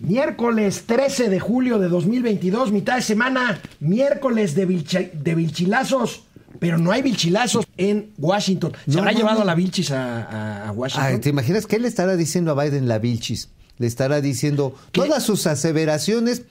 Miércoles 0.00 0.84
13 0.86 1.28
de 1.28 1.40
julio 1.40 1.78
de 1.78 1.88
2022, 1.88 2.70
mitad 2.72 2.96
de 2.96 3.02
semana, 3.02 3.60
miércoles 3.80 4.54
de, 4.54 4.64
de 5.12 5.34
vilchilazos, 5.34 6.22
pero 6.60 6.78
no 6.78 6.92
hay 6.92 7.02
vilchilazos 7.02 7.66
en 7.76 8.10
Washington. 8.18 8.72
¿Se 8.86 8.92
No, 8.92 8.98
habrá 9.00 9.12
no, 9.12 9.18
llevado 9.18 9.36
no. 9.38 9.42
a 9.42 9.46
la 9.46 9.54
vilchis 9.56 9.90
a, 9.90 10.22
a- 10.22 10.68
a 10.68 10.72
Washington? 10.72 11.04
Ay, 11.14 11.18
¿Te 11.18 11.28
imaginas 11.30 11.66
qué 11.66 11.78
le 11.80 11.88
estará 11.88 12.16
diciendo 12.16 12.52
a 12.52 12.62
Biden 12.64 12.86
la 12.86 12.98
Vilchis? 12.98 13.48
Le 13.78 13.86
estará 13.86 14.20
diciendo, 14.20 14.74
¿Qué? 14.92 15.00
todas 15.02 15.22
sus 15.24 15.46
aseveraciones 15.46 16.42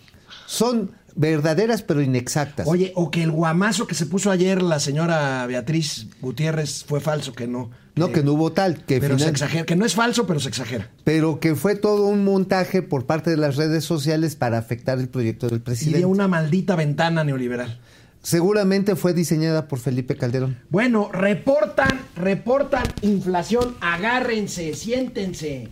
son 0.46 0.92
verdaderas 1.16 1.82
pero 1.84 2.02
inexactas. 2.02 2.68
Oye, 2.68 2.92
o 2.96 3.12
que 3.12 3.24
el 3.24 3.32
guamazo 3.32 3.88
que 3.88 3.96
se 3.96 4.06
puso 4.06 4.30
ayer 4.30 4.62
la 4.62 4.80
señora 4.80 5.46
Beatriz 5.48 6.08
Gutiérrez 6.22 6.84
fue 6.86 7.00
falso, 7.00 7.34
que 7.34 7.48
no. 7.48 7.70
No, 7.98 8.12
que 8.12 8.24
no 8.24 8.34
hubo 8.34 8.52
tal, 8.52 8.84
que, 8.86 9.00
Pero 9.00 9.16
se 9.16 9.20
final- 9.26 9.30
exagera, 9.32 9.66
que 9.66 9.76
no 9.76 9.86
es 9.86 9.96
falso, 9.96 10.26
pero 10.28 10.40
se 10.40 10.50
exagera. 10.50 10.90
pero 11.04 11.40
que 11.40 11.56
fue 11.56 11.76
todo 11.76 12.06
un 12.08 12.24
montaje 12.24 12.82
por 12.82 13.06
parte 13.06 13.30
de 13.32 13.38
las 13.38 13.56
redes 13.56 13.84
sociales 13.84 14.36
para 14.36 14.58
afectar 14.58 15.00
el 15.00 15.10
proyecto 15.10 15.48
del 15.48 15.58
Y 15.58 15.62
presidente. 15.62 16.00
de 16.00 16.06
una 16.06 16.28
maldita 16.28 16.76
ventana 16.76 17.24
neoliberal. 17.24 17.80
Seguramente 18.24 18.96
fue 18.96 19.14
diseñada 19.14 19.68
por 19.68 19.80
Felipe 19.80 20.16
Calderón. 20.18 20.58
Bueno, 20.70 21.10
reportan, 21.14 22.02
reportan 22.16 22.84
inflación. 23.02 23.76
Agárrense, 23.80 24.74
siéntense. 24.74 25.70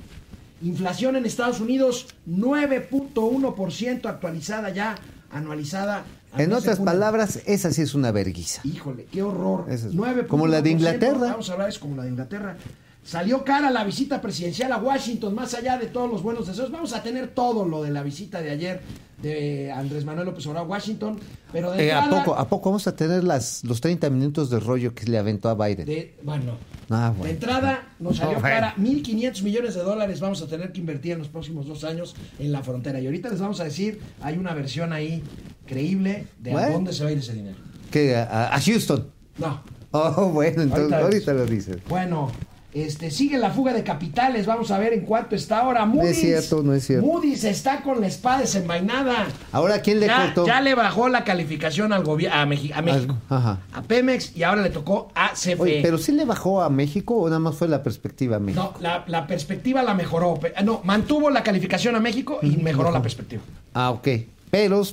Inflación 0.61 1.17
en 1.17 1.25
Estados 1.25 1.59
Unidos, 1.59 2.07
9.1% 2.27 4.05
actualizada 4.07 4.69
ya, 4.69 4.95
anualizada. 5.31 6.05
En 6.37 6.53
otras 6.53 6.79
palabras, 6.79 7.39
esa 7.45 7.71
sí 7.71 7.81
es 7.81 7.93
una 7.93 8.11
verguiza. 8.11 8.61
Híjole, 8.63 9.05
qué 9.11 9.21
horror. 9.23 9.65
Es- 9.69 9.85
9.1%, 9.93 10.27
como 10.27 10.47
la 10.47 10.61
de 10.61 10.69
Inglaterra. 10.71 11.19
Vamos 11.31 11.49
a 11.49 11.53
hablar, 11.53 11.69
es 11.69 11.79
como 11.79 11.95
la 11.95 12.03
de 12.03 12.09
Inglaterra. 12.09 12.57
Salió 13.03 13.43
cara 13.43 13.69
la 13.69 13.83
visita 13.83 14.19
presidencial 14.19 14.71
a 14.71 14.77
Washington, 14.77 15.35
más 15.35 15.53
allá 15.53 15.77
de 15.77 15.85
todos 15.87 16.09
los 16.11 16.23
buenos 16.23 16.47
deseos. 16.47 16.71
Vamos 16.71 16.91
a 16.93 17.03
tener 17.03 17.27
todo 17.27 17.63
lo 17.65 17.83
de 17.83 17.91
la 17.91 18.01
visita 18.01 18.41
de 18.41 18.49
ayer 18.49 18.81
de 19.21 19.71
Andrés 19.71 20.05
Manuel 20.05 20.25
López 20.27 20.45
Obrador 20.47 20.67
a 20.67 20.69
Washington. 20.69 21.19
Pero 21.51 21.71
de 21.71 21.87
Eh, 21.87 21.91
¿a, 21.93 22.03
entrada- 22.03 22.23
poco, 22.23 22.37
¿A 22.39 22.47
poco 22.49 22.69
vamos 22.69 22.85
a 22.87 22.95
tener 22.95 23.23
las, 23.23 23.63
los 23.63 23.79
30 23.81 24.09
minutos 24.09 24.49
de 24.49 24.59
rollo 24.59 24.93
que 24.93 25.05
le 25.05 25.17
aventó 25.17 25.49
a 25.49 25.55
Biden? 25.55 25.85
de- 25.85 26.15
bueno, 26.23 26.57
Ah, 26.89 27.13
de 27.21 27.31
entrada 27.31 27.87
nos 27.99 28.17
salió 28.17 28.35
No, 28.35 28.41
cara 28.41 28.75
1.500 28.77 29.41
millones 29.41 29.73
de 29.73 29.81
dólares 29.81 30.19
vamos 30.19 30.41
a 30.41 30.47
tener 30.47 30.71
que 30.71 30.79
invertir 30.79 31.13
en 31.13 31.19
los 31.19 31.29
próximos 31.29 31.65
dos 31.65 31.83
años 31.83 32.15
en 32.37 32.51
la 32.51 32.61
frontera. 32.61 32.99
Y 32.99 33.05
ahorita 33.07 33.29
les 33.29 33.39
vamos 33.39 33.59
a 33.59 33.63
decir, 33.63 33.99
hay 34.21 34.37
una 34.37 34.53
versión 34.53 34.93
ahí 34.93 35.23
creíble 35.65 36.27
de 36.39 36.53
a 36.53 36.69
dónde 36.69 36.93
se 36.93 37.03
va 37.03 37.09
a 37.09 37.13
ir 37.13 37.17
ese 37.19 37.33
dinero. 37.33 37.57
¿Qué, 37.89 38.15
a, 38.15 38.53
a 38.55 38.59
Houston. 38.61 39.07
No, 39.37 39.61
Oh, 39.97 40.29
bueno, 40.33 40.61
entonces 40.61 40.91
Ahorita 40.91 41.31
ahorita, 41.31 41.33
lo 41.33 41.45
dices. 41.45 41.77
Bueno, 41.87 42.29
este, 42.75 43.09
sigue 43.09 43.37
la 43.37 43.49
fuga 43.51 43.71
de 43.73 43.83
capitales. 43.83 44.45
Vamos 44.45 44.69
a 44.69 44.77
ver 44.77 44.91
en 44.93 45.01
cuánto 45.05 45.35
está 45.35 45.59
ahora. 45.61 45.85
Moody's, 45.85 46.11
es 46.11 46.19
cierto, 46.19 46.61
no 46.61 46.73
es 46.73 46.85
cierto. 46.85 47.05
Moody's 47.07 47.43
está 47.45 47.81
con 47.81 48.01
la 48.01 48.07
espada 48.07 48.39
desenvainada. 48.41 49.27
Ahora, 49.53 49.81
¿quién 49.81 49.99
le 50.01 50.07
Ya, 50.07 50.25
cortó? 50.25 50.45
ya 50.45 50.59
le 50.61 50.75
bajó 50.75 51.07
la 51.07 51.23
calificación 51.23 51.93
al 51.93 52.03
gobierno 52.03 52.37
a, 52.37 52.45
Meji- 52.45 52.73
a 52.75 52.81
México, 52.81 53.15
Ajá. 53.29 53.61
a 53.73 53.81
Pemex 53.81 54.35
y 54.35 54.43
ahora 54.43 54.61
le 54.61 54.69
tocó 54.69 55.09
a 55.15 55.31
CFE. 55.33 55.55
Oye, 55.61 55.79
pero 55.81 55.97
sí 55.97 56.11
le 56.11 56.25
bajó 56.25 56.61
a 56.61 56.69
México 56.69 57.15
o 57.15 57.25
nada 57.27 57.39
más 57.39 57.55
fue 57.55 57.67
la 57.69 57.81
perspectiva 57.81 58.35
a 58.35 58.39
México. 58.39 58.73
No, 58.75 58.81
la, 58.81 59.05
la 59.07 59.25
perspectiva 59.25 59.81
la 59.81 59.93
mejoró. 59.93 60.37
No, 60.63 60.81
mantuvo 60.83 61.29
la 61.29 61.43
calificación 61.43 61.95
a 61.95 61.99
México 62.01 62.39
y 62.41 62.57
mejoró 62.57 62.91
la 62.91 63.01
perspectiva. 63.01 63.41
Ah, 63.73 63.91
ok. 63.91 64.07
Pero, 64.51 64.83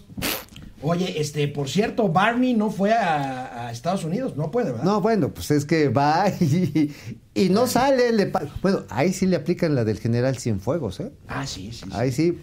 Oye, 0.83 1.21
este, 1.21 1.47
por 1.49 1.69
cierto, 1.69 2.09
Barney 2.09 2.55
no 2.55 2.71
fue 2.71 2.93
a, 2.93 3.67
a 3.67 3.73
Estados 3.73 4.05
Unidos, 4.05 4.37
no 4.37 4.51
puede, 4.51 4.73
¿verdad? 4.73 4.85
no, 4.85 5.01
bueno, 5.01 5.31
pues 5.31 5.51
es 5.51 5.65
que 5.65 5.89
va 5.89 6.29
y, 6.41 6.93
y 7.35 7.49
no 7.49 7.67
sale. 7.67 8.13
le 8.13 8.33
bueno, 8.61 8.83
ahí 8.91 9.13
sí 9.13 9.27
le 9.27 9.37
aplican 9.37 9.75
la 9.75 9.85
del 9.85 9.99
general 9.99 10.39
Cienfuegos, 10.39 11.01
¿eh? 11.01 11.13
Ah, 11.29 11.47
sí, 11.47 11.73
sí. 11.73 11.85
sí. 11.85 11.91
Ahí 11.93 12.11
sí, 12.11 12.39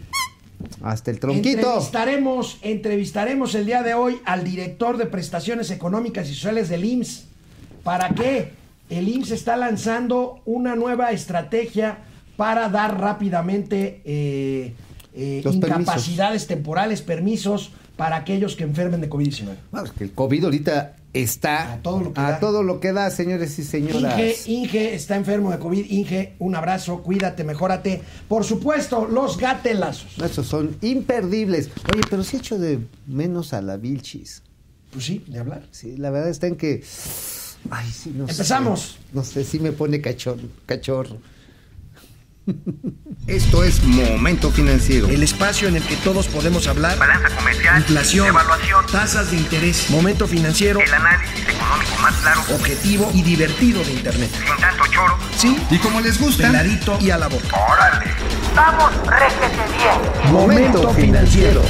hasta 0.82 1.12
el 1.12 1.20
tronquito. 1.20 1.60
Entrevistaremos, 1.60 2.58
entrevistaremos 2.62 3.56
el 3.56 3.66
día 3.66 3.84
de 3.84 3.94
hoy 3.94 4.20
al 4.26 4.44
director 4.44 4.98
de 4.98 5.06
prestaciones 5.06 5.72
económicas 5.72 6.30
y 6.30 6.34
sociales 6.34 6.70
del 6.70 6.86
IMSS. 6.86 7.26
¿Para 7.84 8.10
qué? 8.10 8.52
El 8.90 9.08
IMSS 9.08 9.32
está 9.32 9.56
lanzando 9.56 10.42
una 10.46 10.76
nueva 10.76 11.12
estrategia 11.12 12.00
para 12.36 12.70
dar 12.70 13.00
rápidamente 13.00 14.02
eh, 14.06 14.74
eh, 15.14 15.42
incapacidades 15.46 16.48
temporales, 16.48 17.02
permisos 17.02 17.72
para 18.00 18.16
aquellos 18.16 18.56
que 18.56 18.64
enfermen 18.64 19.02
de 19.02 19.10
COVID-19. 19.10 19.56
Bueno, 19.72 19.86
es 19.88 19.92
que 19.92 20.06
el 20.06 20.14
COVID 20.14 20.46
ahorita 20.46 20.96
está 21.12 21.74
A 21.74 21.78
todo 21.82 22.00
lo 22.00 22.14
que 22.14 22.22
a 22.22 22.32
da. 22.32 22.40
todo 22.40 22.64
lo 22.64 22.80
que 22.80 22.94
da, 22.94 23.12
señores 23.12 23.60
y 23.60 23.64
señoras. 23.66 24.18
Inge, 24.18 24.36
Inge 24.48 24.96
está 24.96 25.18
enfermo 25.18 25.52
de 25.52 25.60
COVID. 25.60 25.86
Inge, 25.92 26.36
un 26.40 26.56
abrazo, 26.56 27.04
cuídate, 27.04 27.44
mejórate. 27.44 28.02
Por 28.30 28.46
supuesto, 28.46 29.06
los 29.06 29.38
gatelazos. 29.38 30.18
Esos 30.18 30.48
son 30.48 30.78
imperdibles. 30.82 31.70
Oye, 31.94 32.02
pero 32.10 32.24
sí 32.24 32.38
echo 32.38 32.58
de 32.58 32.80
menos 33.06 33.52
a 33.52 33.62
la 33.62 33.76
Vilchis. 33.76 34.44
Pues 34.94 35.04
sí, 35.04 35.22
de 35.28 35.40
hablar. 35.40 35.64
Sí, 35.72 35.98
la 35.98 36.10
verdad 36.10 36.30
está 36.30 36.48
en 36.48 36.56
que. 36.56 36.82
Ay, 37.70 37.90
sí, 37.92 38.14
no 38.16 38.26
sé. 38.28 38.32
Empezamos. 38.32 38.98
No 39.12 39.26
sé, 39.26 39.44
sí 39.44 39.60
me 39.60 39.74
pone 39.74 40.00
cachorro. 40.00 40.48
cachorro. 40.66 41.18
Esto 43.28 43.64
es 43.64 43.84
Momento 43.84 44.52
Financiero. 44.52 45.08
El 45.08 45.22
espacio 45.24 45.68
en 45.68 45.76
el 45.76 45.84
que 45.84 45.96
todos 45.98 46.28
podemos 46.28 46.68
hablar. 46.68 46.98
Balanza 46.98 47.30
comercial, 47.36 47.78
Inflación, 47.80 48.28
evaluación, 48.28 48.86
tasas 48.92 49.32
de 49.32 49.38
interés, 49.38 49.90
momento 49.90 50.28
financiero, 50.28 50.80
el 50.80 50.94
análisis 50.94 51.48
económico 51.48 51.92
más 52.02 52.16
claro, 52.18 52.42
objetivo 52.56 53.12
y 53.14 53.22
divertido 53.22 53.84
de 53.84 53.92
Internet. 53.94 54.32
sin 54.32 54.58
tanto 54.58 54.84
choro. 54.92 55.18
Sí, 55.38 55.58
Y 55.70 55.78
como 55.78 56.02
les 56.02 56.20
gusta, 56.20 56.48
peladito 56.48 56.98
y 57.02 57.12
a 57.12 57.18
la 57.18 57.28
boca. 57.28 57.56
¡Órale! 57.56 58.12
¡Vamos, 58.56 58.92
réjete 59.06 59.58
bien! 59.78 60.34
Momento 60.34 60.90
financiero. 60.94 61.62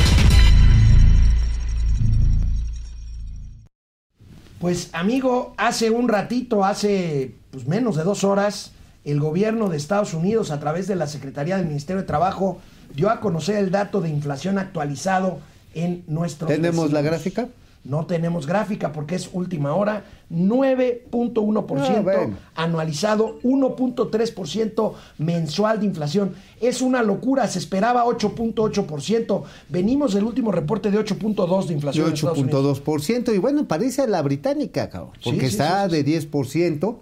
Pues 4.59 4.89
amigo, 4.93 5.53
hace 5.57 5.89
un 5.89 6.09
ratito, 6.09 6.65
hace 6.65 7.33
pues, 7.51 7.65
menos 7.67 7.95
de 7.95 8.03
dos 8.03 8.23
horas, 8.25 8.73
el 9.05 9.19
gobierno 9.19 9.69
de 9.69 9.77
Estados 9.77 10.13
Unidos 10.13 10.51
a 10.51 10.59
través 10.59 10.87
de 10.87 10.95
la 10.95 11.07
Secretaría 11.07 11.57
del 11.57 11.67
Ministerio 11.67 12.01
de 12.01 12.07
Trabajo 12.07 12.59
dio 12.95 13.09
a 13.09 13.19
conocer 13.19 13.57
el 13.57 13.71
dato 13.71 14.01
de 14.01 14.09
inflación 14.09 14.57
actualizado 14.57 15.39
en 15.73 16.03
nuestro 16.07 16.47
¿Tenemos 16.47 16.91
la 16.91 17.01
gráfica? 17.01 17.47
No 17.85 18.05
tenemos 18.05 18.45
gráfica 18.45 18.91
porque 18.91 19.15
es 19.15 19.29
última 19.31 19.73
hora, 19.73 20.03
9.1% 20.31 22.33
Ah, 22.55 22.63
anualizado, 22.63 23.39
1.3% 23.41 24.93
mensual 25.17 25.79
de 25.79 25.85
inflación. 25.85 26.33
Es 26.59 26.81
una 26.81 27.03
locura, 27.03 27.47
se 27.47 27.59
esperaba 27.59 28.03
8.8%. 28.05 29.43
Venimos 29.69 30.13
del 30.13 30.25
último 30.25 30.51
reporte 30.51 30.91
de 30.91 30.99
8.2 30.99 31.61
de 31.61 31.67
De 31.67 31.73
inflación. 31.73 32.07
en 32.07 32.13
Estados 32.13 32.37
Unidos. 32.37 32.81
8.2%. 32.85 33.33
Y 33.33 33.37
bueno, 33.37 33.65
parece 33.65 34.01
a 34.01 34.07
la 34.07 34.21
británica, 34.21 34.89
cabrón. 34.89 35.13
Porque 35.23 35.39
sí, 35.41 35.45
está 35.45 35.89
sí, 35.89 36.03
de 36.03 36.21
10%. 36.21 36.95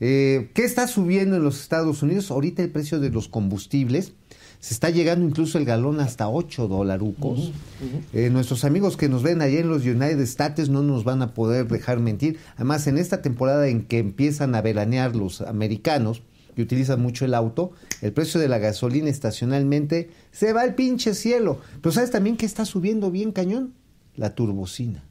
Eh, 0.00 0.50
¿Qué 0.54 0.64
está 0.64 0.88
subiendo 0.88 1.36
en 1.36 1.44
los 1.44 1.60
Estados 1.60 2.02
Unidos? 2.02 2.30
Ahorita 2.30 2.62
el 2.62 2.70
precio 2.70 2.98
de 2.98 3.10
los 3.10 3.28
combustibles. 3.28 4.14
Se 4.58 4.74
está 4.74 4.90
llegando 4.90 5.26
incluso 5.26 5.56
el 5.56 5.64
galón 5.64 6.00
hasta 6.00 6.28
8 6.28 6.68
dolarucos. 6.68 7.50
Eh, 8.12 8.28
nuestros 8.28 8.64
amigos 8.64 8.98
que 8.98 9.08
nos 9.08 9.22
ven 9.22 9.40
allá 9.40 9.58
en 9.58 9.70
los 9.70 9.86
United 9.86 10.20
States 10.20 10.68
no 10.68 10.82
nos 10.82 11.02
van 11.02 11.22
a 11.22 11.32
poder 11.32 11.66
dejar 11.66 11.98
mentir. 11.98 12.38
Además, 12.56 12.86
en 12.86 12.98
esta 12.98 13.22
temporada 13.22 13.68
en 13.68 13.86
que 13.86 13.98
empiezan 13.98 14.54
a 14.54 14.60
veranear 14.60 15.16
los 15.16 15.40
americanos, 15.40 16.22
que 16.54 16.62
utilizan 16.62 17.00
mucho 17.00 17.24
el 17.24 17.32
auto, 17.32 17.72
el 18.02 18.12
precio 18.12 18.38
de 18.38 18.48
la 18.48 18.58
gasolina 18.58 19.08
estacionalmente 19.08 20.10
se 20.30 20.52
va 20.52 20.60
al 20.60 20.74
pinche 20.74 21.14
cielo. 21.14 21.60
Pero 21.80 21.92
¿sabes 21.92 22.10
también 22.10 22.36
que 22.36 22.44
está 22.44 22.66
subiendo 22.66 23.10
bien 23.10 23.32
cañón? 23.32 23.72
La 24.14 24.34
turbocina. 24.34 25.09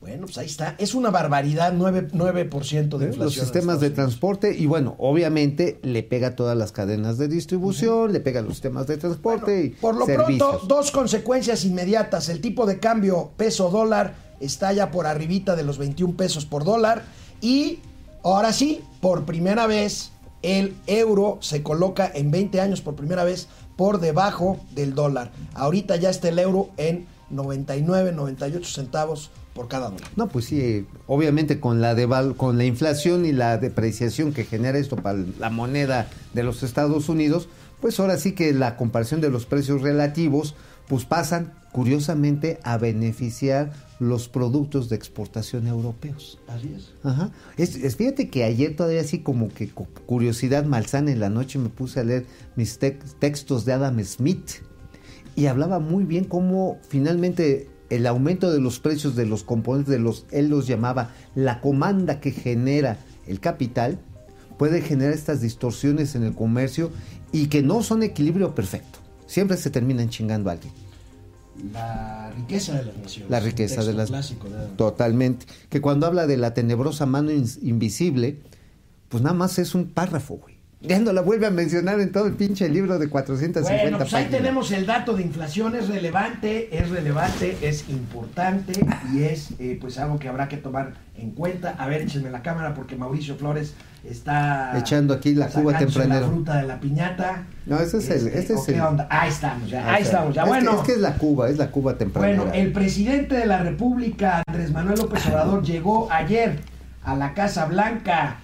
Bueno, 0.00 0.26
pues 0.26 0.38
ahí 0.38 0.46
está. 0.46 0.74
Es 0.78 0.94
una 0.94 1.10
barbaridad, 1.10 1.72
9%, 1.72 2.10
9% 2.12 2.98
de 2.98 3.06
inflación. 3.06 3.18
Los 3.18 3.34
sistemas 3.34 3.80
de 3.80 3.90
transporte 3.90 4.54
y 4.56 4.66
bueno, 4.66 4.94
obviamente 4.98 5.80
le 5.82 6.02
pega 6.02 6.28
a 6.28 6.36
todas 6.36 6.56
las 6.56 6.70
cadenas 6.70 7.18
de 7.18 7.28
distribución, 7.28 8.12
le 8.12 8.20
pega 8.20 8.40
a 8.40 8.42
los 8.42 8.52
sistemas 8.52 8.86
de 8.86 8.98
transporte 8.98 9.64
y 9.64 9.68
Por 9.70 9.96
lo 9.96 10.04
servicios. 10.06 10.48
pronto, 10.48 10.66
dos 10.66 10.90
consecuencias 10.90 11.64
inmediatas. 11.64 12.28
El 12.28 12.40
tipo 12.40 12.66
de 12.66 12.78
cambio 12.78 13.30
peso-dólar 13.36 14.14
está 14.38 14.72
ya 14.72 14.90
por 14.90 15.06
arribita 15.06 15.56
de 15.56 15.62
los 15.64 15.78
21 15.78 16.14
pesos 16.16 16.44
por 16.44 16.64
dólar. 16.64 17.04
Y 17.40 17.80
ahora 18.22 18.52
sí, 18.52 18.82
por 19.00 19.24
primera 19.24 19.66
vez, 19.66 20.10
el 20.42 20.76
euro 20.86 21.38
se 21.40 21.62
coloca 21.62 22.10
en 22.14 22.30
20 22.30 22.60
años 22.60 22.80
por 22.82 22.94
primera 22.96 23.24
vez 23.24 23.48
por 23.76 23.98
debajo 23.98 24.58
del 24.74 24.94
dólar. 24.94 25.32
Ahorita 25.54 25.96
ya 25.96 26.10
está 26.10 26.28
el 26.28 26.38
euro 26.38 26.70
en 26.76 27.06
99, 27.30 28.12
98 28.12 28.70
centavos 28.70 29.30
por 29.56 29.66
cada 29.68 29.90
dólar. 29.90 30.08
No, 30.14 30.28
pues 30.28 30.44
sí, 30.44 30.86
obviamente 31.08 31.58
con 31.58 31.80
la 31.80 31.94
deval 31.96 32.36
con 32.36 32.58
la 32.58 32.64
inflación 32.64 33.24
y 33.26 33.32
la 33.32 33.58
depreciación 33.58 34.32
que 34.32 34.44
genera 34.44 34.78
esto 34.78 34.94
para 34.96 35.18
la 35.40 35.50
moneda 35.50 36.08
de 36.34 36.42
los 36.44 36.62
Estados 36.62 37.08
Unidos, 37.08 37.48
pues 37.80 37.98
ahora 37.98 38.18
sí 38.18 38.32
que 38.32 38.52
la 38.52 38.76
comparación 38.76 39.20
de 39.20 39.30
los 39.30 39.46
precios 39.46 39.82
relativos 39.82 40.54
pues 40.86 41.04
pasan 41.04 41.52
curiosamente 41.72 42.58
a 42.62 42.78
beneficiar 42.78 43.72
los 43.98 44.28
productos 44.28 44.88
de 44.88 44.96
exportación 44.96 45.66
europeos. 45.66 46.38
Así 46.48 46.72
es. 46.76 46.92
Ajá. 47.02 47.30
Es, 47.56 47.74
es- 47.76 47.96
fíjate 47.96 48.28
que 48.30 48.44
ayer 48.44 48.76
todavía 48.76 49.00
así 49.00 49.18
como 49.20 49.48
que 49.48 49.68
cu- 49.70 49.88
curiosidad 50.06 50.64
malsana 50.64 51.10
en 51.10 51.20
la 51.20 51.28
noche 51.30 51.58
me 51.58 51.68
puse 51.70 52.00
a 52.00 52.04
leer 52.04 52.26
mis 52.56 52.78
tex- 52.78 53.14
textos 53.18 53.64
de 53.64 53.72
Adam 53.72 53.98
Smith 54.04 54.62
y 55.34 55.46
hablaba 55.46 55.78
muy 55.80 56.04
bien 56.04 56.24
cómo 56.24 56.78
finalmente 56.88 57.68
el 57.90 58.06
aumento 58.06 58.50
de 58.50 58.60
los 58.60 58.78
precios 58.80 59.14
de 59.16 59.26
los 59.26 59.42
componentes 59.42 59.90
de 59.90 59.98
los, 59.98 60.26
él 60.30 60.48
los 60.48 60.66
llamaba 60.66 61.10
la 61.34 61.60
comanda 61.60 62.20
que 62.20 62.32
genera 62.32 62.98
el 63.26 63.40
capital, 63.40 63.98
puede 64.58 64.80
generar 64.80 65.12
estas 65.12 65.40
distorsiones 65.40 66.14
en 66.14 66.24
el 66.24 66.34
comercio 66.34 66.90
y 67.32 67.48
que 67.48 67.62
no 67.62 67.82
son 67.82 68.02
equilibrio 68.02 68.54
perfecto. 68.54 68.98
Siempre 69.26 69.56
se 69.56 69.70
terminan 69.70 70.08
chingando 70.08 70.50
a 70.50 70.54
alguien. 70.54 70.72
La 71.72 72.30
riqueza 72.36 72.74
de 72.74 72.84
las 72.84 72.96
naciones. 72.96 73.30
La 73.30 73.40
riqueza 73.40 73.84
de 73.84 73.92
las... 73.92 74.08
clásico 74.08 74.48
de. 74.48 74.66
Totalmente. 74.76 75.46
Que 75.68 75.80
cuando 75.80 76.06
habla 76.06 76.26
de 76.26 76.36
la 76.36 76.54
tenebrosa 76.54 77.06
mano 77.06 77.30
invisible, 77.32 78.40
pues 79.08 79.22
nada 79.22 79.34
más 79.34 79.58
es 79.58 79.74
un 79.74 79.86
párrafo, 79.86 80.36
güey. 80.36 80.55
Ya 80.82 80.98
no 81.00 81.10
la 81.12 81.22
vuelve 81.22 81.46
a 81.46 81.50
mencionar 81.50 81.98
en 82.00 82.12
todo 82.12 82.26
el 82.26 82.34
pinche 82.34 82.68
libro 82.68 82.98
de 82.98 83.08
450 83.08 83.82
Bueno, 83.82 83.98
pues 83.98 84.12
ahí 84.12 84.26
tenemos 84.30 84.70
el 84.72 84.84
dato 84.84 85.14
de 85.14 85.22
inflación, 85.22 85.74
es 85.74 85.88
relevante, 85.88 86.68
es 86.76 86.90
relevante, 86.90 87.56
es 87.62 87.88
importante 87.88 88.72
y 89.12 89.22
es 89.22 89.52
eh, 89.58 89.78
pues 89.80 89.98
algo 89.98 90.18
que 90.18 90.28
habrá 90.28 90.48
que 90.48 90.58
tomar 90.58 90.92
en 91.16 91.30
cuenta. 91.30 91.70
A 91.78 91.86
ver, 91.88 92.02
échenme 92.02 92.30
la 92.30 92.42
cámara 92.42 92.74
porque 92.74 92.94
Mauricio 92.94 93.36
Flores 93.36 93.72
está 94.04 94.78
Echando 94.78 95.14
aquí 95.14 95.34
la 95.34 95.48
cuba 95.48 95.78
tempranero. 95.78 96.20
la 96.20 96.26
fruta 96.28 96.56
de 96.58 96.66
la 96.68 96.78
piñata. 96.78 97.44
No, 97.64 97.80
ese 97.80 97.96
es 97.96 98.10
el- 98.10 98.28
este 98.28 98.52
¿o 98.54 98.62
es 98.62 98.68
el- 98.68 98.80
onda? 98.82 99.08
Ahí 99.10 99.30
estamos 99.30 99.70
ya, 99.70 99.84
O 99.84 99.88
ahí 99.90 100.02
estamos 100.02 100.34
ya. 100.34 100.42
es 100.42 100.44
que- 100.44 100.50
Bueno, 100.50 100.72
es 100.76 100.86
que 100.86 100.92
es 100.92 101.00
la 101.00 101.14
Cuba, 101.14 101.48
es 101.48 101.56
la 101.56 101.70
Cuba 101.70 101.96
temprana. 101.96 102.36
bueno, 102.36 102.52
el 102.52 102.70
presidente 102.72 103.34
de 103.34 103.46
la 103.46 103.62
República, 103.62 104.42
Andrés 104.46 104.70
Manuel 104.72 104.98
López 104.98 105.26
Obrador, 105.26 105.62
llegó 105.64 106.12
ayer 106.12 106.60
a 107.02 107.16
la 107.16 107.32
Casa 107.32 107.64
Blanca. 107.64 108.36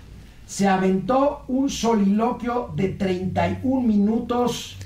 Se 0.52 0.68
aventó 0.68 1.44
un 1.48 1.70
soliloquio 1.70 2.74
de 2.76 2.90
31 2.90 3.80
minutos. 3.80 4.76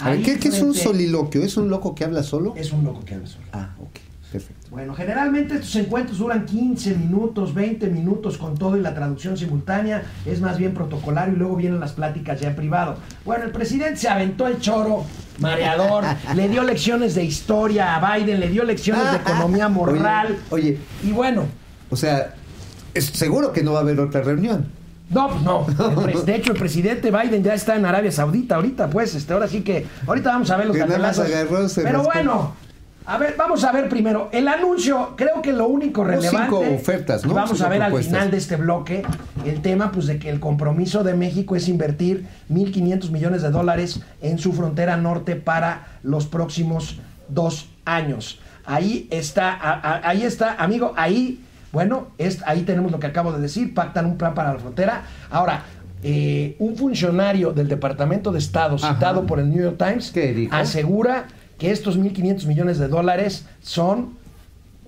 A 0.00 0.08
ver, 0.08 0.18
ahí 0.18 0.24
¿qué, 0.24 0.36
qué 0.36 0.48
es 0.48 0.60
un 0.60 0.74
soliloquio? 0.74 1.44
¿Es 1.44 1.56
un 1.56 1.70
loco 1.70 1.94
que 1.94 2.02
habla 2.02 2.24
solo? 2.24 2.54
Es 2.56 2.72
un 2.72 2.82
loco 2.82 3.04
que 3.04 3.14
habla 3.14 3.28
solo. 3.28 3.44
Ah, 3.52 3.70
ok, 3.78 4.00
perfecto. 4.32 4.66
Bueno, 4.72 4.94
generalmente 4.94 5.54
estos 5.54 5.76
encuentros 5.76 6.18
duran 6.18 6.44
15 6.44 6.96
minutos, 6.96 7.54
20 7.54 7.86
minutos 7.86 8.36
con 8.36 8.58
todo 8.58 8.76
y 8.76 8.80
la 8.80 8.96
traducción 8.96 9.36
simultánea. 9.36 10.02
Es 10.26 10.40
más 10.40 10.58
bien 10.58 10.74
protocolario 10.74 11.34
y 11.34 11.38
luego 11.38 11.54
vienen 11.54 11.78
las 11.78 11.92
pláticas 11.92 12.40
ya 12.40 12.48
en 12.48 12.56
privado. 12.56 12.96
Bueno, 13.24 13.44
el 13.44 13.52
presidente 13.52 13.98
se 13.98 14.08
aventó 14.08 14.48
el 14.48 14.58
choro 14.58 15.04
mareador, 15.38 16.02
le 16.34 16.48
dio 16.48 16.64
lecciones 16.64 17.14
de 17.14 17.22
historia 17.22 17.94
a 17.94 18.16
Biden, 18.16 18.40
le 18.40 18.48
dio 18.48 18.64
lecciones 18.64 19.08
de 19.12 19.18
economía 19.18 19.68
moral. 19.68 20.36
Oye, 20.50 20.62
oye, 20.64 20.78
Y 21.04 21.12
bueno, 21.12 21.44
o 21.90 21.96
sea, 21.96 22.34
es 22.92 23.04
seguro 23.04 23.52
que 23.52 23.62
no 23.62 23.74
va 23.74 23.78
a 23.78 23.82
haber 23.82 24.00
otra 24.00 24.20
reunión. 24.22 24.81
No, 25.10 25.28
pues 25.28 25.42
no. 25.42 25.66
El 25.90 25.96
pres- 25.96 26.24
de 26.24 26.36
hecho, 26.36 26.52
el 26.52 26.58
presidente 26.58 27.10
Biden 27.10 27.42
ya 27.42 27.54
está 27.54 27.76
en 27.76 27.84
Arabia 27.84 28.10
Saudita 28.12 28.56
ahorita, 28.56 28.88
pues, 28.90 29.14
este, 29.14 29.32
ahora 29.32 29.48
sí 29.48 29.62
que, 29.62 29.86
ahorita 30.06 30.30
vamos 30.30 30.50
a 30.50 30.56
ver 30.56 30.66
los 30.66 30.76
se 31.68 31.82
Pero 31.82 32.02
bueno, 32.02 32.54
a 33.04 33.18
ver, 33.18 33.34
vamos 33.36 33.64
a 33.64 33.72
ver 33.72 33.88
primero. 33.88 34.28
El 34.32 34.46
anuncio, 34.48 35.14
creo 35.16 35.42
que 35.42 35.52
lo 35.52 35.66
único 35.66 36.04
relevante. 36.04 36.38
cinco 36.56 36.60
ofertas, 36.74 37.26
¿no? 37.26 37.34
Vamos 37.34 37.50
Cinco 37.50 37.64
a 37.66 37.68
ver 37.68 37.82
al 37.82 37.92
final 38.02 38.30
de 38.30 38.36
este 38.36 38.56
bloque 38.56 39.02
el 39.44 39.60
tema, 39.60 39.90
pues, 39.92 40.06
de 40.06 40.18
que 40.18 40.30
el 40.30 40.38
compromiso 40.40 41.02
de 41.02 41.14
México 41.14 41.56
es 41.56 41.68
invertir 41.68 42.26
1.500 42.50 43.10
millones 43.10 43.42
de 43.42 43.50
dólares 43.50 44.00
en 44.22 44.38
su 44.38 44.52
frontera 44.52 44.96
norte 44.96 45.34
para 45.36 45.88
los 46.04 46.26
próximos 46.26 47.00
dos 47.28 47.68
años. 47.84 48.38
Ahí 48.64 49.08
está, 49.10 49.52
a- 49.52 49.72
a- 49.96 50.08
ahí 50.08 50.22
está, 50.22 50.54
amigo, 50.54 50.92
ahí, 50.96 51.40
bueno, 51.72 52.08
es, 52.18 52.40
ahí 52.46 52.62
tenemos 52.62 52.92
lo 52.92 53.00
que 53.00 53.06
acabo 53.06 53.32
de 53.32 53.40
decir, 53.40 53.74
pactan 53.74 54.06
un 54.06 54.16
plan 54.18 54.34
para 54.34 54.52
la 54.52 54.58
frontera. 54.58 55.04
Ahora, 55.30 55.64
eh, 56.02 56.56
un 56.58 56.76
funcionario 56.76 57.52
del 57.52 57.68
Departamento 57.68 58.32
de 58.32 58.38
Estado 58.40 58.76
Ajá. 58.76 58.94
citado 58.94 59.24
por 59.26 59.38
el 59.38 59.48
New 59.50 59.62
York 59.62 59.76
Times 59.78 60.12
asegura 60.50 61.26
que 61.58 61.70
estos 61.70 61.98
1.500 61.98 62.46
millones 62.46 62.78
de 62.78 62.88
dólares 62.88 63.46
son 63.62 64.20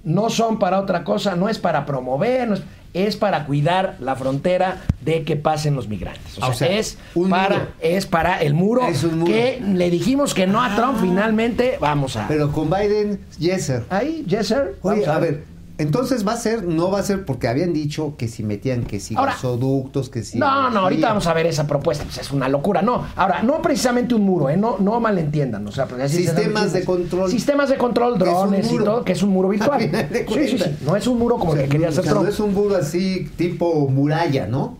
no 0.02 0.28
son 0.28 0.58
para 0.58 0.80
otra 0.80 1.02
cosa, 1.04 1.34
no 1.34 1.48
es 1.48 1.58
para 1.58 1.86
promover, 1.86 2.46
no 2.48 2.54
es, 2.54 2.62
es 2.92 3.16
para 3.16 3.46
cuidar 3.46 3.96
la 4.00 4.14
frontera 4.16 4.82
de 5.00 5.22
que 5.24 5.36
pasen 5.36 5.74
los 5.76 5.88
migrantes. 5.88 6.36
O 6.36 6.40
sea, 6.40 6.48
O 6.48 6.52
sea, 6.52 6.68
es, 6.68 6.98
un 7.14 7.30
para, 7.30 7.54
muro. 7.58 7.68
es 7.80 8.04
para 8.06 8.38
el 8.42 8.52
muro, 8.52 8.86
Es 8.86 9.02
un 9.02 9.20
muro. 9.20 9.32
que 9.32 9.62
le 9.66 9.88
dijimos 9.90 10.34
que 10.34 10.46
no 10.46 10.62
a 10.62 10.76
Trump 10.76 10.98
finalmente. 11.00 11.78
Vamos 11.80 12.16
a... 12.16 12.28
Pero 12.28 12.52
con 12.52 12.68
Biden, 12.68 13.18
yes, 13.38 13.64
sir. 13.64 13.84
Ahí, 13.88 14.26
yes, 14.28 14.48
sir. 14.48 14.76
Oye, 14.82 15.00
Vamos 15.00 15.08
a 15.08 15.18
ver, 15.20 15.44
entonces 15.76 16.26
va 16.26 16.34
a 16.34 16.36
ser, 16.36 16.62
no 16.64 16.90
va 16.90 17.00
a 17.00 17.02
ser, 17.02 17.24
porque 17.24 17.48
habían 17.48 17.72
dicho 17.72 18.14
que 18.16 18.28
si 18.28 18.42
metían 18.44 18.84
que 18.84 19.00
si 19.00 19.16
Ahora- 19.16 19.32
gasoductos, 19.32 20.08
que 20.08 20.22
si. 20.22 20.38
No, 20.38 20.70
no, 20.70 20.80
ahorita 20.80 21.08
vamos 21.08 21.26
a 21.26 21.34
ver 21.34 21.46
esa 21.46 21.66
propuesta, 21.66 22.04
pues 22.04 22.18
es 22.18 22.30
una 22.30 22.48
locura. 22.48 22.80
No, 22.82 23.04
ahora, 23.16 23.42
no 23.42 23.60
precisamente 23.60 24.14
un 24.14 24.22
muro, 24.22 24.50
¿eh? 24.50 24.56
no, 24.56 24.76
no 24.78 25.00
malentiendan. 25.00 25.66
O 25.66 25.72
sea, 25.72 25.84
así 25.84 25.98
dan 25.98 26.36
Sistemas 26.36 26.72
de 26.72 26.84
control. 26.84 27.30
Sistemas 27.30 27.68
de 27.70 27.76
control, 27.76 28.18
drones 28.18 28.70
y 28.70 28.76
todo, 28.76 29.04
que 29.04 29.12
es 29.12 29.22
un 29.22 29.30
muro 29.30 29.48
virtual. 29.48 29.80
Sí, 30.28 30.48
sí, 30.48 30.58
sí. 30.58 30.76
No 30.84 30.94
es 30.96 31.06
un 31.06 31.18
muro 31.18 31.38
como 31.38 31.52
O 31.52 31.54
el 31.54 31.60
sea, 31.60 31.66
que 31.66 31.72
quería 31.72 31.88
hacer 31.88 32.00
o 32.00 32.04
sea. 32.04 32.14
No 32.14 32.28
es 32.28 32.38
un 32.40 32.54
muro 32.54 32.76
así 32.76 33.28
tipo 33.36 33.88
muralla, 33.88 34.46
¿no? 34.46 34.78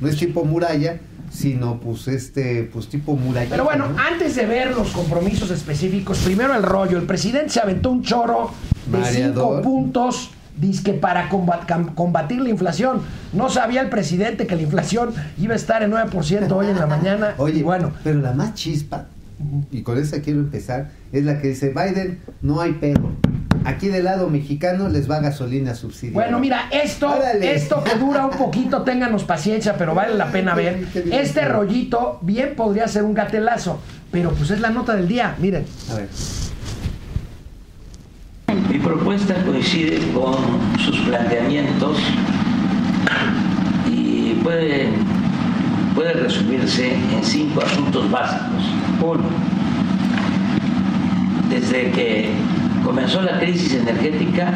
No 0.00 0.08
es 0.08 0.16
tipo 0.18 0.44
muralla, 0.44 1.00
sino 1.30 1.78
pues 1.78 2.08
este, 2.08 2.68
pues 2.72 2.88
tipo 2.88 3.16
muralla. 3.16 3.48
Pero 3.48 3.64
bueno, 3.64 3.86
antes 3.96 4.34
de 4.36 4.46
ver 4.46 4.72
los 4.74 4.90
compromisos 4.90 5.50
específicos, 5.50 6.18
primero 6.18 6.54
el 6.54 6.62
rollo. 6.62 6.98
El 6.98 7.04
presidente 7.04 7.50
se 7.50 7.60
aventó 7.60 7.90
un 7.90 8.02
choro 8.02 8.50
de 8.86 9.04
cinco 9.04 9.62
puntos. 9.62 10.30
Dice 10.56 10.92
para 10.92 11.30
combatir 11.30 12.40
la 12.42 12.50
inflación. 12.50 13.00
No 13.32 13.48
sabía 13.48 13.80
el 13.80 13.88
presidente 13.88 14.46
que 14.46 14.56
la 14.56 14.62
inflación 14.62 15.14
iba 15.38 15.54
a 15.54 15.56
estar 15.56 15.82
en 15.82 15.92
9% 15.92 16.50
hoy 16.52 16.66
en 16.66 16.76
la 16.76 16.86
mañana. 16.86 17.34
Oye, 17.38 17.60
Y 17.60 17.62
bueno, 17.62 17.92
pero 18.04 18.20
la 18.20 18.32
más 18.32 18.54
chispa, 18.54 19.06
y 19.70 19.82
con 19.82 19.96
esa 19.96 20.20
quiero 20.20 20.40
empezar, 20.40 20.90
es 21.12 21.24
la 21.24 21.40
que 21.40 21.48
dice 21.48 21.70
Biden, 21.70 22.18
no 22.42 22.60
hay 22.60 22.72
pedo. 22.72 23.10
Aquí 23.64 23.88
del 23.88 24.04
lado 24.04 24.28
mexicano 24.30 24.88
les 24.88 25.10
va 25.10 25.20
gasolina 25.20 25.74
subsidiada. 25.74 26.14
Bueno, 26.14 26.38
mira, 26.38 26.68
esto, 26.70 27.14
esto 27.40 27.84
que 27.84 27.98
dura 27.98 28.24
un 28.24 28.36
poquito, 28.36 28.82
ténganos 28.84 29.24
paciencia, 29.24 29.76
pero 29.76 29.94
vale 29.94 30.14
la 30.14 30.30
pena 30.32 30.54
ver. 30.54 30.86
Este 31.12 31.44
rollito 31.44 32.18
bien 32.22 32.54
podría 32.56 32.88
ser 32.88 33.02
un 33.02 33.12
gatelazo, 33.14 33.80
pero 34.10 34.32
pues 34.32 34.50
es 34.50 34.60
la 34.60 34.70
nota 34.70 34.96
del 34.96 35.08
día, 35.08 35.34
miren. 35.38 35.66
A 35.90 35.94
ver. 35.94 36.08
Mi 38.68 38.78
propuesta 38.78 39.34
coincide 39.44 40.00
con 40.12 40.36
sus 40.78 40.98
planteamientos 41.00 41.98
y 43.86 44.34
puede, 44.42 44.88
puede 45.94 46.12
resumirse 46.14 46.94
en 46.94 47.22
cinco 47.22 47.62
asuntos 47.62 48.10
básicos. 48.10 48.64
Uno, 49.02 49.24
desde 51.50 51.90
que 51.90 52.30
comenzó 52.84 53.22
la 53.22 53.38
crisis 53.38 53.74
energética, 53.74 54.52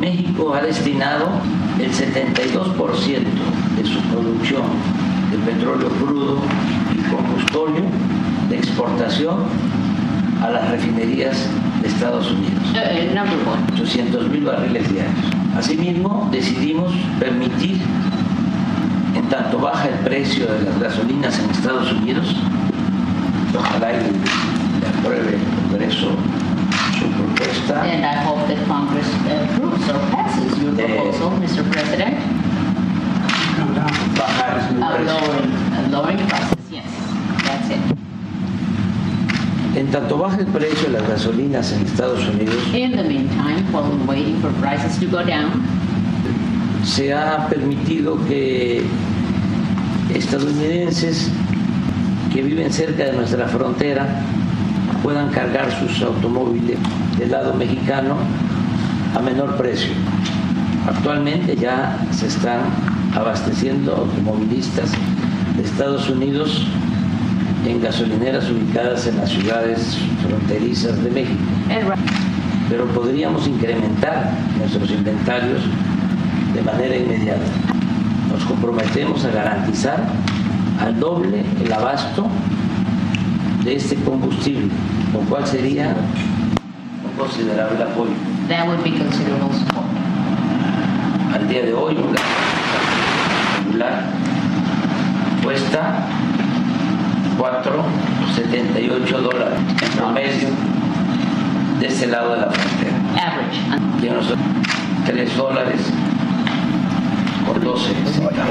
México 0.00 0.54
ha 0.54 0.60
destinado 0.60 1.28
el 1.78 1.90
72% 1.90 3.20
de 3.76 3.84
su 3.84 4.00
producción 4.10 4.62
de 5.30 5.38
petróleo 5.38 5.88
crudo 5.88 6.38
y 6.92 7.10
combustorio 7.10 7.84
de 8.48 8.56
exportación 8.56 9.44
a 10.42 10.50
las 10.50 10.70
refinerías 10.70 11.48
de 11.80 11.88
Estados 11.88 12.30
Unidos. 12.30 12.62
Uh, 12.72 13.14
number 13.14 13.38
one. 13.46 13.62
800 13.74 14.28
mil 14.28 14.44
barriles 14.44 14.92
diarios. 14.92 15.14
Asimismo, 15.56 16.28
decidimos 16.30 16.92
permitir, 17.18 17.80
en 19.14 19.28
tanto 19.28 19.58
baja 19.58 19.88
el 19.88 19.98
precio 20.04 20.46
de 20.46 20.62
las 20.64 20.80
gasolinas 20.80 21.38
en 21.38 21.50
Estados 21.50 21.92
Unidos, 21.92 22.36
ojalá 23.56 23.92
y 23.92 24.98
apruebe 24.98 25.36
el 25.36 25.68
Congreso 25.70 26.08
su 27.52 27.62
propuesta 27.62 27.82
And 27.82 28.04
I 28.04 28.14
hope 28.24 28.46
that 28.48 28.66
Congress 28.66 29.06
approves 29.26 29.88
or 29.88 29.98
passes 30.10 30.58
your 30.62 30.72
Eh. 30.78 30.86
proposal, 30.86 31.30
Mr. 31.40 31.62
President, 31.70 32.14
bajar 34.16 34.56
of 34.58 34.64
precio. 34.68 35.14
lowering, 35.14 35.52
uh, 35.52 35.90
lowering 35.90 36.18
prices. 36.28 36.58
Yes, 36.70 36.84
that's 37.44 37.70
it. 37.70 37.80
En 39.76 39.86
tanto 39.90 40.18
baja 40.18 40.38
el 40.38 40.46
precio 40.46 40.88
de 40.88 41.00
las 41.00 41.08
gasolinas 41.08 41.72
en 41.72 41.82
Estados 41.84 42.24
Unidos, 42.28 42.54
In 42.72 42.92
the 42.92 43.02
meantime, 43.02 43.64
while 43.72 43.82
we're 43.82 44.06
waiting 44.06 44.40
for 44.40 44.50
prices 44.60 44.98
to 45.00 45.06
go 45.06 45.24
down, 45.24 45.62
se 46.84 47.12
ha 47.12 47.48
permitido 47.48 48.16
que 48.26 48.84
estadounidenses 50.14 51.30
que 52.32 52.42
viven 52.42 52.72
cerca 52.72 53.04
de 53.06 53.12
nuestra 53.14 53.48
frontera 53.48 54.06
puedan 55.02 55.30
cargar 55.30 55.70
sus 55.80 56.02
automóviles 56.02 56.78
del 57.18 57.30
lado 57.30 57.54
mexicano 57.54 58.16
a 59.14 59.20
menor 59.20 59.56
precio. 59.56 59.92
Actualmente 60.86 61.56
ya 61.56 61.98
se 62.12 62.26
están 62.26 62.60
abasteciendo 63.14 63.96
automovilistas 63.96 64.90
de 65.56 65.62
Estados 65.62 66.10
Unidos 66.10 66.66
en 67.66 67.80
gasolineras 67.80 68.50
ubicadas 68.50 69.06
en 69.06 69.16
las 69.16 69.30
ciudades 69.30 69.98
fronterizas 70.22 71.02
de 71.02 71.10
México 71.10 71.40
pero 72.68 72.86
podríamos 72.86 73.46
incrementar 73.46 74.32
nuestros 74.58 74.90
inventarios 74.90 75.62
de 76.54 76.62
manera 76.62 76.96
inmediata. 76.96 77.44
Nos 78.32 78.44
comprometemos 78.44 79.24
a 79.24 79.30
garantizar 79.30 80.02
al 80.80 80.98
doble 80.98 81.44
el 81.64 81.72
abasto 81.72 82.26
de 83.64 83.76
este 83.76 83.96
combustible, 83.96 84.68
lo 85.12 85.20
cual 85.20 85.46
sería 85.46 85.94
considerable 87.16 87.82
apoyo. 87.82 88.14
That 88.48 88.66
would 88.66 88.82
be 88.82 88.90
considerable 88.92 89.52
support. 89.52 89.86
Al 91.34 91.48
día 91.48 91.62
de 91.64 91.72
hoy, 91.74 91.96
un 91.96 92.12
gas 92.12 92.22
regular 93.66 94.04
cuesta 95.42 96.06
4,78 97.38 99.20
dólares 99.20 99.58
en 99.82 99.98
promedio 99.98 100.48
de 101.80 101.86
este 101.86 102.06
lado 102.06 102.34
de 102.34 102.40
la 102.40 102.50
frontera. 102.50 102.96
Average. 103.16 104.06
Y 104.06 104.10
nosotros 104.10 104.38
3 105.06 105.36
dólares 105.36 105.80
12. 107.64 107.84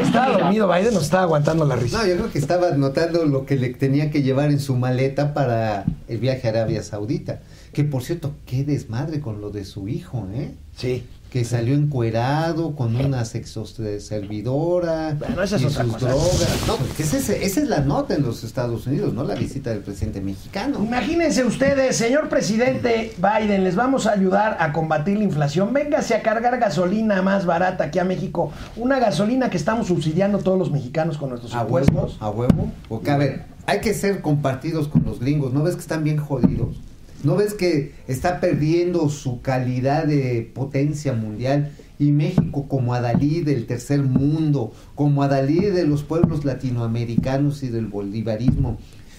Estaba 0.01 0.37
dormido 0.37 0.67
Biden, 0.67 0.93
nos 0.93 1.03
estaba 1.03 1.23
aguantando 1.23 1.65
la 1.65 1.75
risa. 1.75 1.99
No, 1.99 2.07
yo 2.07 2.15
creo 2.15 2.31
que 2.31 2.39
estaba 2.39 2.71
notando 2.71 3.25
lo 3.25 3.45
que 3.45 3.55
le 3.55 3.69
tenía 3.69 4.11
que 4.11 4.23
llevar 4.23 4.51
en 4.51 4.59
su 4.59 4.75
maleta 4.75 5.33
para 5.33 5.85
el 6.07 6.17
viaje 6.17 6.47
a 6.47 6.51
Arabia 6.51 6.83
Saudita. 6.83 7.41
Que 7.71 7.83
por 7.83 8.03
cierto, 8.03 8.33
qué 8.45 8.63
desmadre 8.63 9.21
con 9.21 9.41
lo 9.41 9.49
de 9.49 9.65
su 9.65 9.87
hijo, 9.87 10.27
¿eh? 10.33 10.51
Sí. 10.75 11.03
Que 11.33 11.43
salió 11.43 11.73
encuerado 11.73 12.75
con 12.75 12.95
una 12.95 13.25
sexoservidora 13.25 15.15
Bueno, 15.17 15.41
esa 15.41 15.55
es 15.55 15.63
y 15.63 15.65
otra 15.65 15.83
sus 15.83 15.93
cosa. 15.93 16.07
drogas. 16.09 16.63
No, 16.67 16.75
porque 16.75 17.01
ese- 17.01 17.17
ese- 17.17 17.43
esa 17.43 17.59
es 17.61 17.67
la 17.69 17.79
nota 17.79 18.13
en 18.13 18.21
los 18.21 18.43
Estados 18.43 18.85
Unidos, 18.85 19.15
no 19.15 19.23
la 19.23 19.33
visita 19.33 19.71
del 19.71 19.79
presidente 19.79 20.21
mexicano. 20.21 20.77
Imagínense 20.83 21.43
ustedes, 21.43 21.95
señor 21.97 22.29
presidente 22.29 23.13
Biden, 23.17 23.63
les 23.63 23.75
vamos 23.75 24.05
a 24.05 24.11
ayudar 24.11 24.57
a 24.59 24.71
combatir 24.73 25.17
la 25.17 25.23
inflación. 25.23 25.73
Véngase 25.73 26.13
a 26.13 26.21
cargar 26.21 26.59
gasolina 26.59 27.21
más 27.23 27.47
barata 27.47 27.85
aquí 27.85 27.97
a 27.97 28.03
México. 28.03 28.51
Una 28.75 28.99
gasolina 28.99 29.49
que 29.49 29.57
estamos 29.57 29.87
subsidiando 29.87 30.37
todos 30.37 30.59
los 30.59 30.69
mexicanos 30.71 31.17
con 31.17 31.29
nuestros 31.29 31.55
A 31.55 31.63
huevo, 31.63 31.79
impuestos. 31.79 32.17
a 32.21 32.29
huevo. 32.29 32.71
Porque, 32.87 33.09
a 33.09 33.17
ver, 33.17 33.45
hay 33.65 33.79
que 33.81 33.95
ser 33.95 34.21
compartidos 34.21 34.87
con 34.87 35.03
los 35.03 35.19
gringos. 35.19 35.51
¿No 35.51 35.63
ves 35.63 35.73
que 35.73 35.81
están 35.81 36.03
bien 36.03 36.17
jodidos? 36.17 36.75
¿No 37.23 37.37
ves 37.37 37.53
que 37.53 37.93
está 38.07 38.39
perdiendo 38.41 39.09
su 39.09 39.41
calidad 39.41 40.05
de 40.05 40.51
potencia 40.53 41.13
mundial? 41.13 41.71
Y 41.97 42.11
México 42.11 42.65
como 42.67 42.93
adalí 42.93 43.41
del 43.41 43.65
tercer 43.65 44.01
mundo, 44.01 44.73
como 44.95 45.23
adalí 45.23 45.61
de 45.61 45.87
los 45.87 46.03
pueblos 46.03 46.43
latinoamericanos 46.43 47.63
y 47.63 47.69
del 47.69 47.87
bolivarismo, 47.87 48.77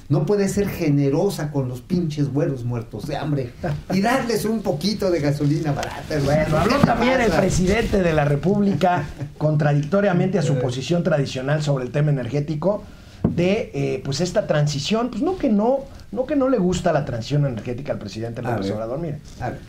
no 0.09 0.27
puede 0.27 0.49
ser 0.49 0.69
generosa 0.69 1.51
con 1.51 1.69
los 1.69 1.81
pinches 1.81 2.31
güeros 2.31 2.65
muertos 2.65 3.07
de 3.07 3.17
hambre 3.17 3.53
y 3.91 4.03
darles 4.03 4.45
un 4.45 4.61
poquito 4.61 5.11
de 5.11 5.21
gasolina 5.21 5.73
barata. 5.73 6.19
Bueno, 6.23 6.59
habló 6.59 6.79
¿Qué 6.79 6.87
también 6.87 7.21
el 7.23 7.33
presidente 7.33 8.03
de 8.03 8.13
la 8.13 8.27
República, 8.27 9.07
contradictoriamente 9.39 10.39
a 10.39 10.43
su 10.43 10.59
posición 10.59 11.03
tradicional 11.03 11.63
sobre 11.63 11.85
el 11.85 11.91
tema 11.91 12.11
energético, 12.11 12.85
de 13.29 13.71
eh, 13.73 14.03
pues 14.05 14.21
esta 14.21 14.47
transición, 14.47 15.09
pues 15.09 15.23
no 15.23 15.39
que 15.39 15.49
no, 15.49 15.81
no 16.15 16.25
que 16.25 16.37
no 16.37 16.49
le 16.49 16.59
gusta 16.59 16.93
la 16.93 17.05
transición 17.05 17.45
energética 17.45 17.93
al 17.93 17.99
presidente 17.99 18.41
López. 18.41 18.71
Obrador, 18.71 18.99
mire. 18.99 19.19
A 19.41 19.51
ver. 19.51 19.61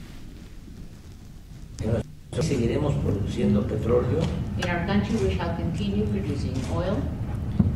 Seguiremos 2.42 2.94
produciendo 2.96 3.66
petróleo 3.66 4.20
In 4.62 4.70
our 4.70 4.86
country, 4.86 5.16
we 5.24 5.36
shall 5.36 5.56
continue 5.56 6.06
producing 6.06 6.54
oil 6.76 6.96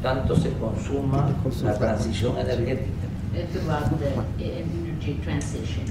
tanto 0.04 0.36
se 0.36 0.52
consuma 0.54 1.30
la 1.64 1.78
transición 1.78 2.38
energética. 2.38 3.08
throughout 3.52 3.90
the 4.38 4.46
energy 4.46 5.14
transition. 5.24 5.86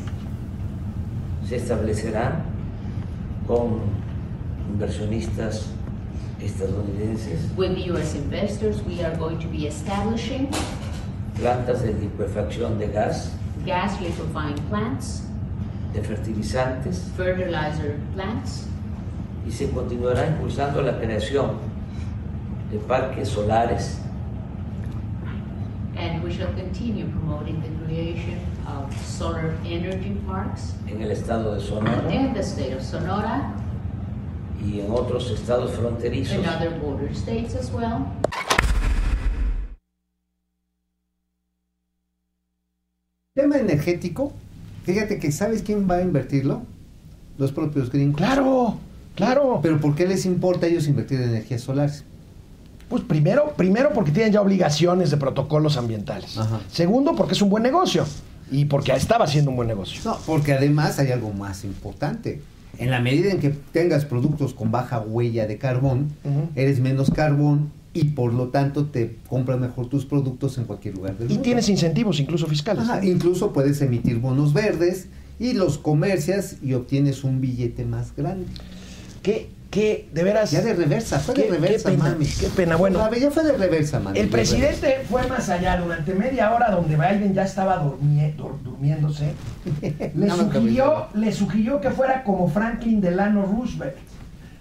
Se 1.46 1.56
establecerán 1.56 2.42
con 3.46 3.80
inversionistas 4.70 5.66
estadounidenses 6.40 7.50
With 7.56 7.78
U.S. 7.90 8.14
investors, 8.16 8.82
we 8.82 9.02
are 9.02 9.16
going 9.16 9.38
to 9.38 9.48
be 9.48 9.66
establishing 9.66 10.48
plantas 11.38 11.82
de 11.82 11.94
liquefacción 11.94 12.78
de 12.78 12.88
gas, 12.88 13.32
gas 13.64 14.00
liquefying 14.00 14.58
plants, 14.68 15.22
de 15.92 16.02
fertilizantes 16.02 17.10
fertilizer 17.16 17.96
plants, 18.14 18.66
y 19.46 19.50
se 19.50 19.70
continuará 19.70 20.26
impulsando 20.26 20.82
la 20.82 20.98
creación 20.98 21.52
de 22.70 22.78
parques 22.78 23.28
solares. 23.28 23.98
And 25.96 26.22
we 26.22 26.32
shall 26.32 26.52
continue 26.54 27.06
promoting 27.06 27.60
the 27.60 27.84
creation 27.84 28.38
of 28.66 28.94
solar 29.04 29.54
energy 29.64 30.16
parks 30.28 30.74
en 30.86 31.02
el 31.02 31.10
estado 31.10 31.54
de 31.54 31.60
Sonora 31.60 32.12
in 32.12 32.32
the 32.34 32.42
state 32.42 32.72
of 32.72 32.82
Sonora 32.82 33.52
y 34.64 34.80
en 34.80 34.90
otros 34.92 35.30
estados 35.30 35.72
fronterizos. 35.72 36.36
and 36.36 36.46
other 36.46 36.70
border 36.78 37.12
states 37.14 37.54
as 37.56 37.70
well. 37.72 38.06
Tema 43.34 43.58
energético, 43.88 44.32
fíjate 44.84 45.18
que 45.18 45.32
¿sabes 45.32 45.62
quién 45.62 45.88
va 45.90 45.96
a 45.96 46.02
invertirlo? 46.02 46.62
Los 47.38 47.52
propios 47.52 47.90
gringos. 47.90 48.16
Claro, 48.16 48.76
claro. 49.14 49.60
Pero 49.62 49.80
¿por 49.80 49.94
qué 49.94 50.06
les 50.06 50.26
importa 50.26 50.66
a 50.66 50.68
ellos 50.68 50.86
invertir 50.88 51.20
en 51.20 51.30
energías 51.30 51.62
solares? 51.62 52.04
Pues 52.88 53.02
primero, 53.02 53.52
primero 53.56 53.92
porque 53.92 54.10
tienen 54.10 54.32
ya 54.32 54.40
obligaciones 54.40 55.10
de 55.10 55.18
protocolos 55.18 55.76
ambientales. 55.76 56.38
Ajá. 56.38 56.60
Segundo, 56.70 57.14
porque 57.14 57.34
es 57.34 57.42
un 57.42 57.50
buen 57.50 57.62
negocio. 57.62 58.04
Y 58.50 58.64
porque 58.64 58.92
estaba 58.92 59.26
haciendo 59.26 59.50
un 59.50 59.56
buen 59.56 59.68
negocio. 59.68 60.00
No, 60.04 60.18
porque 60.26 60.54
además 60.54 60.98
hay 60.98 61.12
algo 61.12 61.32
más 61.32 61.64
importante. 61.64 62.40
En 62.78 62.90
la 62.90 63.00
medida 63.00 63.30
en 63.30 63.40
que 63.40 63.50
tengas 63.50 64.04
productos 64.04 64.54
con 64.54 64.70
baja 64.70 65.00
huella 65.00 65.46
de 65.46 65.58
carbón, 65.58 66.12
eres 66.54 66.80
menos 66.80 67.10
carbón 67.10 67.70
y 67.94 68.04
por 68.04 68.32
lo 68.34 68.48
tanto 68.48 68.86
te 68.86 69.16
compras 69.28 69.58
mejor 69.58 69.88
tus 69.88 70.04
productos 70.06 70.58
en 70.58 70.64
cualquier 70.64 70.94
lugar 70.96 71.16
del 71.16 71.26
Y 71.26 71.34
mundo. 71.34 71.42
tienes 71.42 71.68
incentivos, 71.68 72.20
incluso 72.20 72.46
fiscales. 72.46 72.84
Ajá, 72.84 73.04
incluso 73.04 73.52
puedes 73.52 73.80
emitir 73.80 74.18
bonos 74.18 74.52
verdes 74.52 75.08
y 75.40 75.54
los 75.54 75.78
comercias 75.78 76.56
y 76.62 76.74
obtienes 76.74 77.24
un 77.24 77.40
billete 77.40 77.84
más 77.84 78.14
grande. 78.16 78.46
Que, 79.22 79.50
que, 79.70 80.08
de 80.14 80.22
veras. 80.22 80.50
Ya 80.50 80.62
de 80.62 80.74
reversa, 80.74 81.18
fue 81.18 81.34
de 81.34 81.42
Qué- 81.42 81.48
qué 81.48 81.54
reversa, 81.54 81.90
pena, 81.90 82.04
mami. 82.04 82.26
qué 82.26 82.46
pena, 82.48 82.76
bueno. 82.76 83.00
A 83.02 83.08
ver, 83.10 83.20
ya 83.20 83.30
fue 83.30 83.42
de 83.44 83.52
reversa, 83.52 84.00
mami. 84.00 84.18
El 84.18 84.26
de 84.26 84.32
presidente 84.32 84.96
fue 85.08 85.26
más 85.26 85.48
allá. 85.48 85.76
Durante 85.78 86.14
media 86.14 86.54
hora, 86.54 86.70
donde 86.70 86.94
Biden 86.96 87.34
ya 87.34 87.42
estaba 87.44 87.82
dur- 87.82 87.98
durmiéndose, 88.64 89.32
le, 90.14 90.30
sugirió, 90.30 91.06
le 91.14 91.32
sugirió 91.32 91.80
que 91.80 91.90
fuera 91.90 92.22
como 92.24 92.48
Franklin 92.48 93.00
Delano 93.00 93.42
Roosevelt. 93.44 93.96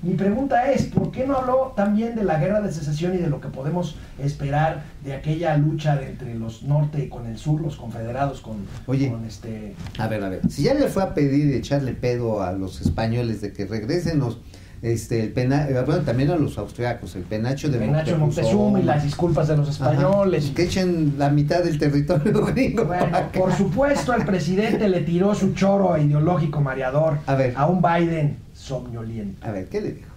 Mi 0.08 0.14
pregunta 0.14 0.72
es, 0.72 0.84
¿por 0.84 1.12
qué 1.12 1.28
no 1.28 1.36
habló 1.36 1.74
también 1.76 2.16
de 2.16 2.24
la 2.24 2.40
guerra 2.40 2.62
de 2.62 2.72
secesión 2.72 3.14
y 3.16 3.18
de 3.18 3.28
lo 3.28 3.42
que 3.42 3.50
podemos 3.50 3.98
esperar 4.24 4.86
de 5.04 5.12
aquella 5.12 5.58
lucha 5.58 5.98
de 5.98 6.08
entre 6.08 6.34
los 6.34 6.64
norte 6.64 7.04
y 7.04 7.10
con 7.10 7.26
el 7.28 7.38
sur, 7.38 7.60
los 7.60 7.76
confederados 7.76 8.40
con, 8.40 8.56
Oye. 8.86 9.12
con 9.12 9.26
este... 9.26 9.76
A 9.98 10.08
ver, 10.08 10.24
a 10.24 10.30
ver. 10.30 10.50
Si 10.50 10.64
ya 10.64 10.76
le 10.76 10.88
fue 10.88 11.04
a 11.04 11.14
pedir 11.14 11.54
echarle 11.54 11.92
pedo 11.92 12.42
a 12.42 12.54
los 12.54 12.80
españoles 12.80 13.42
de 13.42 13.52
que 13.52 13.66
regresen 13.66 14.20
los, 14.20 14.40
este, 14.82 15.22
el 15.22 15.34
pena, 15.34 15.68
eh, 15.68 15.84
bueno, 15.86 16.04
también 16.04 16.32
a 16.32 16.38
los 16.38 16.58
austriacos, 16.58 17.18
el 17.18 17.24
penacho 17.24 17.68
de 17.68 17.78
Penacho 17.78 18.18
Moctezuma 18.18 18.80
y 18.80 18.84
las 18.84 19.04
disculpas 19.04 19.50
de 19.50 19.58
los 19.58 19.82
Ajá. 19.82 19.92
españoles. 19.92 20.54
Que 20.56 20.64
echen 20.64 21.16
la 21.18 21.30
mitad 21.30 21.66
del 21.66 21.78
territorio 21.78 22.46
gringo. 22.54 22.86
Bueno, 22.86 23.08
por 23.38 23.52
supuesto, 23.52 24.14
el 24.14 24.24
presidente 24.24 24.88
le 24.88 25.02
tiró 25.02 25.36
su 25.36 25.54
choro 25.54 25.98
ideológico 25.98 26.62
mareador 26.62 27.18
A 27.26 27.36
ver. 27.36 27.54
un 27.68 27.82
Biden 27.82 28.47
somnoliento. 28.68 29.48
A 29.48 29.52
ver, 29.52 29.70
¿qué 29.70 29.82
le 29.82 29.92
dijo? 29.94 30.10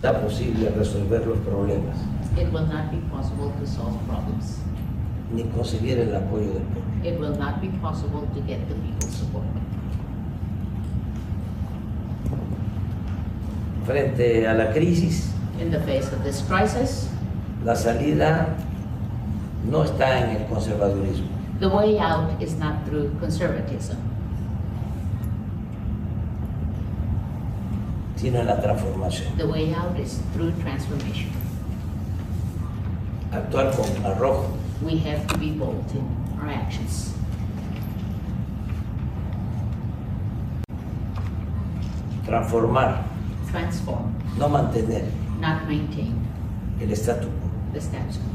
da 0.00 0.20
posible 0.20 0.68
resolver 0.70 1.24
los 1.24 1.38
problemas 1.38 1.96
It 2.36 2.52
will 2.52 2.66
not 2.66 2.90
be 2.90 2.98
possible 3.08 3.52
to 3.60 3.66
solve 3.66 3.96
problems. 4.08 4.58
ni 5.32 5.44
conseguir 5.44 5.98
el 5.98 6.14
apoyo 6.14 6.52
del 6.54 6.62
pueblo. 6.64 7.08
It 7.08 7.18
will 7.20 7.38
not 7.38 7.60
be 7.60 7.68
possible 7.80 8.22
to 8.34 8.40
get 8.46 8.58
the 8.68 8.74
people's 8.74 9.14
support. 9.14 9.44
Frente 13.86 14.46
a 14.46 14.54
la 14.54 14.72
crisis, 14.72 15.28
In 15.60 15.70
the 15.70 15.80
face 15.80 16.10
of 16.12 16.22
this 16.24 16.42
crisis, 16.48 17.08
la 17.64 17.74
salida 17.76 18.48
no 19.70 19.84
está 19.84 20.18
en 20.20 20.36
el 20.36 20.46
conservadurismo, 20.48 21.26
the 21.60 21.68
way 21.68 21.98
out 21.98 22.40
is 22.42 22.56
not 22.58 22.84
through 22.86 23.10
conservatism, 23.20 23.96
sino 28.22 28.38
en 28.38 28.46
la 28.46 28.60
transformación. 28.62 29.36
the 29.36 29.44
way 29.44 29.74
out 29.74 29.98
is 29.98 30.20
through 30.32 30.52
transformation. 30.62 31.28
Actuar 33.32 33.74
con 33.74 33.86
arrojo, 34.06 34.46
We 34.82 34.98
have 34.98 35.26
to 35.28 35.38
be 35.38 35.50
bold 35.52 35.84
in 35.94 36.04
our 36.40 36.48
actions. 36.50 37.12
transformar, 42.26 43.02
Transform, 43.50 44.12
no 44.38 44.48
mantener 44.48 45.02
not 45.40 45.66
maintain 45.68 46.14
el 46.80 46.90
statu 46.92 47.26
quo. 47.28 47.50
the 47.72 47.80
status 47.80 48.18
quo. 48.18 48.30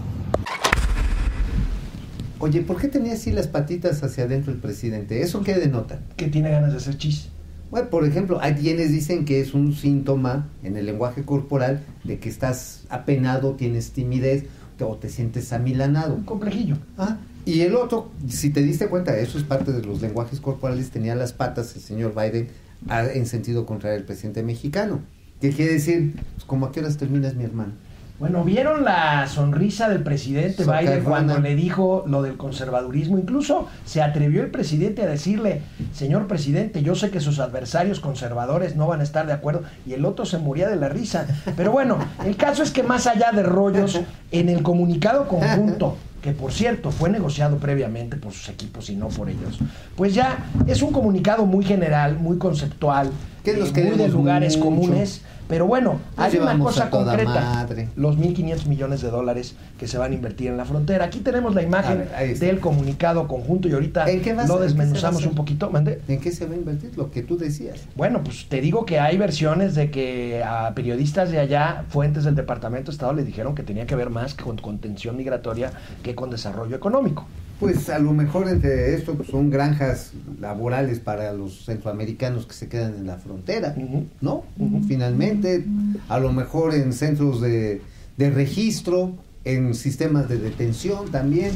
Oye, 2.39 2.61
¿por 2.61 2.77
qué 2.79 2.87
tenía 2.87 3.13
así 3.13 3.31
las 3.31 3.47
patitas 3.47 4.03
hacia 4.03 4.25
adentro 4.25 4.51
el 4.53 4.59
presidente? 4.59 5.21
¿Eso 5.23 5.41
qué 5.41 5.55
denota? 5.55 5.99
Que 6.15 6.27
tiene 6.27 6.51
ganas 6.51 6.71
de 6.71 6.77
hacer 6.77 6.95
chis. 6.97 7.29
Bueno, 7.69 7.89
por 7.89 8.05
ejemplo, 8.05 8.39
hay 8.41 8.53
quienes 8.53 8.91
dicen 8.91 9.25
que 9.25 9.41
es 9.41 9.53
un 9.53 9.73
síntoma 9.73 10.47
en 10.63 10.77
el 10.77 10.85
lenguaje 10.85 11.23
corporal 11.23 11.83
de 12.03 12.17
que 12.19 12.29
estás 12.29 12.85
apenado, 12.89 13.53
tienes 13.53 13.91
timidez 13.91 14.45
o 14.79 14.95
te 14.95 15.09
sientes 15.09 15.51
amilanado. 15.53 16.13
Un 16.15 16.23
complejillo. 16.23 16.77
Ah, 16.97 17.17
Y 17.45 17.61
el 17.61 17.75
otro, 17.75 18.09
si 18.27 18.49
te 18.51 18.61
diste 18.61 18.87
cuenta, 18.87 19.17
eso 19.17 19.37
es 19.37 19.43
parte 19.45 19.71
de 19.71 19.81
los 19.81 20.01
lenguajes 20.01 20.39
corporales, 20.41 20.89
tenía 20.91 21.15
las 21.15 21.31
patas 21.33 21.75
el 21.75 21.81
señor 21.81 22.13
Biden 22.13 22.49
a- 22.89 23.05
en 23.05 23.25
sentido 23.25 23.65
contrario 23.65 23.97
al 23.97 24.03
presidente 24.05 24.43
mexicano. 24.43 24.99
¿Qué 25.41 25.51
quiere 25.51 25.73
decir? 25.73 26.13
Pues, 26.35 26.45
como 26.45 26.65
a 26.65 26.71
qué 26.71 26.79
horas 26.81 26.97
terminas, 26.97 27.35
mi 27.35 27.43
hermano? 27.45 27.71
Bueno, 28.19 28.43
¿vieron 28.43 28.83
la 28.83 29.27
sonrisa 29.27 29.89
del 29.89 30.01
presidente. 30.01 30.63
Biden 30.63 31.03
cuando 31.03 31.37
le 31.37 31.53
dijo 31.53 32.03
lo 32.07 32.23
del 32.23 32.35
conservadurismo? 32.35 33.19
Incluso 33.19 33.67
se 33.85 34.01
atrevió 34.01 34.41
el 34.41 34.49
presidente 34.49 35.03
a 35.03 35.05
decirle, 35.05 35.61
señor 35.93 36.25
presidente, 36.25 36.81
yo 36.81 36.95
sé 36.95 37.11
que 37.11 37.19
sus 37.19 37.37
adversarios 37.37 37.99
conservadores 37.99 38.75
no 38.75 38.87
van 38.87 39.01
a 39.01 39.03
estar 39.03 39.27
de 39.27 39.33
acuerdo, 39.33 39.61
y 39.85 39.93
el 39.93 40.03
otro 40.03 40.25
se 40.25 40.39
moría 40.39 40.67
de 40.67 40.77
la 40.77 40.89
risa. 40.89 41.27
Pero 41.55 41.71
bueno, 41.71 41.99
el 42.25 42.35
caso 42.37 42.63
es 42.63 42.71
que 42.71 42.81
más 42.81 43.05
allá 43.05 43.31
de 43.31 43.43
rollos, 43.43 44.01
en 44.31 44.49
el 44.49 44.63
comunicado 44.63 45.27
conjunto, 45.27 45.95
que 46.19 46.31
por 46.31 46.51
cierto 46.51 46.89
fue 46.89 47.11
negociado 47.11 47.57
previamente 47.57 48.17
por 48.17 48.33
sus 48.33 48.49
equipos 48.49 48.89
y 48.89 48.95
no 48.95 49.09
por 49.09 49.29
ellos, 49.29 49.59
pues 49.95 50.15
ya 50.15 50.39
es 50.65 50.81
un 50.81 50.91
comunicado 50.91 51.45
muy 51.45 51.63
general, 51.63 52.17
muy 52.17 52.39
conceptual, 52.39 53.11
Que 53.43 53.51
eh, 53.51 53.57
muy 53.59 53.97
de 53.97 54.07
lugares 54.07 54.57
mucho. 54.57 54.69
comunes. 54.69 55.21
Pero 55.47 55.65
bueno, 55.65 55.99
Nos 56.17 56.33
hay 56.33 56.39
una 56.39 56.59
cosa 56.59 56.89
concreta 56.89 57.41
madre. 57.41 57.89
los 57.95 58.17
1.500 58.17 58.67
millones 58.67 59.01
de 59.01 59.09
dólares 59.09 59.55
que 59.79 59.87
se 59.87 59.97
van 59.97 60.11
a 60.11 60.15
invertir 60.15 60.49
en 60.49 60.57
la 60.57 60.65
frontera. 60.65 61.05
Aquí 61.05 61.19
tenemos 61.19 61.55
la 61.55 61.61
imagen 61.61 62.09
ver, 62.19 62.37
del 62.37 62.59
comunicado 62.59 63.27
conjunto 63.27 63.67
y 63.67 63.73
ahorita 63.73 64.09
¿En 64.09 64.21
qué 64.21 64.33
va 64.33 64.43
a 64.43 64.47
lo 64.47 64.59
desmenuzamos 64.59 65.25
un 65.25 65.35
poquito. 65.35 65.71
¿En 66.07 66.19
qué 66.19 66.31
se 66.31 66.45
va 66.45 66.53
a 66.53 66.57
invertir? 66.57 66.91
Lo 66.97 67.11
que 67.11 67.23
tú 67.23 67.37
decías. 67.37 67.79
Bueno, 67.95 68.23
pues 68.23 68.47
te 68.49 68.61
digo 68.61 68.85
que 68.85 68.99
hay 68.99 69.17
versiones 69.17 69.75
de 69.75 69.89
que 69.89 70.43
a 70.43 70.73
periodistas 70.75 71.31
de 71.31 71.39
allá, 71.39 71.85
fuentes 71.89 72.23
del 72.23 72.35
Departamento 72.35 72.91
de 72.91 72.95
Estado, 72.95 73.13
le 73.13 73.23
dijeron 73.23 73.55
que 73.55 73.63
tenía 73.63 73.85
que 73.85 73.95
ver 73.95 74.09
más 74.09 74.33
con 74.33 74.57
contención 74.57 75.17
migratoria 75.17 75.71
que 76.03 76.15
con 76.15 76.29
desarrollo 76.29 76.75
económico. 76.75 77.25
Pues 77.59 77.89
a 77.89 77.97
lo 77.99 78.13
mejor 78.13 78.47
entre 78.49 78.93
esto 78.93 79.15
pues, 79.15 79.29
son 79.29 79.49
granjas 79.49 80.11
laborales 80.39 80.99
para 80.99 81.33
los 81.33 81.65
centroamericanos 81.65 82.45
que 82.45 82.53
se 82.53 82.67
quedan 82.67 82.93
en 82.95 83.07
la 83.07 83.17
frontera. 83.17 83.75
¿no? 84.21 84.43
Finalmente, 84.87 85.65
a 86.07 86.19
lo 86.19 86.31
mejor 86.33 86.75
en 86.75 86.93
centros 86.93 87.41
de, 87.41 87.81
de 88.17 88.29
registro, 88.29 89.15
en 89.43 89.73
sistemas 89.73 90.29
de 90.29 90.37
detención 90.37 91.09
también. 91.09 91.51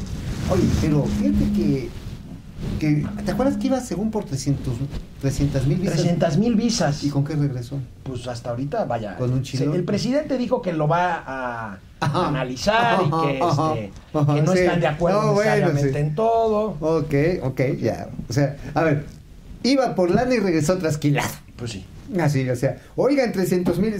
Oye, 0.52 0.64
pero 0.82 1.04
fíjate 1.04 1.52
que, 1.56 1.90
que 2.80 3.06
¿te 3.26 3.32
acuerdas 3.32 3.58
que 3.58 3.68
iba 3.68 3.80
según 3.80 4.10
por 4.12 4.24
300 4.26 5.68
mil 5.68 5.78
visas? 5.78 5.96
300 5.98 6.38
mil 6.38 6.56
visas. 6.56 7.04
¿Y 7.04 7.10
con 7.10 7.24
qué 7.24 7.36
regresó? 7.36 7.78
Pues 8.04 8.28
hasta 8.28 8.50
ahorita, 8.50 8.86
vaya. 8.86 9.18
Con 9.18 9.34
un 9.34 9.44
chilón. 9.44 9.72
se- 9.74 9.78
El 9.78 9.84
presidente 9.84 10.38
dijo 10.38 10.62
que 10.64 10.74
lo 10.74 10.88
va 10.88 11.24
a 11.28 11.80
Ajá. 12.02 12.28
analizar 12.30 13.00
y 13.06 13.10
que, 13.10 13.40
este, 13.40 13.92
que 14.34 14.42
no 14.42 14.54
Sí. 14.54 14.60
están 14.60 14.80
de 14.82 14.88
acuerdo 14.88 15.22
No, 15.22 15.34
bueno, 15.34 15.50
necesariamente 15.52 15.94
sí. 15.94 15.98
en 16.00 16.16
todo. 16.16 16.78
Ok, 16.80 17.14
ok, 17.44 17.62
ya. 17.80 18.10
O 18.30 18.34
sea, 18.34 18.58
a 18.74 18.84
ver, 18.84 19.06
iba 19.64 19.96
por 19.96 20.10
lana 20.12 20.34
y 20.36 20.40
regresó 20.40 20.78
trasquilado. 20.78 21.30
Pues 21.56 21.72
sí. 21.72 21.86
Así, 22.20 22.50
o 22.50 22.56
sea, 22.56 22.78
oigan, 22.96 23.32
300 23.32 23.80
mil, 23.80 23.92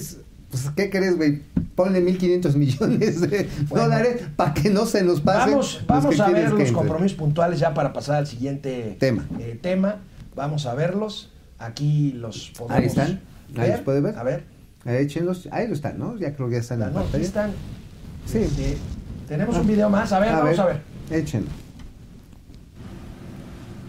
pues, 0.50 0.70
¿qué 0.76 0.90
crees, 0.90 1.16
güey? 1.16 1.42
Ponle 1.76 2.02
1.500 2.02 2.56
millones 2.56 3.22
de 3.22 3.48
Bueno. 3.70 3.86
dólares 3.86 4.24
para 4.36 4.54
que 4.54 4.70
no 4.70 4.86
se 4.86 5.04
nos 5.04 5.22
pase. 5.22 5.52
Vamos, 5.52 5.82
vamos 5.88 6.20
a 6.20 6.30
ver 6.30 6.52
los 6.52 6.72
compromisos 6.72 7.18
puntuales 7.18 7.60
ya 7.60 7.74
para 7.74 7.94
pasar 7.94 8.16
al 8.16 8.28
siguiente 8.28 8.98
Tema. 9.00 9.26
eh, 9.40 9.58
tema. 9.62 9.98
Vamos 10.36 10.66
a 10.66 10.74
verlos. 10.74 11.30
Aquí 11.60 12.14
los 12.14 12.50
podemos 12.58 12.78
Ahí 12.80 12.86
están. 12.88 13.22
Ahí 13.58 13.70
los 13.72 13.80
puede 13.82 14.02
ver. 14.02 14.18
A 14.18 14.24
ver. 14.24 14.44
Échenlos, 14.84 15.48
ahí 15.52 15.68
lo 15.68 15.74
están, 15.76 16.00
¿no? 16.00 16.18
Ya 16.18 16.34
creo 16.36 16.48
que 16.50 16.56
ya 16.56 16.62
están 16.62 16.82
en 16.82 16.88
la 16.88 17.00
No, 17.00 17.06
aquí 17.08 17.22
están. 17.22 17.52
Sí. 18.26 18.40
Este, 18.40 18.78
tenemos 19.28 19.58
un 19.58 19.68
video 19.68 19.90
más. 19.90 20.12
A 20.12 20.20
ver, 20.20 20.34
vamos 20.34 20.60
a 20.60 20.66
ver. 20.66 20.82
Échenlo. 21.10 21.50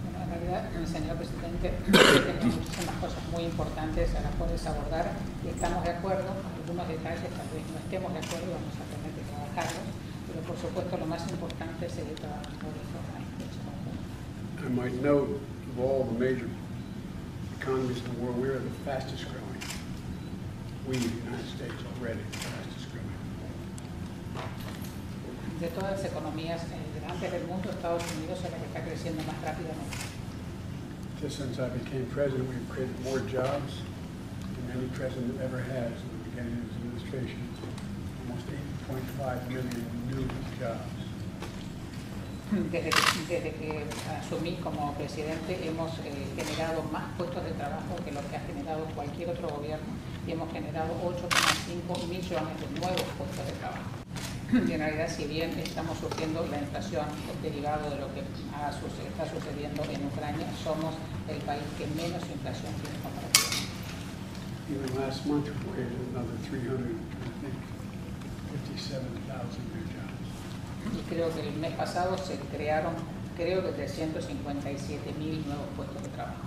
Bueno, 0.05 0.25
en 0.25 0.31
realidad, 0.31 0.71
señor 0.87 1.17
presidente, 1.17 1.75
tenemos 1.87 2.57
muchísimas 2.57 2.97
cosas 2.97 3.23
muy 3.31 3.45
importantes 3.45 4.15
a 4.15 4.21
las 4.21 4.35
cuales 4.35 4.67
abordar 4.67 5.13
y 5.45 5.49
estamos 5.49 5.85
de 5.85 5.91
acuerdo. 5.91 6.31
Algunos 6.63 6.89
detalles 6.89 7.31
tal 7.31 7.49
vez 7.55 7.65
no 7.71 7.79
estemos 7.79 8.13
de 8.13 8.19
acuerdo 8.19 8.47
y 8.47 8.55
vamos 8.55 8.77
a 8.79 8.85
tener 8.91 9.11
que 9.15 9.23
trabajarlos, 9.31 9.87
pero 10.27 10.41
por 10.47 10.57
supuesto 10.59 10.97
lo 10.97 11.07
más 11.07 11.23
importante 11.31 11.87
es 11.87 11.93
seguir 11.93 12.15
trabajando 12.15 12.67
de 12.71 12.85
forma 12.91 13.19
conjunta. 13.19 13.83
I 14.63 14.69
might 14.71 15.03
note 15.03 15.41
of 15.71 15.81
all 15.81 16.05
the 16.07 16.19
major 16.19 16.49
economies 17.61 17.99
in 17.99 18.05
the 18.15 18.21
world, 18.23 18.39
we 18.41 18.49
are 18.49 18.59
the 18.59 18.71
fastest 18.85 19.27
growing. 19.31 19.59
We, 20.87 20.97
the 20.97 21.31
United 21.31 21.47
States, 21.47 21.79
already 21.99 22.23
the 22.31 22.39
fastest 22.39 22.91
growing. 22.91 23.03
De 25.63 25.69
todas 25.69 25.93
las 25.93 26.05
economías 26.05 26.61
eh, 26.75 26.99
grandes 26.99 27.31
del 27.31 27.47
mundo, 27.47 27.71
Estados 27.71 28.03
Unidos 28.19 28.43
es 28.43 28.51
la 28.51 28.59
que 28.59 28.67
está 28.67 28.83
creciendo 28.83 29.23
más 29.23 29.39
rápidamente. 29.47 29.95
Just 31.23 31.39
since 31.39 31.63
I 31.63 31.71
became 31.71 32.05
president, 32.11 32.51
we've 32.51 32.67
created 32.67 32.99
more 33.07 33.23
jobs 33.31 33.87
than 34.59 34.75
any 34.75 34.91
president 34.91 35.39
ever 35.39 35.63
has 35.63 35.95
in 36.03 36.11
the 36.19 36.23
beginning 36.27 36.59
of 36.59 36.67
his 36.67 36.75
administration. 36.83 37.39
Almost 38.27 38.51
8.5 38.91 39.55
million 39.55 39.87
new 40.11 40.27
jobs. 40.59 40.83
Desde 42.51 42.91
que, 42.91 43.23
desde 43.31 43.51
que 43.55 43.87
asumí 44.19 44.59
como 44.65 44.93
presidente 44.95 45.63
hemos 45.63 45.93
eh, 46.03 46.27
generado 46.35 46.83
más 46.91 47.05
puestos 47.17 47.45
de 47.45 47.53
trabajo 47.53 47.95
que 48.05 48.11
lo 48.11 48.21
que 48.29 48.35
ha 48.35 48.41
generado 48.41 48.85
cualquier 48.97 49.31
otro 49.31 49.49
gobierno 49.49 49.95
y 50.27 50.33
hemos 50.33 50.51
generado 50.51 50.91
8,5 51.07 52.09
millones 52.09 52.55
de 52.59 52.81
nuevos 52.81 53.07
puestos 53.17 53.47
de 53.47 53.53
trabajo. 53.63 54.02
Y 54.53 54.73
en 54.73 54.81
realidad, 54.81 55.09
si 55.09 55.25
bien 55.25 55.51
estamos 55.59 55.99
sufriendo 55.99 56.47
la 56.51 56.59
inflación 56.59 57.07
derivado 57.43 57.89
de 57.89 57.97
lo 57.97 58.13
que 58.13 58.21
ha 58.53 58.69
está 58.69 59.25
sucediendo 59.25 59.83
en 59.85 60.05
Ucrania, 60.05 60.47
somos 60.63 60.95
el 61.27 61.39
país 61.39 61.63
que 61.79 61.87
menos 61.97 62.21
inflación 62.29 62.69
tiene 62.85 63.01
comparativamente. 63.01 63.73
Even 64.69 64.93
last 65.01 65.25
month, 65.25 65.49
we 65.49 65.73
created 65.73 65.97
another 66.13 66.37
300, 66.49 66.85
I 66.85 67.33
think, 67.41 67.57
57,000 68.69 69.57
new 69.73 69.85
jobs. 69.89 70.21
Y 70.85 71.01
creo 71.09 71.33
que 71.33 71.41
el 71.49 71.57
mes 71.57 71.73
pasado 71.73 72.19
se 72.19 72.37
crearon, 72.55 72.93
creo 73.39 73.63
que 73.65 73.73
357 73.73 75.15
mil 75.19 75.43
nuevos 75.47 75.69
puestos 75.77 76.03
de 76.03 76.09
trabajo. 76.11 76.45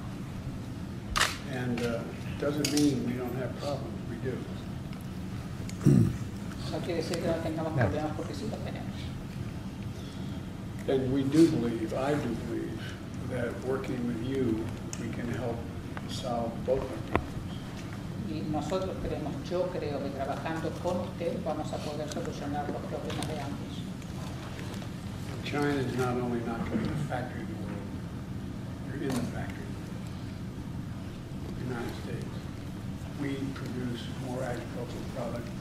And 1.51 1.81
uh, 1.81 1.99
doesn't 2.39 2.71
mean 2.71 3.03
we 3.07 3.13
don't 3.13 3.35
have 3.41 3.57
problems, 3.59 3.97
we 4.09 4.17
do. 4.21 4.37
No 6.75 6.81
quiere 6.81 7.01
decir 7.01 7.21
que 7.21 7.27
no 7.27 7.35
tengamos 7.35 7.71
problemas 7.71 8.11
porque 8.17 8.35
sí 8.35 8.49
los 8.51 8.59
tenemos. 8.59 8.91
And 10.89 11.13
we 11.13 11.23
do 11.23 11.49
believe, 11.49 11.93
I 11.93 12.13
do 12.13 12.35
believe, 12.47 12.81
that 13.31 13.55
working 13.63 14.05
with 14.05 14.21
you, 14.27 14.65
we 14.99 15.07
can 15.15 15.31
help 15.31 15.55
solve 16.09 16.51
both 16.65 16.81
our 16.81 16.99
problems. 17.07 17.31
Y 18.27 18.43
nosotros 18.51 18.91
creemos, 19.01 19.33
yo 19.49 19.69
creo 19.71 19.99
que 20.03 20.09
trabajando 20.09 20.69
con 20.83 20.99
usted 20.99 21.41
vamos 21.45 21.71
a 21.71 21.77
poder 21.77 22.09
solucionar 22.09 22.67
los 22.67 22.81
problemas 22.91 23.25
de 23.25 23.39
ambos. 23.39 23.79
China 25.45 25.79
is 25.79 25.95
not 25.97 26.17
only 26.17 26.41
not 26.41 26.59
going 26.67 26.83
to 26.83 26.89
be 26.89 26.93
a 26.93 27.07
factory 27.07 27.41
in 27.41 27.47
the 27.47 27.63
world, 27.63 27.87
you're 28.99 29.09
in 29.09 29.15
the 29.15 29.31
factory. 29.31 29.63
The 31.55 31.73
United 31.73 31.95
States. 32.03 32.35
We 33.21 33.37
produce 33.53 34.01
more 34.27 34.43
agricultural 34.43 35.05
product 35.15 35.54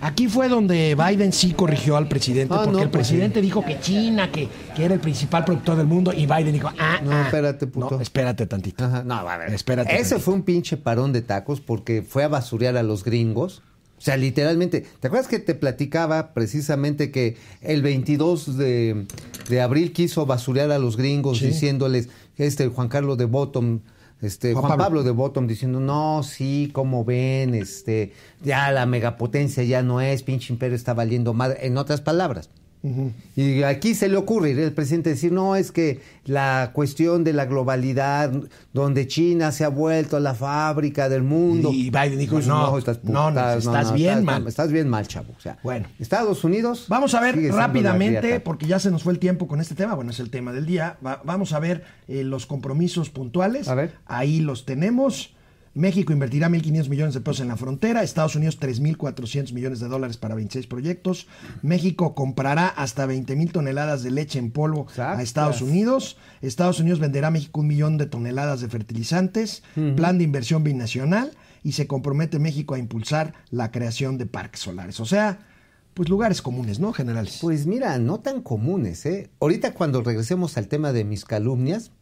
Aquí 0.00 0.28
fue 0.28 0.48
donde 0.48 0.94
Biden 0.94 1.32
sí 1.32 1.52
corrigió 1.54 1.96
al 1.96 2.06
presidente, 2.06 2.54
Ah, 2.54 2.58
porque 2.62 2.76
no, 2.76 2.82
el 2.84 2.88
pues 2.90 3.08
presidente 3.08 3.40
dijo 3.40 3.64
que 3.64 3.80
China, 3.80 4.30
que, 4.30 4.48
que 4.76 4.84
era 4.84 4.94
el 4.94 5.00
principal 5.00 5.44
productor 5.44 5.76
del 5.76 5.86
mundo, 5.88 6.12
y 6.12 6.24
Biden 6.26 6.52
dijo, 6.52 6.70
ah, 6.78 7.00
No, 7.02 7.10
ah. 7.12 7.22
espérate, 7.24 7.66
puto. 7.66 7.96
No, 7.96 8.00
espérate 8.00 8.46
tantito. 8.46 8.84
Ajá, 8.84 9.02
no, 9.02 9.14
a 9.14 9.36
ver. 9.36 9.52
Espérate 9.52 9.92
Ese 9.92 10.10
tantito. 10.10 10.20
fue 10.20 10.34
un 10.34 10.42
pinche 10.44 10.76
parón 10.76 11.12
de 11.12 11.22
tacos 11.22 11.60
porque 11.60 12.02
fue 12.02 12.22
a 12.22 12.28
basurear 12.28 12.76
a 12.76 12.84
los 12.84 13.02
gringos. 13.02 13.62
O 13.98 14.00
sea, 14.00 14.16
literalmente. 14.16 14.86
¿Te 15.00 15.08
acuerdas 15.08 15.26
que 15.26 15.40
te 15.40 15.56
platicaba 15.56 16.32
precisamente 16.32 17.10
que 17.10 17.36
el 17.60 17.82
22 17.82 18.56
de, 18.56 19.04
de 19.48 19.60
abril 19.60 19.92
quiso 19.92 20.24
basurear 20.26 20.70
a 20.70 20.78
los 20.78 20.96
gringos 20.96 21.38
Sí. 21.38 21.46
diciéndoles, 21.46 22.08
este 22.36 22.68
Juan 22.68 22.86
Carlos 22.86 23.18
de 23.18 23.24
Bottom, 23.24 23.80
este 24.20 24.54
Juan. 24.54 24.78
Pablo. 24.78 25.02
de 25.02 25.10
Bottom 25.10 25.46
diciendo, 25.46 25.80
no, 25.80 26.22
sí, 26.22 26.70
como 26.72 27.04
ven, 27.04 27.54
este, 27.54 28.12
ya 28.42 28.70
la 28.72 28.86
megapotencia 28.86 29.62
ya 29.64 29.82
no 29.82 30.00
es, 30.00 30.22
pinche 30.22 30.52
imperio 30.52 30.76
está 30.76 30.94
valiendo 30.94 31.34
madre, 31.34 31.66
en 31.66 31.76
otras 31.76 32.00
palabras. 32.00 32.50
Y 33.36 33.62
aquí 33.64 33.94
se 33.94 34.08
le 34.08 34.16
ocurre 34.16 34.50
ir 34.50 34.58
el 34.60 34.72
presidente 34.72 35.10
decir, 35.10 35.32
no, 35.32 35.56
es 35.56 35.72
que 35.72 36.00
la 36.24 36.70
cuestión 36.72 37.24
de 37.24 37.32
la 37.32 37.44
globalidad, 37.46 38.32
donde 38.72 39.06
China 39.06 39.50
se 39.52 39.64
ha 39.64 39.68
vuelto 39.68 40.20
la 40.20 40.34
fábrica 40.34 41.08
del 41.08 41.22
mundo. 41.22 41.70
Y 41.72 41.90
Biden 41.90 42.18
dijo, 42.18 42.34
Pues 42.36 42.46
no, 42.46 42.76
estás, 42.78 43.02
no, 43.04 43.30
no, 43.30 43.52
estás 43.52 43.92
bien 43.92 44.24
mal. 44.24 44.46
Estás 44.46 44.70
bien 44.72 44.88
mal, 44.88 45.06
chavo. 45.08 45.32
O 45.36 45.40
sea, 45.40 45.58
Bueno. 45.62 45.86
Estados 45.98 46.44
Unidos. 46.44 46.86
Vamos 46.88 47.14
a 47.14 47.20
ver 47.20 47.36
rápidamente, 47.52 48.40
porque 48.40 48.66
ya 48.66 48.78
se 48.78 48.90
nos 48.90 49.02
fue 49.02 49.12
el 49.12 49.18
tiempo 49.18 49.48
con 49.48 49.60
este 49.60 49.74
tema, 49.74 49.94
bueno, 49.94 50.10
es 50.10 50.20
el 50.20 50.30
tema 50.30 50.52
del 50.52 50.66
día. 50.66 50.96
Va- 51.04 51.20
vamos 51.24 51.52
a 51.52 51.58
ver 51.58 51.84
eh, 52.06 52.24
los 52.24 52.46
compromisos 52.46 53.10
puntuales. 53.10 53.68
A 53.68 53.74
ver. 53.74 53.92
Ahí 54.06 54.40
los 54.40 54.64
tenemos. 54.64 55.34
México 55.78 56.12
invertirá 56.12 56.48
1.500 56.48 56.88
millones 56.88 57.14
de 57.14 57.20
pesos 57.20 57.40
en 57.40 57.48
la 57.48 57.56
frontera, 57.56 58.02
Estados 58.02 58.34
Unidos 58.34 58.58
3.400 58.60 59.52
millones 59.52 59.78
de 59.78 59.86
dólares 59.86 60.16
para 60.16 60.34
26 60.34 60.66
proyectos, 60.66 61.28
México 61.62 62.16
comprará 62.16 62.66
hasta 62.66 63.06
20.000 63.06 63.52
toneladas 63.52 64.02
de 64.02 64.10
leche 64.10 64.40
en 64.40 64.50
polvo 64.50 64.86
a. 64.98 65.22
Estados 65.22 65.62
Unidos, 65.62 66.16
Estados 66.42 66.80
Unidos 66.80 66.98
venderá 66.98 67.28
a 67.28 67.30
México 67.30 67.60
un 67.60 67.68
millón 67.68 67.96
de 67.96 68.06
toneladas 68.06 68.60
de 68.60 68.68
fertilizantes, 68.68 69.62
plan 69.96 70.18
de 70.18 70.24
inversión 70.24 70.64
binacional 70.64 71.30
y 71.62 71.72
se 71.72 71.86
compromete 71.86 72.40
México 72.40 72.74
a 72.74 72.78
impulsar 72.78 73.34
la 73.50 73.70
creación 73.70 74.18
de 74.18 74.26
parques 74.26 74.60
solares. 74.60 74.98
O 74.98 75.04
sea, 75.04 75.46
pues 75.94 76.08
lugares 76.08 76.42
comunes, 76.42 76.80
¿no? 76.80 76.92
Generales. 76.92 77.38
Pues 77.40 77.66
mira, 77.66 77.98
no 77.98 78.20
tan 78.20 78.42
comunes, 78.42 79.06
¿eh? 79.06 79.30
Ahorita 79.40 79.74
cuando 79.74 80.02
regresemos 80.02 80.56
al 80.56 80.68
tema 80.68 80.92
de 80.92 81.04
mis 81.04 81.24
calumnias, 81.24 81.92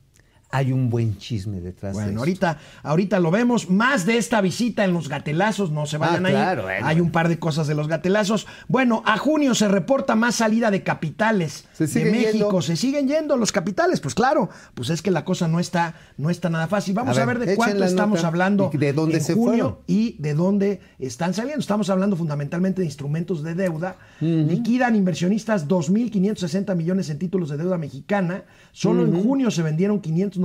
hay 0.56 0.72
un 0.72 0.88
buen 0.90 1.18
chisme 1.18 1.60
detrás 1.60 1.92
de 1.92 1.98
Bueno, 2.02 2.10
eso. 2.12 2.18
ahorita, 2.20 2.58
ahorita 2.82 3.20
lo 3.20 3.30
vemos. 3.30 3.68
Más 3.68 4.06
de 4.06 4.16
esta 4.16 4.40
visita 4.40 4.84
en 4.84 4.92
los 4.92 5.08
gatelazos, 5.08 5.70
no 5.70 5.86
se 5.86 5.98
vayan 5.98 6.24
Ah, 6.24 6.28
ahí. 6.28 6.34
claro, 6.34 6.62
bueno. 6.62 6.86
Hay 6.86 7.00
un 7.00 7.10
par 7.10 7.28
de 7.28 7.38
cosas 7.38 7.66
de 7.66 7.74
los 7.74 7.88
gatelazos. 7.88 8.46
Bueno, 8.68 9.02
a 9.04 9.18
junio 9.18 9.54
se 9.54 9.68
reporta 9.68 10.14
más 10.16 10.36
salida 10.36 10.70
de 10.70 10.82
capitales 10.82 11.66
Se 11.72 11.86
de 11.86 12.10
México. 12.10 12.32
yendo. 12.32 12.62
Se 12.62 12.76
siguen 12.76 13.06
yendo 13.08 13.36
los 13.36 13.52
capitales, 13.52 14.00
pues 14.00 14.14
claro, 14.14 14.48
pues 14.74 14.90
es 14.90 15.02
que 15.02 15.10
la 15.10 15.24
cosa 15.24 15.46
no 15.48 15.60
está, 15.60 15.94
no 16.16 16.30
está 16.30 16.48
nada 16.50 16.66
fácil. 16.68 16.94
Vamos 16.94 17.18
A 17.18 17.22
a, 17.22 17.26
ver, 17.26 17.38
de 17.38 17.54
cuánto 17.56 17.84
estamos 17.84 18.16
nota 18.18 18.28
hablando 18.28 18.70
de 18.72 18.92
dónde 18.92 19.18
en 19.18 19.24
se 19.24 19.34
junio 19.34 19.50
fueron. 19.52 19.78
y 19.86 20.16
de 20.18 20.34
dónde 20.34 20.80
están 20.98 21.34
saliendo. 21.34 21.60
Estamos 21.60 21.90
hablando 21.90 22.16
fundamentalmente 22.16 22.80
de 22.80 22.86
instrumentos 22.86 23.42
de 23.42 23.54
deuda. 23.54 23.96
Liquidan 24.20 24.96
inversionistas 24.96 25.68
2.560 25.68 26.74
millones 26.74 27.10
en 27.10 27.18
títulos 27.18 27.50
de 27.50 27.56
deuda 27.58 27.78
mexicana. 27.78 28.44
Solo 28.72 29.04
en 29.04 29.22
junio 29.22 29.50
se 29.50 29.62
vendieron 29.62 30.00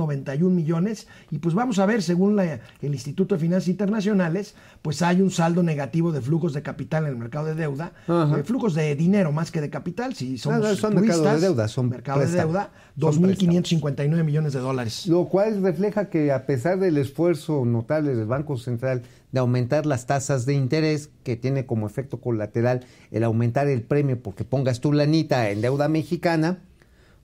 591 0.08 0.54
millones. 0.54 1.06
Y 1.30 1.38
pues 1.38 1.54
vamos 1.54 1.78
a 1.78 1.86
ver, 1.86 2.02
según 2.02 2.36
la- 2.36 2.44
el 2.80 2.92
Instituto 2.92 3.34
de 3.34 3.40
Finanzas 3.40 3.68
Internacionales, 3.68 4.54
pues 4.82 5.02
hay 5.02 5.20
un 5.22 5.30
saldo 5.30 5.62
negativo 5.62 6.12
de 6.12 6.20
flujos 6.20 6.52
de 6.52 6.62
capital 6.62 7.04
en 7.04 7.10
el 7.10 7.16
mercado 7.16 7.46
de 7.46 7.54
deuda. 7.54 7.92
Ajá. 8.06 8.38
Eh, 8.38 8.42
flujos 8.44 8.74
de 8.74 8.94
dinero 8.96 9.32
más 9.32 9.50
que 9.50 9.60
de 9.60 9.70
capital. 9.70 10.14
Si 10.14 10.38
somos 10.38 10.60
no, 10.60 10.74
son 10.76 10.94
puristas, 10.94 11.18
mercado 11.18 11.34
de 11.40 11.46
deuda, 11.46 11.68
son 11.68 11.88
mercado 11.88 12.20
de 12.20 12.26
deuda, 12.26 12.70
Son 12.98 13.22
2.559 13.22 14.24
millones 14.24 14.52
de 14.52 14.60
dólares. 14.60 15.06
Lo 15.06 15.26
cual 15.26 15.62
refleja 15.62 16.08
que 16.08 16.32
a 16.32 16.46
pesar 16.46 16.78
del 16.78 16.98
esfuerzo 16.98 17.64
notable 17.64 18.14
del 18.14 18.26
Banco 18.26 18.56
Central 18.56 19.02
de 19.32 19.40
aumentar 19.40 19.86
las 19.86 20.06
tasas 20.06 20.44
de 20.44 20.54
interés, 20.54 21.10
que 21.24 21.36
tiene 21.36 21.64
como 21.64 21.86
efecto 21.86 22.20
colateral 22.20 22.84
el 23.10 23.24
aumentar 23.24 23.66
el 23.68 23.82
premio 23.82 24.20
porque 24.22 24.44
pongas 24.44 24.80
tu 24.80 24.92
lanita 24.92 25.48
en 25.50 25.62
deuda 25.62 25.88
mexicana, 25.88 26.58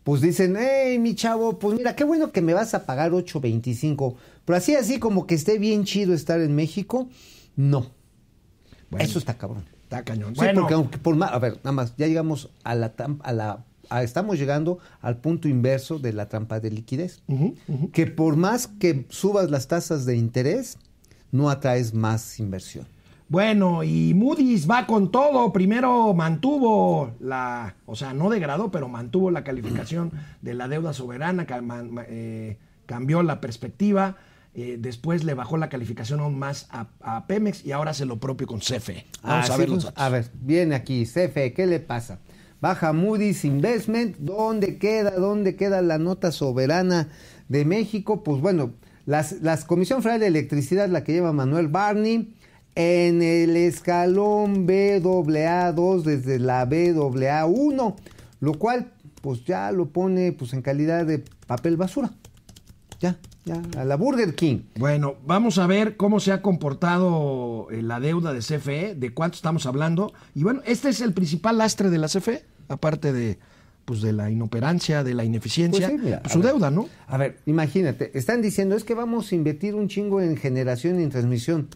pues 0.08 0.22
dicen, 0.22 0.56
hey, 0.58 0.98
mi 0.98 1.14
chavo, 1.14 1.58
pues 1.58 1.76
mira, 1.76 1.94
qué 1.94 2.02
bueno 2.02 2.32
que 2.32 2.40
me 2.40 2.54
vas 2.54 2.72
a 2.72 2.86
pagar 2.86 3.10
8.25, 3.12 4.14
pero 4.46 4.56
así, 4.56 4.74
así 4.74 4.98
como 4.98 5.26
que 5.26 5.34
esté 5.34 5.58
bien 5.58 5.84
chido 5.84 6.14
estar 6.14 6.40
en 6.40 6.54
México, 6.54 7.10
no. 7.56 7.90
Bueno. 8.88 9.04
Eso 9.04 9.18
está 9.18 9.36
cabrón. 9.36 9.66
Está 9.82 10.04
cañón. 10.04 10.30
Sí, 10.34 10.36
bueno, 10.40 10.62
porque 10.62 10.72
aunque 10.72 10.96
por 10.96 11.14
más, 11.14 11.30
a 11.32 11.38
ver, 11.38 11.56
nada 11.56 11.72
más, 11.72 11.94
ya 11.98 12.06
llegamos 12.06 12.48
a 12.64 12.74
la, 12.74 12.94
a 13.20 13.32
la 13.34 13.66
a- 13.90 14.02
estamos 14.02 14.38
llegando 14.38 14.78
al 15.02 15.18
punto 15.18 15.46
inverso 15.46 15.98
de 15.98 16.14
la 16.14 16.26
trampa 16.30 16.58
de 16.58 16.70
liquidez. 16.70 17.20
Que 17.92 18.06
por 18.06 18.36
más 18.36 18.66
que 18.66 19.04
subas 19.10 19.50
las 19.50 19.68
tasas 19.68 20.06
de 20.06 20.16
interés, 20.16 20.78
no 21.32 21.50
atraes 21.50 21.92
más 21.92 22.40
inversión. 22.40 22.86
Bueno, 23.28 23.84
y 23.84 24.14
Moody's 24.14 24.68
va 24.68 24.86
con 24.86 25.10
todo. 25.10 25.52
Primero 25.52 26.14
mantuvo 26.14 27.12
la, 27.20 27.76
o 27.84 27.94
sea, 27.94 28.14
no 28.14 28.30
degradó, 28.30 28.70
pero 28.70 28.88
mantuvo 28.88 29.30
la 29.30 29.44
calificación 29.44 30.12
de 30.42 30.54
la 30.54 30.66
deuda 30.68 30.92
soberana, 30.94 31.46
eh, 32.08 32.58
cambió 32.86 33.22
la 33.22 33.40
perspectiva. 33.40 34.16
eh, 34.54 34.76
después 34.80 35.24
le 35.24 35.34
bajó 35.34 35.56
la 35.58 35.68
calificación 35.68 36.20
aún 36.20 36.38
más 36.38 36.68
a, 36.70 36.88
a 37.00 37.26
Pemex 37.26 37.64
y 37.64 37.72
ahora 37.72 37.90
hace 37.90 38.06
lo 38.06 38.18
propio 38.18 38.46
con 38.46 38.60
CFE. 38.60 39.06
Vamos 39.22 39.50
a 39.50 39.56
ver 39.58 39.68
los 39.68 39.84
datos. 39.84 40.02
a 40.02 40.08
ver, 40.08 40.30
viene 40.40 40.74
aquí, 40.74 41.04
CFE, 41.04 41.52
¿qué 41.52 41.66
le 41.66 41.80
pasa? 41.80 42.20
Baja 42.60 42.92
Moody's 42.92 43.44
Investment, 43.44 44.16
¿dónde 44.18 44.78
queda? 44.78 45.12
¿Dónde 45.12 45.54
queda 45.54 45.80
la 45.82 45.98
nota 45.98 46.32
soberana 46.32 47.08
de 47.48 47.64
México? 47.64 48.24
Pues 48.24 48.40
bueno, 48.40 48.72
las, 49.06 49.32
las 49.42 49.64
Comisión 49.64 50.02
Federal 50.02 50.20
de 50.20 50.26
Electricidad, 50.28 50.88
la 50.88 51.04
que 51.04 51.12
lleva 51.12 51.32
Manuel 51.32 51.68
Barney, 51.68 52.34
en 52.78 53.22
el 53.22 53.56
escalón 53.56 54.68
BAA2 54.68 56.02
desde 56.02 56.38
la 56.38 56.64
BAA1, 56.64 57.96
lo 58.38 58.54
cual 58.54 58.92
pues 59.20 59.44
ya 59.44 59.72
lo 59.72 59.86
pone 59.86 60.30
pues 60.30 60.52
en 60.52 60.62
calidad 60.62 61.04
de 61.04 61.24
papel 61.48 61.76
basura. 61.76 62.12
Ya, 63.00 63.18
ya, 63.44 63.60
a 63.76 63.84
la 63.84 63.96
Burger 63.96 64.36
King. 64.36 64.60
Bueno, 64.76 65.16
vamos 65.26 65.58
a 65.58 65.66
ver 65.66 65.96
cómo 65.96 66.20
se 66.20 66.30
ha 66.30 66.40
comportado 66.40 67.66
eh, 67.72 67.82
la 67.82 67.98
deuda 67.98 68.32
de 68.32 68.38
CFE, 68.38 68.94
de 68.94 69.12
cuánto 69.12 69.34
estamos 69.34 69.66
hablando. 69.66 70.12
Y 70.36 70.44
bueno, 70.44 70.62
este 70.64 70.88
es 70.90 71.00
el 71.00 71.12
principal 71.12 71.58
lastre 71.58 71.90
de 71.90 71.98
la 71.98 72.06
CFE, 72.06 72.44
aparte 72.68 73.12
de, 73.12 73.40
pues, 73.86 74.02
de 74.02 74.12
la 74.12 74.30
inoperancia, 74.30 75.02
de 75.02 75.14
la 75.14 75.24
ineficiencia, 75.24 75.88
Pues 75.88 75.98
sí, 76.00 76.04
mira, 76.04 76.20
pues 76.20 76.32
su 76.32 76.38
ver. 76.40 76.52
deuda, 76.52 76.70
¿no? 76.70 76.88
A 77.08 77.16
ver, 77.16 77.38
imagínate, 77.46 78.16
están 78.16 78.40
diciendo 78.40 78.76
es 78.76 78.84
que 78.84 78.94
vamos 78.94 79.32
a 79.32 79.34
invertir 79.34 79.74
un 79.74 79.88
chingo 79.88 80.20
en 80.20 80.36
generación 80.36 81.00
y 81.00 81.02
en 81.02 81.10
transmisión. 81.10 81.68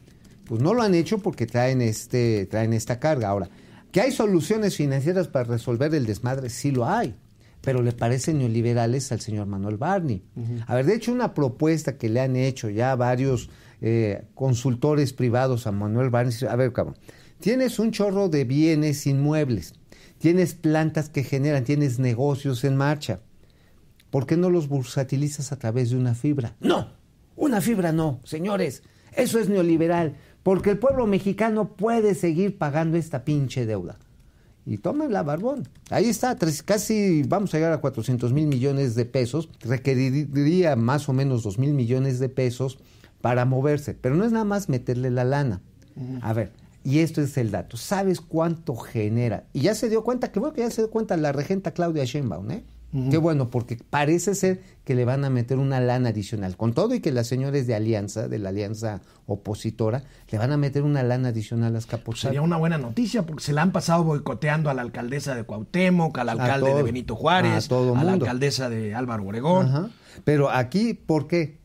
Pues 0.45 0.61
no 0.61 0.75
lo 0.75 0.83
han 0.83 0.95
hecho 0.95 1.19
porque 1.19 1.47
traen 1.47 1.81
este, 1.81 2.47
traen 2.47 2.73
esta 2.73 2.99
carga. 2.99 3.29
Ahora, 3.29 3.49
que 3.93 4.01
hay 4.01 4.11
soluciones 4.11 4.77
financieras 4.77 5.29
para 5.29 5.45
resolver 5.45 5.95
el 5.95 6.07
desmadre, 6.07 6.51
sí 6.51 6.71
lo 6.71 6.87
hay. 6.87 7.15
Pero 7.61 7.81
le 7.83 7.93
parecen 7.93 8.39
neoliberales 8.39 9.13
al 9.13 9.21
señor 9.21 9.47
Manuel 9.47 9.77
Barney. 9.77 10.25
A 10.67 10.75
ver, 10.75 10.85
de 10.85 10.97
hecho, 10.97 11.13
una 11.13 11.33
propuesta 11.33 11.97
que 11.97 12.09
le 12.09 12.21
han 12.21 12.35
hecho 12.35 12.69
ya 12.71 12.97
varios 12.97 13.51
eh, 13.81 14.25
consultores 14.35 15.13
privados 15.13 15.69
a 15.69 15.73
Manuel 15.73 16.11
Barney. 16.11 16.35
A 16.49 16.57
ver, 16.57 16.73
cabrón, 16.73 16.97
tienes 17.39 17.79
un 17.79 17.93
chorro 17.93 18.29
de 18.29 18.45
bienes 18.45 19.07
inmuebles, 19.07 19.75
tienes 20.19 20.55
plantas 20.55 21.09
que 21.09 21.23
generan, 21.23 21.63
tienes 21.63 22.01
negocios 22.01 22.65
en 22.65 22.77
marcha. 22.77 23.21
¿Por 24.11 24.27
qué 24.27 24.37
no 24.37 24.51
los 24.51 24.69
bursatilizas 24.69 25.53
a 25.53 25.59
través 25.59 25.91
de 25.91 25.97
una 25.97 26.15
fibra? 26.15 26.57
No, 26.61 26.93
una 27.37 27.61
fibra 27.61 27.93
no, 27.93 28.21
señores. 28.25 28.83
Eso 29.15 29.39
es 29.39 29.49
neoliberal, 29.49 30.17
porque 30.43 30.71
el 30.71 30.79
pueblo 30.79 31.07
mexicano 31.07 31.69
puede 31.77 32.15
seguir 32.15 32.59
pagando 32.59 32.97
esta 32.97 33.25
pinche 33.25 33.67
deuda. 33.67 33.99
Y 34.65 34.79
tómenla, 34.79 35.23
barbón. 35.25 35.69
Ahí 35.91 36.07
está, 36.09 36.37
tres- 36.37 36.63
casi 36.63 37.23
vamos 37.25 37.53
a 37.53 37.57
llegar 37.59 37.73
a 37.73 37.79
400 37.81 38.33
mil 38.33 38.47
millones 38.47 38.95
de 38.95 39.05
pesos. 39.05 39.49
Requeriría 39.61 40.77
más 40.77 41.09
o 41.09 41.13
menos 41.13 41.43
2 41.43 41.59
mil 41.59 41.73
millones 41.75 42.19
de 42.21 42.29
pesos 42.29 42.79
para 43.21 43.45
moverse. 43.45 43.95
Pero 43.95 44.15
no 44.15 44.25
es 44.25 44.33
nada 44.33 44.45
más 44.45 44.69
meterle 44.69 45.11
la 45.11 45.25
lana. 45.25 45.61
A 46.23 46.33
ver, 46.33 46.53
y 46.85 47.01
esto 47.01 47.21
es 47.21 47.37
el 47.37 47.51
dato. 47.51 47.77
¿Sabes 47.77 48.21
cuánto 48.21 48.77
genera? 48.77 49.45
Y 49.53 49.61
ya 49.63 49.75
se 49.75 49.89
dio 49.89 50.03
cuenta, 50.05 50.33
que 50.33 50.41
bueno 50.41 50.55
que 50.55 50.63
ya 50.63 50.71
se 50.71 50.83
dio 50.83 50.91
cuenta 50.91 51.17
la 51.17 51.33
regenta 51.33 51.73
Claudia 51.73 52.05
Sheinbaum, 52.05 52.51
¿eh? 52.53 52.65
Qué 53.11 53.17
bueno, 53.17 53.49
porque 53.49 53.79
parece 53.89 54.35
ser 54.35 54.61
que 54.85 54.95
le 54.95 55.07
van 55.07 55.25
a 55.25 55.31
meter 55.31 55.57
una 55.59 55.81
lana 55.81 56.11
adicional. 56.11 56.59
Con 56.59 56.75
todo 56.75 56.95
y 56.95 57.01
que 57.01 57.11
las 57.11 57.27
señores 57.27 57.67
de 57.67 57.75
Alianza, 57.75 58.29
de 58.29 58.39
la 58.39 58.51
Alianza 58.51 59.01
opositora, 59.25 60.03
le 60.31 60.37
van 60.37 60.53
a 60.53 60.59
meter 60.59 60.83
una 60.83 61.03
lana 61.03 61.29
adicional 61.29 61.69
a 61.69 61.71
las 61.71 61.87
Pues 61.87 62.21
sería 62.21 62.43
una 62.43 62.59
buena 62.59 62.77
noticia 62.77 63.23
porque 63.25 63.43
se 63.43 63.55
la 63.55 63.63
han 63.63 63.73
pasado 63.73 64.05
boicoteando 64.05 64.69
a 64.69 64.75
la 64.75 64.83
alcaldesa 64.83 65.35
de 65.35 65.45
Cuauhtémoc, 65.45 66.19
al 66.19 66.29
alcalde 66.29 66.67
todo- 66.69 66.77
de 66.77 66.83
Benito 66.83 67.17
Juárez, 67.17 67.65
a 67.65 67.69
todo 67.69 67.97
a 67.97 68.05
la 68.05 68.13
alcaldesa 68.13 68.69
de 68.69 68.95
Álvaro 68.95 69.23
Obregón. 69.25 69.67
Ajá. 69.69 69.89
Pero 70.25 70.51
aquí, 70.51 70.93
¿por 70.93 71.27
qué? 71.29 71.61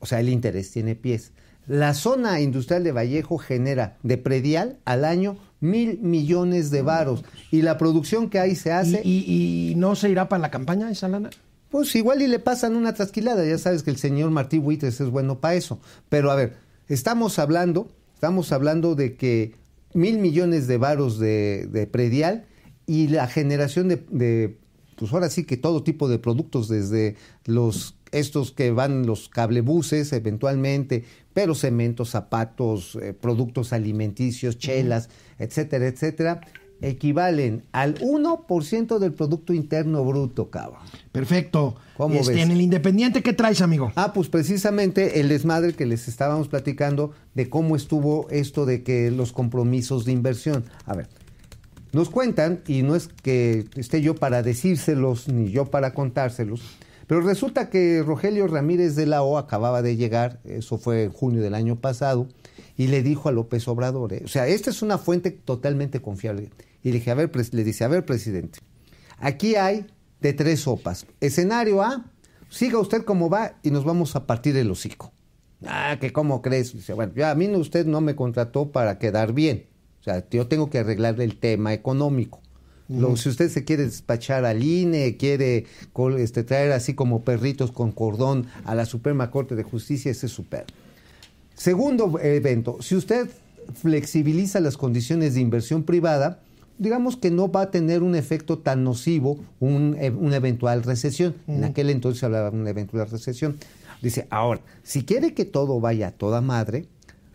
O 0.00 0.06
sea, 0.06 0.18
el 0.18 0.28
interés 0.28 0.72
tiene 0.72 0.96
pies. 0.96 1.32
La 1.68 1.94
zona 1.94 2.40
industrial 2.40 2.82
de 2.82 2.90
Vallejo 2.90 3.38
genera 3.38 3.98
de 4.02 4.18
predial 4.18 4.78
al 4.84 5.04
año 5.04 5.36
mil 5.62 5.98
millones 6.00 6.70
de 6.70 6.82
varos. 6.82 7.24
Y 7.50 7.62
la 7.62 7.78
producción 7.78 8.28
que 8.28 8.38
ahí 8.38 8.54
se 8.54 8.72
hace, 8.72 9.00
¿Y, 9.02 9.18
y- 9.26 9.70
y 9.70 9.74
no 9.76 9.94
se 9.96 10.10
irá 10.10 10.28
para 10.28 10.42
la 10.42 10.50
campaña 10.50 10.90
esa 10.90 11.08
lana? 11.08 11.30
pues 11.70 11.94
igual 11.96 12.20
y 12.20 12.26
le 12.26 12.38
pasan 12.38 12.76
una 12.76 12.92
trasquilada. 12.92 13.46
Ya 13.46 13.56
sabes 13.56 13.82
que 13.82 13.88
el 13.90 13.96
señor 13.96 14.30
Martí 14.30 14.58
Buitres 14.58 15.00
es 15.00 15.08
bueno 15.08 15.38
para 15.40 15.54
eso. 15.54 15.80
Pero 16.10 16.30
a 16.30 16.34
ver, 16.34 16.56
estamos 16.88 17.38
hablando, 17.38 17.88
estamos 18.12 18.52
hablando 18.52 18.94
de 18.94 19.16
que 19.16 19.54
mil 19.94 20.18
millones 20.18 20.66
de 20.66 20.76
varos 20.76 21.18
de, 21.18 21.66
de 21.72 21.86
predial 21.86 22.44
y 22.86 23.08
la 23.08 23.26
generación 23.26 23.88
de, 23.88 24.04
de, 24.10 24.58
pues 24.96 25.12
ahora 25.14 25.30
sí 25.30 25.44
que 25.44 25.56
todo 25.56 25.82
tipo 25.82 26.08
de 26.10 26.18
productos, 26.18 26.68
desde 26.68 27.16
los 27.46 27.94
estos 28.12 28.52
que 28.52 28.70
van 28.70 29.06
los 29.06 29.28
cablebuses 29.28 30.12
eventualmente, 30.12 31.04
pero 31.34 31.54
cementos, 31.54 32.10
zapatos, 32.10 32.98
eh, 33.02 33.14
productos 33.14 33.72
alimenticios, 33.72 34.58
chelas, 34.58 35.08
etcétera, 35.38 35.86
etcétera, 35.86 36.40
equivalen 36.82 37.62
al 37.72 37.94
1% 38.00 38.98
del 38.98 39.12
Producto 39.12 39.52
Interno 39.54 40.04
Bruto, 40.04 40.50
cabrón. 40.50 40.80
Perfecto. 41.12 41.76
¿Cómo 41.96 42.16
Este, 42.16 42.34
ves? 42.34 42.42
En 42.42 42.50
el 42.50 42.60
Independiente, 42.60 43.22
¿qué 43.22 43.32
traes, 43.32 43.60
amigo? 43.62 43.92
Ah, 43.94 44.12
pues 44.12 44.28
precisamente 44.28 45.20
el 45.20 45.28
desmadre 45.28 45.74
que 45.74 45.86
les 45.86 46.08
estábamos 46.08 46.48
platicando 46.48 47.12
de 47.34 47.48
cómo 47.48 47.76
estuvo 47.76 48.28
esto 48.30 48.66
de 48.66 48.82
que 48.82 49.10
los 49.10 49.32
compromisos 49.32 50.04
de 50.04 50.12
inversión. 50.12 50.64
A 50.84 50.94
ver, 50.94 51.08
nos 51.92 52.10
cuentan, 52.10 52.60
y 52.66 52.82
no 52.82 52.96
es 52.96 53.08
que 53.08 53.66
esté 53.76 54.02
yo 54.02 54.16
para 54.16 54.42
decírselos 54.42 55.28
ni 55.28 55.50
yo 55.50 55.66
para 55.66 55.94
contárselos, 55.94 56.62
Pero 57.06 57.20
resulta 57.20 57.70
que 57.70 58.02
Rogelio 58.02 58.46
Ramírez 58.46 58.96
de 58.96 59.06
la 59.06 59.22
O 59.22 59.38
acababa 59.38 59.82
de 59.82 59.96
llegar, 59.96 60.40
eso 60.44 60.78
fue 60.78 61.04
en 61.04 61.12
junio 61.12 61.42
del 61.42 61.54
año 61.54 61.80
pasado, 61.80 62.28
y 62.76 62.86
le 62.88 63.02
dijo 63.02 63.28
a 63.28 63.32
López 63.32 63.66
Obrador, 63.68 64.12
eh, 64.12 64.22
o 64.24 64.28
sea, 64.28 64.46
esta 64.46 64.70
es 64.70 64.82
una 64.82 64.98
fuente 64.98 65.30
totalmente 65.30 66.00
confiable. 66.00 66.50
Y 66.82 66.88
le 66.88 66.94
dije, 66.98 67.10
a 67.10 67.14
ver, 67.14 67.30
le 67.52 67.64
dice, 67.64 67.84
a 67.84 67.88
ver, 67.88 68.04
presidente, 68.04 68.58
aquí 69.18 69.56
hay 69.56 69.86
de 70.20 70.32
tres 70.32 70.60
sopas. 70.60 71.06
Escenario 71.20 71.82
A, 71.82 72.04
siga 72.48 72.78
usted 72.78 73.04
como 73.04 73.28
va 73.28 73.58
y 73.62 73.70
nos 73.70 73.84
vamos 73.84 74.16
a 74.16 74.26
partir 74.26 74.56
el 74.56 74.70
hocico. 74.70 75.12
Ah, 75.66 75.96
que 76.00 76.12
cómo 76.12 76.42
crees. 76.42 76.72
Dice, 76.72 76.92
bueno, 76.92 77.12
ya 77.14 77.30
a 77.30 77.34
mí 77.34 77.48
usted 77.54 77.86
no 77.86 78.00
me 78.00 78.16
contrató 78.16 78.72
para 78.72 78.98
quedar 78.98 79.32
bien. 79.32 79.66
O 80.00 80.04
sea, 80.04 80.28
yo 80.28 80.48
tengo 80.48 80.70
que 80.70 80.78
arreglarle 80.78 81.24
el 81.24 81.38
tema 81.38 81.72
económico. 81.72 82.40
Lo- 83.00 83.16
si 83.16 83.28
usted 83.28 83.50
se 83.50 83.64
quiere 83.64 83.84
despachar 83.84 84.44
al 84.44 84.62
INE, 84.62 85.16
quiere 85.16 85.66
este, 86.18 86.44
traer 86.44 86.72
así 86.72 86.94
como 86.94 87.22
perritos 87.24 87.72
con 87.72 87.92
cordón 87.92 88.46
a 88.64 88.74
la 88.74 88.84
Suprema 88.86 89.30
Corte 89.30 89.54
de 89.54 89.62
Justicia, 89.62 90.10
ese 90.10 90.26
es 90.26 90.32
super. 90.32 90.64
Segundo 91.54 92.18
evento, 92.20 92.78
si 92.80 92.96
usted 92.96 93.28
flexibiliza 93.74 94.60
las 94.60 94.76
condiciones 94.76 95.34
de 95.34 95.40
inversión 95.40 95.84
privada, 95.84 96.40
digamos 96.78 97.16
que 97.16 97.30
no 97.30 97.50
va 97.52 97.62
a 97.62 97.70
tener 97.70 98.02
un 98.02 98.14
efecto 98.16 98.58
tan 98.58 98.82
nocivo 98.82 99.38
un, 99.60 99.96
e- 100.00 100.10
una 100.10 100.36
eventual 100.36 100.82
recesión. 100.82 101.34
En 101.46 101.62
aquel 101.64 101.90
entonces 101.90 102.24
hablaba 102.24 102.50
de 102.50 102.56
una 102.56 102.70
eventual 102.70 103.08
recesión. 103.08 103.56
Dice, 104.00 104.26
ahora, 104.30 104.60
si 104.82 105.04
quiere 105.04 105.32
que 105.34 105.44
todo 105.44 105.78
vaya 105.78 106.08
a 106.08 106.10
toda 106.10 106.40
madre, 106.40 106.86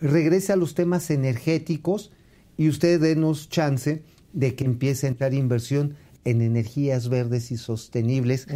regrese 0.01 0.51
a 0.51 0.57
los 0.57 0.73
temas 0.75 1.09
energéticos 1.11 2.11
y 2.57 2.67
usted 2.67 2.99
denos 2.99 3.47
chance 3.49 4.01
de 4.33 4.55
que 4.55 4.65
empiece 4.65 5.07
a 5.07 5.09
entrar 5.09 5.33
inversión 5.33 5.95
en 6.25 6.41
energías 6.41 7.07
verdes 7.07 7.51
y 7.51 7.57
sostenibles, 7.57 8.47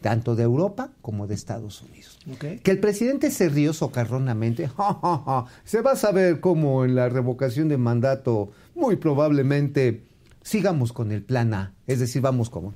tanto 0.00 0.34
de 0.34 0.42
Europa 0.42 0.90
como 1.00 1.26
de 1.28 1.34
Estados 1.34 1.82
Unidos. 1.82 2.18
Que 2.62 2.70
el 2.70 2.80
presidente 2.80 3.30
se 3.30 3.48
rió 3.48 3.72
socarronamente. 3.72 4.66
"Ja, 4.76 4.98
ja, 5.00 5.22
ja, 5.24 5.46
Se 5.64 5.80
va 5.80 5.92
a 5.92 5.96
saber 5.96 6.40
cómo 6.40 6.84
en 6.84 6.96
la 6.96 7.08
revocación 7.08 7.68
de 7.68 7.78
mandato, 7.78 8.50
muy 8.74 8.96
probablemente, 8.96 10.02
sigamos 10.42 10.92
con 10.92 11.12
el 11.12 11.22
plan 11.22 11.54
A. 11.54 11.74
Es 11.86 12.00
decir, 12.00 12.20
vamos 12.22 12.50
como... 12.50 12.74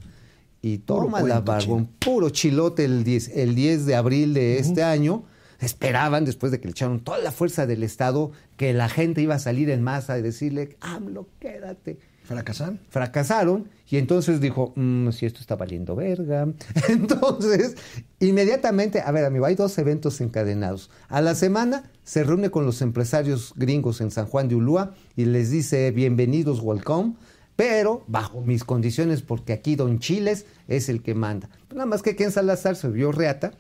Y 0.63 0.79
toma 0.79 1.23
la 1.23 1.41
barbón, 1.41 1.87
puro 2.01 2.31
chilote 2.31 2.85
el 2.85 3.05
10, 3.05 3.37
el 3.37 3.55
10 3.55 3.87
de 3.87 3.95
abril 3.95 4.35
de 4.35 4.59
este 4.59 4.83
año. 4.83 5.25
Esperaban, 5.61 6.25
después 6.25 6.51
de 6.51 6.61
que 6.61 6.67
le 6.67 6.73
echaron 6.73 7.01
toda 7.01 7.19
la 7.19 7.31
fuerza 7.31 7.67
del 7.67 7.83
Estado, 7.85 8.33
que 8.57 8.73
la 8.73 8.89
gente 8.89 9.23
iba 9.23 9.37
a 9.37 9.39
salir 9.39 9.71
en 9.71 9.83
masa 9.83 10.19
y 10.19 10.23
decirle, 10.23 10.77
AMLO, 10.81 11.29
quédate 11.39 11.99
¿Fracasan? 12.27 12.81
fracasaron 12.91 13.69
y 13.89 13.99
entonces 13.99 14.41
dijo, 14.41 14.73
"Mm, 14.75 15.11
si 15.11 15.27
esto 15.27 15.41
está 15.41 15.55
valiendo 15.55 15.95
verga. 15.95 16.49
Entonces, 16.89 17.77
inmediatamente, 18.19 19.01
a 19.01 19.13
ver 19.13 19.25
amigo, 19.25 19.47
hay 19.47 19.55
dos 19.55 19.79
eventos 19.79 20.21
encadenados. 20.21 20.91
A 21.09 21.21
la 21.21 21.37
semana 21.37 21.91
se 22.03 22.25
reúne 22.25 22.51
con 22.51 22.67
los 22.67 22.83
empresarios 22.83 23.53
gringos 23.55 24.01
en 24.01 24.11
San 24.11 24.27
Juan 24.27 24.49
de 24.49 24.57
Ulúa 24.57 24.95
y 25.15 25.27
les 25.27 25.51
dice, 25.51 25.93
bienvenidos, 25.93 26.61
welcome, 26.61 27.15
pero 27.55 28.03
bajo 28.09 28.41
mis 28.41 28.65
condiciones 28.65 29.23
porque 29.23 29.53
aquí 29.53 29.77
Don 29.77 30.01
Chiles 30.01 30.47
es 30.67 30.89
el 30.89 31.03
que 31.03 31.15
manda. 31.15 31.49
Nada 31.71 31.87
más 31.87 32.03
que 32.03 32.17
Ken 32.17 32.33
Salazar 32.33 32.75
se 32.75 32.89
vio 32.89 33.13
reata 33.13 33.53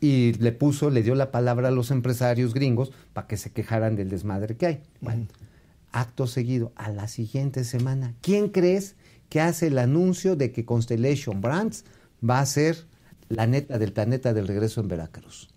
y 0.00 0.32
le 0.34 0.52
puso, 0.52 0.90
le 0.90 1.02
dio 1.02 1.14
la 1.14 1.30
palabra 1.30 1.68
a 1.68 1.72
los 1.72 1.90
empresarios 1.90 2.52
gringos 2.52 2.92
para 3.12 3.26
que 3.26 3.36
se 3.36 3.50
quejaran 3.52 3.96
del 3.96 4.10
desmadre 4.10 4.56
que 4.56 4.66
hay. 4.66 4.80
Bueno, 5.00 5.26
acto 5.92 6.26
seguido, 6.26 6.72
a 6.76 6.90
la 6.90 7.08
siguiente 7.08 7.64
semana, 7.64 8.14
¿quién 8.20 8.48
crees 8.48 8.94
que 9.28 9.40
hace 9.40 9.68
el 9.68 9.78
anuncio 9.78 10.36
de 10.36 10.52
que 10.52 10.64
Constellation 10.64 11.40
Brands 11.40 11.84
va 12.28 12.40
a 12.40 12.46
ser 12.46 12.86
la 13.28 13.46
neta 13.46 13.78
del 13.78 13.92
planeta 13.92 14.32
del 14.34 14.48
regreso 14.48 14.80
en 14.80 14.88
Veracruz? 14.88 15.48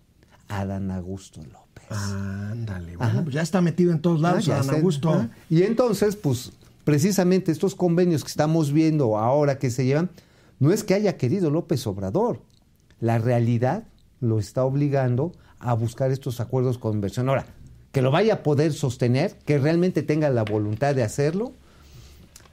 Adán 0.48 0.90
Augusto 0.90 1.40
López. 1.42 1.86
Ándale, 1.90 2.96
bueno, 2.96 3.12
Ajá. 3.12 3.22
pues 3.22 3.34
ya 3.34 3.42
está 3.42 3.60
metido 3.60 3.92
en 3.92 4.00
todos 4.00 4.20
lados, 4.20 4.48
Ah, 4.48 4.60
Adán. 4.60 4.76
Augusto. 4.76 5.10
Ah, 5.10 5.28
Y 5.48 5.62
entonces, 5.62 6.16
pues, 6.16 6.52
precisamente 6.84 7.52
estos 7.52 7.74
convenios 7.74 8.22
que 8.24 8.28
estamos 8.28 8.72
viendo 8.72 9.16
ahora 9.18 9.58
que 9.58 9.70
se 9.70 9.84
llevan, 9.84 10.10
no 10.58 10.72
es 10.72 10.84
que 10.84 10.94
haya 10.94 11.16
querido 11.16 11.50
López 11.50 11.86
Obrador. 11.86 12.42
La 13.00 13.18
realidad 13.18 13.84
lo 14.20 14.38
está 14.38 14.64
obligando 14.64 15.32
a 15.58 15.74
buscar 15.74 16.10
estos 16.12 16.40
acuerdos 16.40 16.78
con 16.78 16.94
inversión. 16.94 17.28
Ahora, 17.28 17.46
que 17.92 18.02
lo 18.02 18.10
vaya 18.10 18.34
a 18.34 18.42
poder 18.42 18.72
sostener, 18.72 19.36
que 19.44 19.58
realmente 19.58 20.02
tenga 20.02 20.30
la 20.30 20.42
voluntad 20.44 20.94
de 20.94 21.02
hacerlo, 21.02 21.52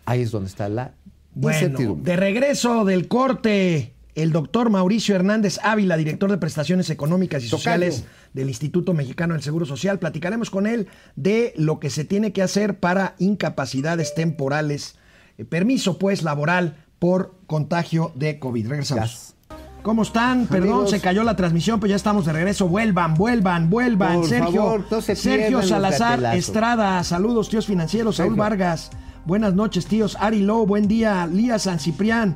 ahí 0.06 0.21
es 0.21 0.32
donde 0.32 0.49
está 0.49 0.69
la 0.69 0.93
Bueno, 1.34 1.58
incertidumbre. 1.58 2.12
de 2.12 2.17
regreso 2.17 2.84
del 2.86 3.08
corte, 3.08 3.93
el 4.15 4.32
doctor 4.32 4.69
Mauricio 4.69 5.15
Hernández 5.15 5.60
Ávila, 5.63 5.95
director 5.95 6.30
de 6.30 6.38
prestaciones 6.38 6.89
económicas 6.89 7.43
y 7.43 7.49
Tocayo. 7.49 7.58
sociales 7.62 8.04
del 8.34 8.49
Instituto 8.49 8.93
Mexicano 8.93 9.34
del 9.34 9.41
Seguro 9.43 9.65
Social. 9.65 9.97
Platicaremos 9.99 10.49
con 10.49 10.67
él 10.67 10.88
de 11.15 11.54
lo 11.56 11.80
que 11.80 11.89
se 11.89 12.04
tiene 12.04 12.34
que 12.34 12.41
hacer 12.41 12.80
para 12.80 13.15
incapacidades 13.17 14.13
temporales, 14.13 14.95
eh, 15.38 15.45
permiso 15.45 15.97
pues 15.97 16.21
laboral 16.23 16.75
por 16.99 17.36
contagio 17.47 18.12
de 18.15 18.39
COVID. 18.39 18.67
Regresamos. 18.67 19.36
¿Cómo 19.81 20.03
están? 20.03 20.45
Perdón, 20.47 20.87
se 20.87 20.99
cayó 20.99 21.23
la 21.23 21.35
transmisión, 21.35 21.79
pero 21.79 21.89
ya 21.91 21.95
estamos 21.95 22.25
de 22.25 22.33
regreso. 22.33 22.67
Vuelvan, 22.67 23.13
vuelvan, 23.13 23.69
vuelvan. 23.69 24.15
Por 24.15 24.27
Sergio, 24.27 24.61
favor, 24.61 24.85
no 24.91 25.01
se 25.01 25.15
Sergio 25.15 25.61
Salazar. 25.63 26.35
Estrada, 26.35 27.03
saludos, 27.03 27.49
tíos 27.49 27.65
financieros. 27.65 28.17
Saúl. 28.17 28.35
Vargas, 28.35 28.91
buenas 29.25 29.53
noches, 29.53 29.85
tíos. 29.85 30.17
Ari 30.19 30.41
Lowe, 30.41 30.65
buen 30.65 30.87
día. 30.87 31.25
Lía 31.27 31.59
San 31.59 31.79
Ciprián, 31.79 32.35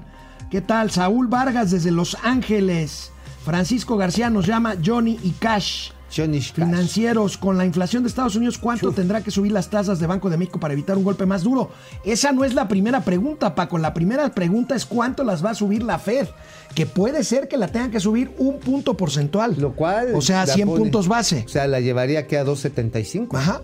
¿qué 0.50 0.62
tal? 0.62 0.90
Saúl 0.90 1.28
Vargas 1.28 1.72
desde 1.72 1.92
Los 1.92 2.18
Ángeles. 2.24 3.12
Francisco 3.44 3.98
García 3.98 4.30
nos 4.30 4.46
llama 4.46 4.76
Johnny 4.84 5.20
y 5.22 5.32
Cash. 5.32 5.92
Financieros, 6.14 7.38
con 7.38 7.58
la 7.58 7.66
inflación 7.66 8.04
de 8.04 8.10
Estados 8.10 8.36
Unidos, 8.36 8.58
¿cuánto 8.58 8.92
tendrá 8.92 9.22
que 9.22 9.32
subir 9.32 9.52
las 9.52 9.70
tasas 9.70 10.00
de 10.00 10.08
Banco 10.08 10.30
de 10.30 10.38
México 10.38 10.60
para 10.60 10.74
evitar 10.74 10.98
un 10.98 11.04
golpe 11.04 11.26
más 11.26 11.44
duro? 11.44 11.72
Esa 12.04 12.32
no 12.32 12.44
es 12.46 12.54
la 12.54 12.68
primera 12.68 13.02
pregunta, 13.02 13.56
Paco. 13.56 13.78
La 13.78 13.94
primera 13.94 14.30
pregunta 14.30 14.76
es 14.76 14.86
cuánto 14.86 15.24
las 15.24 15.44
va 15.44 15.52
a 15.52 15.56
subir 15.56 15.84
la 15.84 15.98
Fed, 16.00 16.28
que 16.76 16.86
puede 16.86 17.24
ser 17.24 17.48
que 17.48 17.58
la 17.58 17.68
tengan 17.68 17.92
que 17.92 18.00
subir 18.00 18.32
un 18.38 18.60
punto 18.60 18.96
porcentual. 18.96 19.56
Lo 19.60 19.74
cual... 19.74 20.14
O 20.14 20.22
sea, 20.22 20.46
la 20.46 20.54
100 20.54 20.68
pone- 20.68 20.80
puntos 20.80 21.08
base. 21.08 21.44
O 21.46 21.50
sea, 21.50 21.68
la 21.68 21.80
llevaría 21.80 22.28
que 22.28 22.38
a 22.38 22.46
2.75. 22.46 23.36
Ajá. 23.38 23.62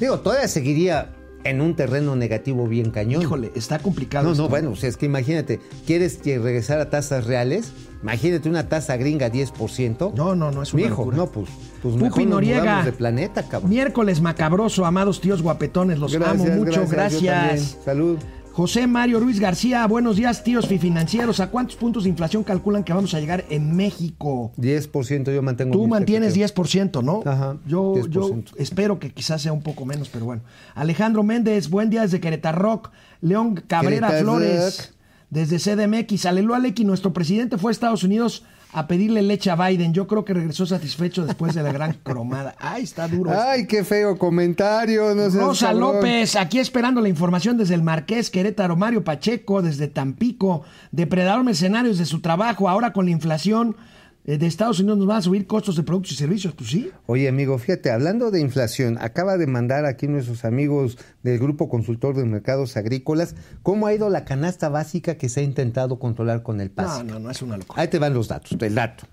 Digo, 0.00 0.18
todavía 0.20 0.48
seguiría 0.48 1.12
en 1.44 1.60
un 1.60 1.74
terreno 1.74 2.16
negativo 2.16 2.66
bien 2.66 2.90
cañón. 2.90 3.22
Híjole, 3.22 3.52
está 3.54 3.78
complicado. 3.78 4.24
No, 4.26 4.32
esto. 4.32 4.42
no, 4.44 4.48
bueno, 4.48 4.70
o 4.70 4.76
sea, 4.76 4.88
es 4.88 4.96
que 4.96 5.06
imagínate, 5.06 5.60
¿quieres 5.86 6.16
que 6.18 6.38
regresar 6.38 6.80
a 6.80 6.90
tasas 6.90 7.24
reales? 7.26 7.72
Imagínate 8.02 8.48
una 8.48 8.68
tasa 8.68 8.96
gringa 8.96 9.30
10%. 9.30 10.14
No, 10.14 10.34
no, 10.34 10.50
no, 10.50 10.62
es 10.62 10.72
una 10.72 10.84
Mijo, 10.84 10.96
locura. 10.98 11.16
no, 11.18 11.26
pues, 11.26 11.48
pues 11.82 11.94
Pupi 11.94 12.04
mejor 12.04 12.26
Noriega. 12.26 12.82
de 12.82 12.92
planeta, 12.92 13.42
cabrón. 13.48 13.70
Miércoles 13.70 14.20
macabroso, 14.20 14.86
amados 14.86 15.20
tíos 15.20 15.42
guapetones, 15.42 15.98
los 15.98 16.14
amo 16.14 16.44
mucho, 16.46 16.86
gracias. 16.88 17.22
también. 17.24 17.66
Salud. 17.84 18.18
José 18.60 18.86
Mario 18.86 19.20
Ruiz 19.20 19.40
García, 19.40 19.86
buenos 19.86 20.16
días, 20.16 20.44
tíos 20.44 20.66
financieros. 20.66 21.40
¿A 21.40 21.50
cuántos 21.50 21.76
puntos 21.76 22.02
de 22.02 22.10
inflación 22.10 22.44
calculan 22.44 22.84
que 22.84 22.92
vamos 22.92 23.14
a 23.14 23.18
llegar 23.18 23.46
en 23.48 23.74
México? 23.74 24.52
10% 24.58 25.34
yo 25.34 25.40
mantengo. 25.40 25.72
Tú 25.72 25.86
mantienes 25.86 26.34
secretario. 26.34 26.92
10%, 26.92 27.02
¿no? 27.02 27.22
Ajá, 27.24 27.56
Yo, 27.66 27.94
10%. 27.94 28.08
yo 28.10 28.42
espero 28.58 28.98
que 28.98 29.12
quizás 29.14 29.40
sea 29.40 29.54
un 29.54 29.62
poco 29.62 29.86
menos, 29.86 30.10
pero 30.10 30.26
bueno. 30.26 30.42
Alejandro 30.74 31.22
Méndez, 31.22 31.70
buen 31.70 31.88
día 31.88 32.02
desde 32.02 32.20
Querétaro 32.20 32.58
Rock. 32.58 32.90
León 33.22 33.54
Cabrera 33.66 34.08
Querétaro 34.08 34.36
Flores, 34.36 34.92
desde 35.30 35.58
CDMX. 35.58 36.26
Aleluya 36.26 36.58
Lecky, 36.58 36.84
nuestro 36.84 37.14
presidente 37.14 37.56
fue 37.56 37.70
a 37.70 37.72
Estados 37.72 38.04
Unidos 38.04 38.44
a 38.72 38.86
pedirle 38.86 39.22
leche 39.22 39.50
a 39.50 39.56
Biden. 39.56 39.92
Yo 39.92 40.06
creo 40.06 40.24
que 40.24 40.34
regresó 40.34 40.66
satisfecho 40.66 41.24
después 41.24 41.54
de 41.54 41.62
la 41.62 41.72
gran 41.72 41.94
cromada. 42.02 42.54
Ay, 42.58 42.84
está 42.84 43.08
duro. 43.08 43.30
Ay, 43.38 43.66
qué 43.66 43.84
feo 43.84 44.16
comentario. 44.18 45.14
No 45.14 45.28
Rosa 45.28 45.68
cabrón. 45.68 45.96
López, 45.96 46.36
aquí 46.36 46.58
esperando 46.58 47.00
la 47.00 47.08
información 47.08 47.56
desde 47.56 47.74
el 47.74 47.82
Marqués, 47.82 48.30
Querétaro, 48.30 48.76
Mario 48.76 49.04
Pacheco, 49.04 49.62
desde 49.62 49.88
Tampico, 49.88 50.62
depredador 50.92 51.44
mercenarios 51.44 51.98
de 51.98 52.06
su 52.06 52.20
trabajo, 52.20 52.68
ahora 52.68 52.92
con 52.92 53.06
la 53.06 53.10
inflación 53.12 53.76
de 54.24 54.46
Estados 54.46 54.78
Unidos 54.80 54.98
nos 54.98 55.06
van 55.06 55.16
a 55.18 55.22
subir 55.22 55.46
costos 55.46 55.76
de 55.76 55.82
productos 55.82 56.12
y 56.12 56.16
servicios, 56.16 56.54
pues 56.54 56.70
sí. 56.70 56.90
Oye, 57.06 57.28
amigo, 57.28 57.58
fíjate, 57.58 57.90
hablando 57.90 58.30
de 58.30 58.40
inflación, 58.40 58.96
acaba 59.00 59.36
de 59.38 59.46
mandar 59.46 59.86
aquí 59.86 60.06
nuestros 60.08 60.44
amigos 60.44 60.98
del 61.22 61.38
Grupo 61.38 61.68
Consultor 61.68 62.14
de 62.16 62.24
Mercados 62.24 62.76
Agrícolas 62.76 63.34
cómo 63.62 63.86
ha 63.86 63.94
ido 63.94 64.08
la 64.10 64.24
canasta 64.24 64.68
básica 64.68 65.16
que 65.16 65.28
se 65.28 65.40
ha 65.40 65.42
intentado 65.42 65.98
controlar 65.98 66.42
con 66.42 66.60
el 66.60 66.68
No, 66.68 66.74
PASIC. 66.74 67.04
no, 67.06 67.18
no 67.18 67.30
es 67.30 67.42
una 67.42 67.56
locura. 67.56 67.80
Ahí 67.82 67.88
te 67.88 67.98
van 67.98 68.14
los 68.14 68.28
datos, 68.28 68.56
el 68.60 68.74
dato. 68.74 69.04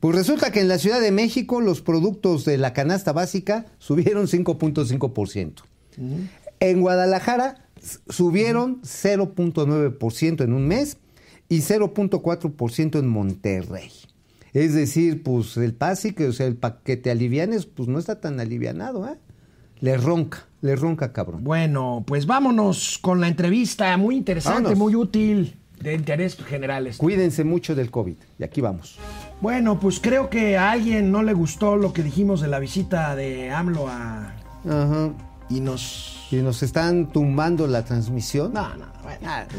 Pues 0.00 0.16
resulta 0.16 0.50
que 0.50 0.60
en 0.60 0.68
la 0.68 0.78
Ciudad 0.78 1.00
de 1.02 1.12
México 1.12 1.60
los 1.60 1.82
productos 1.82 2.46
de 2.46 2.56
la 2.56 2.72
canasta 2.72 3.12
básica 3.12 3.66
subieron 3.78 4.26
5.5%. 4.26 5.52
En 6.60 6.80
Guadalajara 6.80 7.66
subieron 8.08 8.80
0.9% 8.82 10.44
en 10.44 10.52
un 10.54 10.66
mes 10.66 10.96
y 11.50 11.58
0.4% 11.60 12.98
en 12.98 13.08
Monterrey. 13.08 13.90
Es 14.52 14.74
decir, 14.74 15.22
pues 15.22 15.56
el 15.56 15.74
PASIC, 15.74 16.20
o 16.28 16.32
sea, 16.32 16.46
el 16.46 16.56
paquete 16.56 17.10
alivianes, 17.10 17.66
pues 17.66 17.88
no 17.88 17.98
está 17.98 18.20
tan 18.20 18.40
alivianado, 18.40 19.06
¿eh? 19.06 19.16
Le 19.80 19.96
ronca, 19.96 20.46
le 20.60 20.76
ronca, 20.76 21.12
cabrón. 21.12 21.42
Bueno, 21.44 22.04
pues 22.06 22.26
vámonos 22.26 22.98
con 23.00 23.20
la 23.20 23.28
entrevista, 23.28 23.96
muy 23.96 24.16
interesante, 24.16 24.62
Vámonos. 24.74 24.78
muy 24.78 24.94
útil. 24.94 25.56
de 25.80 25.94
interés 25.94 26.36
general. 26.36 26.90
Cuídense 26.98 27.42
mucho 27.44 27.74
del 27.74 27.90
COVID. 27.90 28.16
Y 28.38 28.44
aquí 28.44 28.60
vamos. 28.60 28.98
Bueno, 29.40 29.80
pues 29.80 29.98
creo 29.98 30.28
que 30.28 30.58
a 30.58 30.72
alguien 30.72 31.10
no 31.10 31.22
le 31.22 31.32
gustó 31.32 31.76
lo 31.76 31.94
que 31.94 32.02
dijimos 32.02 32.42
de 32.42 32.48
la 32.48 32.58
visita 32.58 33.16
de 33.16 33.50
AMLO 33.50 33.88
a... 33.88 34.34
Ajá. 34.68 35.12
Y 35.50 35.60
nos... 35.60 36.16
Y 36.32 36.36
nos 36.36 36.62
están 36.62 37.08
tumbando 37.08 37.66
la 37.66 37.84
transmisión. 37.84 38.52
No, 38.52 38.76
no, 38.76 38.86
bueno. 39.02 39.18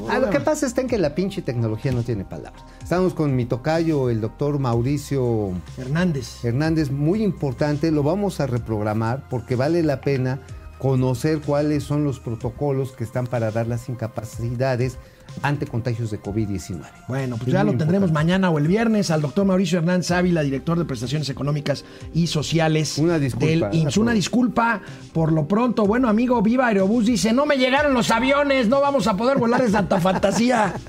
Ah, 0.10 0.20
lo 0.20 0.30
que 0.30 0.40
pasa 0.40 0.66
está 0.66 0.80
en 0.80 0.88
que 0.88 0.98
la 0.98 1.14
pinche 1.16 1.42
tecnología 1.42 1.92
no 1.92 2.02
tiene 2.02 2.24
palabras. 2.24 2.64
Estamos 2.82 3.14
con 3.14 3.36
mi 3.36 3.46
tocayo, 3.46 4.10
el 4.10 4.22
doctor 4.22 4.58
Mauricio 4.58 5.52
Hernández. 5.78 6.46
Hernández, 6.46 6.90
muy 6.90 7.24
importante, 7.24 7.92
lo 7.92 8.04
vamos 8.04 8.40
a 8.40 8.48
reprogramar 8.48 9.28
porque 9.30 9.58
vale 9.58 9.84
la 9.84 10.00
pena 10.00 10.40
conocer 10.78 11.42
cuáles 11.42 11.84
son 11.84 12.06
los 12.06 12.22
protocolos 12.22 12.94
que 12.94 13.04
están 13.04 13.28
para 13.28 13.52
dar 13.52 13.68
las 13.68 13.90
incapacidades 13.90 14.98
ante 15.42 15.66
contagios 15.68 16.12
de 16.12 16.22
COVID-19. 16.22 16.82
Bueno, 17.08 17.38
pues 17.38 17.48
Es 17.48 17.54
ya 17.54 17.64
lo 17.64 17.72
tendremos 17.72 18.10
importante. 18.10 18.14
mañana 18.14 18.50
o 18.50 18.58
el 18.58 18.68
viernes 18.68 19.12
al 19.12 19.22
doctor 19.22 19.46
Mauricio 19.46 19.80
Hernández 19.80 20.12
Ávila, 20.12 20.42
director 20.44 20.78
de 20.78 20.86
prestaciones 20.86 21.30
económicas 21.30 21.84
y 22.14 22.28
sociales. 22.28 22.98
Una 22.98 23.18
disculpa. 23.20 23.70
del 23.70 23.76
IMSS. 23.82 23.98
Una 23.98 24.12
disculpa 24.14 24.82
por 25.14 25.32
lo 25.32 25.48
pronto. 25.48 25.86
Bueno, 25.86 26.08
amigo, 26.10 26.42
Viva 26.42 26.68
Aerobús 26.68 27.06
dice, 27.06 27.34
no 27.34 27.46
me 27.46 27.58
llegaron 27.58 27.94
los 27.94 28.12
aviones, 28.12 28.68
no 28.68 28.82
vamos 28.82 29.08
a 29.08 29.18
poder 29.18 29.38
volar 29.38 29.62
en 29.62 29.72
Santa 29.72 30.00
Fantasía. 30.00 30.74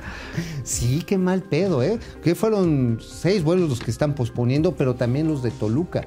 Sí, 0.64 1.02
qué 1.06 1.18
mal 1.18 1.42
pedo, 1.42 1.82
¿eh? 1.82 1.98
Que 2.22 2.34
fueron 2.34 2.98
seis 3.02 3.42
vuelos 3.42 3.68
los 3.68 3.80
que 3.80 3.90
están 3.90 4.14
posponiendo, 4.14 4.76
pero 4.76 4.94
también 4.94 5.26
los 5.26 5.42
de 5.42 5.50
Toluca. 5.50 6.06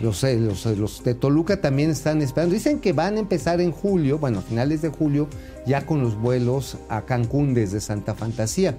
Los, 0.00 0.24
eh, 0.24 0.38
los, 0.38 0.66
eh, 0.66 0.76
los 0.76 1.04
de 1.04 1.14
Toluca 1.14 1.60
también 1.60 1.90
están 1.90 2.22
esperando. 2.22 2.54
Dicen 2.54 2.80
que 2.80 2.92
van 2.92 3.16
a 3.16 3.20
empezar 3.20 3.60
en 3.60 3.72
julio, 3.72 4.18
bueno, 4.18 4.38
a 4.38 4.42
finales 4.42 4.82
de 4.82 4.88
julio, 4.88 5.28
ya 5.66 5.86
con 5.86 6.02
los 6.02 6.16
vuelos 6.16 6.78
a 6.88 7.02
Cancún 7.06 7.54
desde 7.54 7.80
Santa 7.80 8.14
Fantasía. 8.14 8.76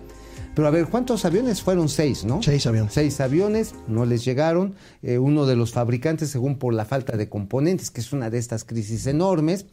Pero 0.56 0.68
a 0.68 0.72
ver, 0.72 0.88
¿cuántos 0.88 1.24
aviones? 1.24 1.62
Fueron 1.62 1.88
seis, 1.88 2.26
¿no? 2.26 2.44
Seis 2.44 2.66
aviones. 2.68 2.94
Seis 2.94 3.22
aviones, 3.22 3.74
no 3.88 4.06
les 4.06 4.26
llegaron. 4.26 4.76
Eh, 5.02 5.18
uno 5.18 5.46
de 5.46 5.56
los 5.56 5.72
fabricantes, 5.72 6.30
según 6.30 6.58
por 6.58 6.74
la 6.74 6.86
falta 6.86 7.16
de 7.16 7.30
componentes, 7.30 7.90
que 7.90 8.02
es 8.02 8.12
una 8.12 8.30
de 8.30 8.38
estas 8.38 8.66
crisis 8.66 9.08
enormes. 9.08 9.66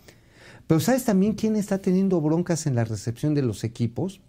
Pero 0.66 0.80
¿sabes 0.80 1.04
también 1.04 1.32
quién 1.32 1.56
está 1.56 1.78
teniendo 1.78 2.20
broncas 2.20 2.66
en 2.66 2.74
la 2.74 2.84
recepción 2.84 3.34
de 3.34 3.42
los 3.42 3.64
equipos? 3.64 4.20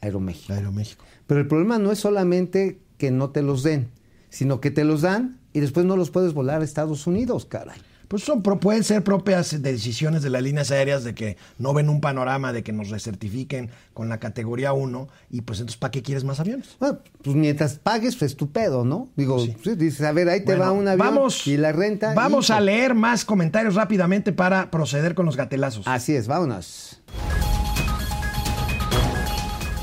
Aeroméxico. 0.00 0.52
Aeroméxico. 0.52 1.04
Pero 1.26 1.40
el 1.40 1.48
problema 1.48 1.78
no 1.78 1.92
es 1.92 1.98
solamente 1.98 2.78
que 2.96 3.10
no 3.10 3.30
te 3.30 3.42
los 3.42 3.62
den, 3.62 3.88
sino 4.30 4.60
que 4.60 4.70
te 4.70 4.84
los 4.84 5.02
dan 5.02 5.37
y 5.52 5.60
después 5.60 5.86
no 5.86 5.96
los 5.96 6.10
puedes 6.10 6.32
volar 6.34 6.60
a 6.60 6.64
Estados 6.64 7.06
Unidos, 7.06 7.44
caray. 7.46 7.78
Pues 8.08 8.24
son, 8.24 8.42
pueden 8.42 8.84
ser 8.84 9.04
propias 9.04 9.60
decisiones 9.60 10.22
de 10.22 10.30
las 10.30 10.42
líneas 10.42 10.70
aéreas 10.70 11.04
de 11.04 11.14
que 11.14 11.36
no 11.58 11.74
ven 11.74 11.90
un 11.90 12.00
panorama 12.00 12.54
de 12.54 12.62
que 12.62 12.72
nos 12.72 12.88
recertifiquen 12.88 13.68
con 13.92 14.08
la 14.08 14.18
categoría 14.18 14.72
1 14.72 15.08
y 15.30 15.42
pues 15.42 15.58
entonces 15.60 15.76
¿para 15.78 15.90
qué 15.90 16.02
quieres 16.02 16.24
más 16.24 16.40
aviones? 16.40 16.68
Bueno, 16.80 17.00
pues 17.22 17.36
mientras 17.36 17.74
pagues, 17.78 18.16
pues 18.16 18.34
tu 18.34 18.50
pedo, 18.50 18.82
¿no? 18.86 19.10
Digo, 19.14 19.38
Sí. 19.40 19.54
sí, 19.62 19.74
dices, 19.74 20.00
a 20.06 20.12
ver, 20.12 20.30
ahí 20.30 20.40
te 20.40 20.46
Bueno, 20.56 20.62
va 20.62 20.72
un 20.72 20.88
avión 20.88 21.06
vamos, 21.06 21.46
y 21.46 21.58
la 21.58 21.70
renta. 21.72 22.14
Vamos 22.14 22.48
y- 22.48 22.52
a 22.54 22.60
leer 22.60 22.94
más 22.94 23.26
comentarios 23.26 23.74
rápidamente 23.74 24.32
para 24.32 24.70
proceder 24.70 25.14
con 25.14 25.26
los 25.26 25.36
gatelazos. 25.36 25.86
Así 25.86 26.14
es, 26.14 26.26
vámonos. 26.28 27.02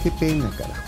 Qué 0.02 0.10
pena, 0.20 0.50
carajo. 0.58 0.82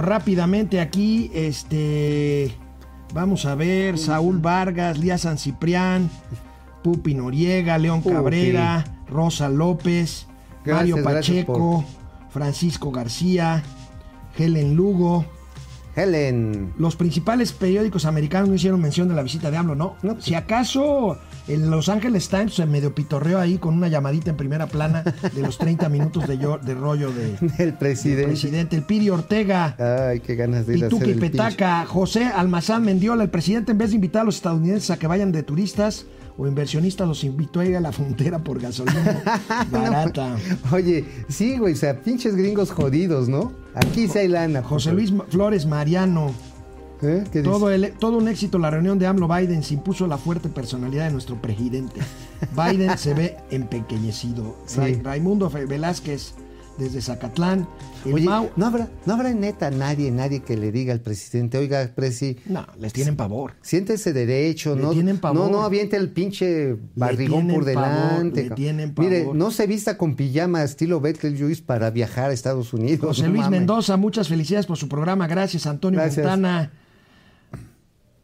Bueno, 0.00 0.14
rápidamente 0.14 0.80
aquí, 0.80 1.30
este, 1.34 2.56
vamos 3.12 3.44
a 3.44 3.54
ver, 3.54 3.98
Saúl 3.98 4.38
Vargas, 4.38 4.98
Lía 4.98 5.18
San 5.18 5.36
Ciprián, 5.36 6.08
Pupi 6.82 7.12
Noriega, 7.12 7.76
León 7.76 8.00
Pupi. 8.00 8.14
Cabrera, 8.14 8.84
Rosa 9.10 9.50
López, 9.50 10.26
Gracias, 10.64 10.88
Mario 10.88 11.04
Pacheco, 11.04 11.84
Francisco 12.30 12.90
García, 12.90 13.62
Helen 14.38 14.74
Lugo. 14.74 15.26
Helen. 15.94 16.72
Los 16.78 16.96
principales 16.96 17.52
periódicos 17.52 18.06
americanos 18.06 18.48
no 18.48 18.54
hicieron 18.54 18.80
mención 18.80 19.06
de 19.06 19.14
la 19.14 19.22
visita 19.22 19.50
de 19.50 19.58
AMLO, 19.58 19.74
¿no? 19.74 19.96
No, 20.00 20.18
Si 20.18 20.32
acaso 20.34 21.18
el 21.54 21.70
Los 21.70 21.88
Angeles 21.88 22.28
Times 22.28 22.54
se 22.54 22.66
medio 22.66 22.94
pitorreó 22.94 23.38
ahí 23.38 23.58
con 23.58 23.74
una 23.74 23.88
llamadita 23.88 24.30
en 24.30 24.36
primera 24.36 24.66
plana 24.66 25.02
de 25.02 25.42
los 25.42 25.58
30 25.58 25.88
minutos 25.88 26.26
de, 26.26 26.38
yo- 26.38 26.58
de 26.58 26.74
rollo 26.74 27.10
de, 27.12 27.34
El 27.40 27.56
del 27.58 27.74
presidente. 27.74 28.26
presidente. 28.28 28.76
El 28.76 28.82
Piri 28.84 29.10
Ortega. 29.10 29.76
Ay, 30.10 30.20
qué 30.20 30.34
ganas 30.36 30.66
de 30.66 30.78
ir 30.78 30.84
a 30.84 30.86
hacer 30.88 31.02
el. 31.08 31.18
Petaca, 31.18 31.84
José 31.86 32.24
Almazán 32.24 32.84
Mendiola, 32.84 33.22
el 33.24 33.30
presidente 33.30 33.72
en 33.72 33.78
vez 33.78 33.90
de 33.90 33.96
invitar 33.96 34.22
a 34.22 34.24
los 34.24 34.36
estadounidenses 34.36 34.90
a 34.90 34.98
que 34.98 35.06
vayan 35.06 35.32
de 35.32 35.42
turistas 35.42 36.06
o 36.38 36.46
inversionistas, 36.46 37.06
los 37.06 37.22
invitó 37.24 37.60
a 37.60 37.66
ir 37.66 37.76
a 37.76 37.80
la 37.80 37.92
frontera 37.92 38.38
por 38.38 38.58
gasolina 38.60 39.20
barata. 39.70 40.36
Oye, 40.72 41.04
sí, 41.28 41.58
güey, 41.58 41.74
o 41.74 41.76
sea, 41.76 42.00
pinches 42.00 42.34
gringos 42.34 42.70
jodidos, 42.70 43.28
¿no? 43.28 43.52
Aquí 43.74 44.08
sí 44.08 44.18
hay 44.18 44.28
lana. 44.28 44.62
José. 44.62 44.92
Luis 44.92 45.12
Flores 45.28 45.66
Mariano, 45.66 46.32
¿Eh? 47.02 47.24
Todo, 47.42 47.70
el- 47.70 47.92
todo 47.92 48.18
un 48.18 48.28
éxito 48.28 48.58
la 48.58 48.70
reunión 48.70 48.98
de 48.98 49.06
AMLO-Biden 49.06 49.62
se 49.62 49.74
impuso 49.74 50.06
la 50.06 50.18
fuerte 50.18 50.48
personalidad 50.48 51.06
de 51.06 51.12
nuestro 51.12 51.40
presidente. 51.40 52.00
Biden 52.56 52.96
se 52.98 53.14
ve 53.14 53.36
empequeñecido. 53.50 54.56
Sí. 54.66 54.78
Ra- 54.80 55.02
Raimundo 55.02 55.48
Velázquez 55.50 56.34
desde 56.78 57.00
Zacatlán. 57.02 57.66
El 58.06 58.14
Oye, 58.14 58.24
Mau- 58.26 58.48
¿no 58.56 58.66
habrá, 58.66 58.88
no 59.04 59.12
habrá 59.14 59.34
neta 59.34 59.70
nadie, 59.70 60.10
nadie 60.10 60.40
que 60.40 60.56
le 60.56 60.72
diga 60.72 60.94
al 60.94 61.00
presidente, 61.00 61.58
oiga, 61.58 61.90
presi, 61.94 62.38
no, 62.46 62.66
les 62.78 62.94
tienen 62.94 63.16
pavor. 63.16 63.52
siéntese 63.60 64.14
derecho, 64.14 64.74
Le 64.74 64.80
no, 64.82 64.90
tienen 64.92 65.18
pavor. 65.18 65.50
no, 65.50 65.58
no 65.58 65.62
aviente 65.64 65.96
el 65.96 66.08
pinche 66.10 66.76
barrigón 66.96 67.48
por 67.48 67.64
pavor, 67.64 67.66
delante. 67.66 68.44
le 68.44 68.50
tienen 68.54 68.94
Mire, 68.96 69.20
pavor. 69.20 69.36
no 69.36 69.50
se 69.50 69.66
vista 69.66 69.98
con 69.98 70.14
pijama 70.16 70.62
estilo 70.62 71.00
Beetlejuice 71.02 71.62
para 71.62 71.90
viajar 71.90 72.30
a 72.30 72.32
Estados 72.32 72.72
Unidos. 72.72 73.00
José 73.00 73.24
no 73.24 73.28
Luis 73.30 73.42
mames. 73.42 73.58
Mendoza, 73.60 73.98
muchas 73.98 74.28
felicidades 74.28 74.64
por 74.64 74.78
su 74.78 74.88
programa. 74.88 75.26
Gracias, 75.26 75.66
Antonio 75.66 76.00
Gracias. 76.00 76.24
Montana. 76.24 76.72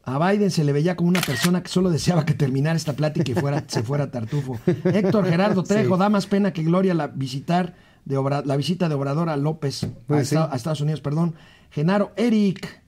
A 0.09 0.19
Biden 0.31 0.51
se 0.53 0.63
le 0.63 0.73
veía 0.73 0.95
como 0.97 1.09
una 1.09 1.21
persona 1.21 1.63
que 1.63 1.69
solo 1.69 1.91
deseaba 1.91 2.25
que 2.25 2.33
terminara 2.33 2.77
esta 2.77 2.93
plática 2.93 3.31
y 3.31 3.35
fuera, 3.35 3.65
se 3.67 3.83
fuera 3.83 4.11
tartufo. 4.11 4.57
Héctor 4.85 5.27
Gerardo 5.29 5.65
Trejo, 5.65 5.97
Sí. 5.97 6.01
da 6.01 6.09
más 6.09 6.27
pena 6.27 6.53
que 6.53 6.63
Gloria 6.63 6.95
la 6.95 7.09
visitar 7.09 7.75
de 8.05 8.17
Obra- 8.17 8.43
la 8.45 8.57
visita 8.57 8.89
de 8.89 8.95
Obrador 8.95 9.29
a 9.29 9.37
López 9.37 9.83
a, 9.83 9.89
Pues 10.07 10.29
sí. 10.29 10.37
Esta- 10.37 10.53
a 10.53 10.57
Estados 10.57 10.81
Unidos, 10.81 11.01
perdón. 11.01 11.35
Genaro 11.73 12.13
Eric, 12.17 12.83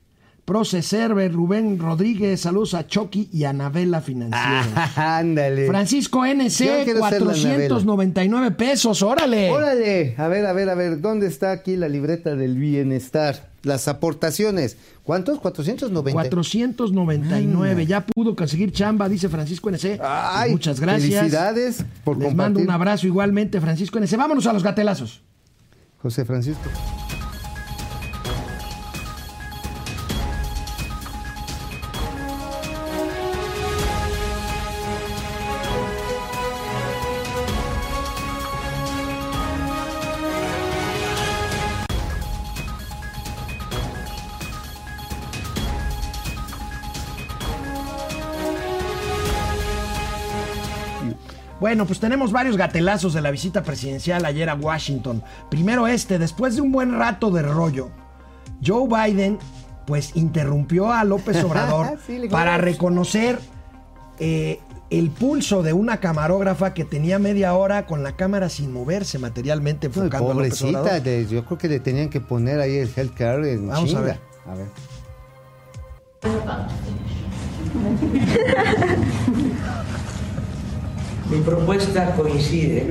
Proce 0.45 0.81
Server, 0.81 1.31
Rubén 1.33 1.79
Rodríguez, 1.81 2.41
saludos 2.41 2.73
a 2.75 2.87
Chucky 2.87 3.29
y 3.33 3.45
a 3.45 3.51
Anabela 3.51 4.01
Financiera. 4.01 4.65
Ah, 4.97 5.19
ándale. 5.19 5.67
Francisco 5.67 6.25
NC, 6.25 6.57
quiero 6.85 6.85
ser 7.09 7.21
la 7.21 7.29
499 7.35 8.53
pesos, 8.53 9.03
órale. 9.03 9.51
Órale, 9.51 10.15
a 10.17 10.29
ver, 10.29 10.47
a 10.47 10.53
ver, 10.53 10.71
a 10.71 10.75
ver, 10.75 11.01
¿dónde 11.01 11.27
está 11.27 11.51
aquí 11.51 11.75
la 11.77 11.89
libreta 11.89 12.35
del 12.37 12.57
bienestar? 12.57 13.48
Las 13.63 13.89
aportaciones. 13.89 14.77
¿Cuántos? 15.03 15.41
490. 15.41 16.13
499. 16.13 17.87
Ya 17.87 18.07
pudo 18.07 18.37
conseguir 18.37 18.73
chamba, 18.73 19.09
dice 19.09 19.29
Francisco 19.29 19.69
NC. 19.71 19.99
Ay, 20.03 20.53
Muchas 20.53 20.79
gracias. 20.81 21.13
Felicidades 21.19 21.85
por 22.05 22.17
Les 22.19 22.29
compartir. 22.29 22.37
mando 22.37 22.61
un 22.61 22.71
abrazo 22.71 23.07
igualmente, 23.07 23.61
Francisco 23.61 23.99
NC. 23.99 24.17
Vámonos 24.17 24.47
a 24.47 24.53
los 24.53 24.63
gatelazos. 24.63 25.23
José 26.01 26.25
Francisco. 26.25 26.69
Bueno, 51.61 51.87
pues 51.87 52.01
tenemos 52.01 52.33
varios 52.33 52.57
gatelazos 52.57 53.13
de 53.15 53.21
la 53.21 53.31
visita 53.31 53.63
presidencial 53.63 54.25
ayer 54.25 54.49
a 54.49 54.55
Washington. 54.55 55.23
Primero 55.51 55.87
este, 55.89 56.19
después 56.19 56.55
de 56.57 56.63
un 56.63 56.73
buen 56.73 56.97
rato 56.97 57.31
de 57.31 57.43
rollo, 57.43 57.91
Joe 58.65 58.87
Biden 58.89 59.39
pues 59.87 60.17
interrumpió 60.17 60.93
a 60.93 61.05
López 61.05 61.43
Obrador 61.45 61.99
Sí, 62.07 62.23
para 62.31 62.59
reconocer 62.59 63.39
eh, 64.19 64.61
el 64.91 65.11
pulso 65.11 65.63
de 65.63 65.73
una 65.73 65.99
camarógrafa 65.99 66.75
que 66.75 66.85
tenía 66.85 67.19
media 67.19 67.55
hora 67.55 67.87
con 67.87 68.03
la 68.03 68.13
cámara 68.17 68.49
sin 68.51 68.73
moverse 68.73 69.19
materialmente 69.19 69.89
No, 69.89 69.95
enfocando 69.95 70.31
a 70.31 70.35
López 70.35 70.59
pobrecita, 70.61 71.01
de- 71.01 71.27
yo 71.27 71.45
creo 71.45 71.59
que 71.59 71.69
le 71.69 71.81
tenían 71.81 72.09
que 72.11 72.21
poner 72.21 72.61
ahí 72.61 72.77
el 72.77 72.91
healthcare 72.95 73.53
en 73.53 73.69
Vamos 73.69 73.95
a 73.95 74.01
ver. 74.01 74.19
A 74.47 74.55
ver. 74.55 74.67
Mi 81.31 81.41
propuesta 81.41 82.15
coincide 82.15 82.87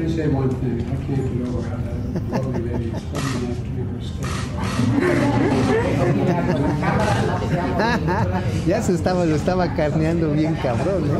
ya 8.67 8.81
se 8.81 8.93
estaba, 8.93 9.25
lo 9.25 9.35
estaba 9.35 9.73
carneando 9.73 10.31
bien 10.31 10.55
cabrón, 10.61 11.07
¿no? 11.07 11.19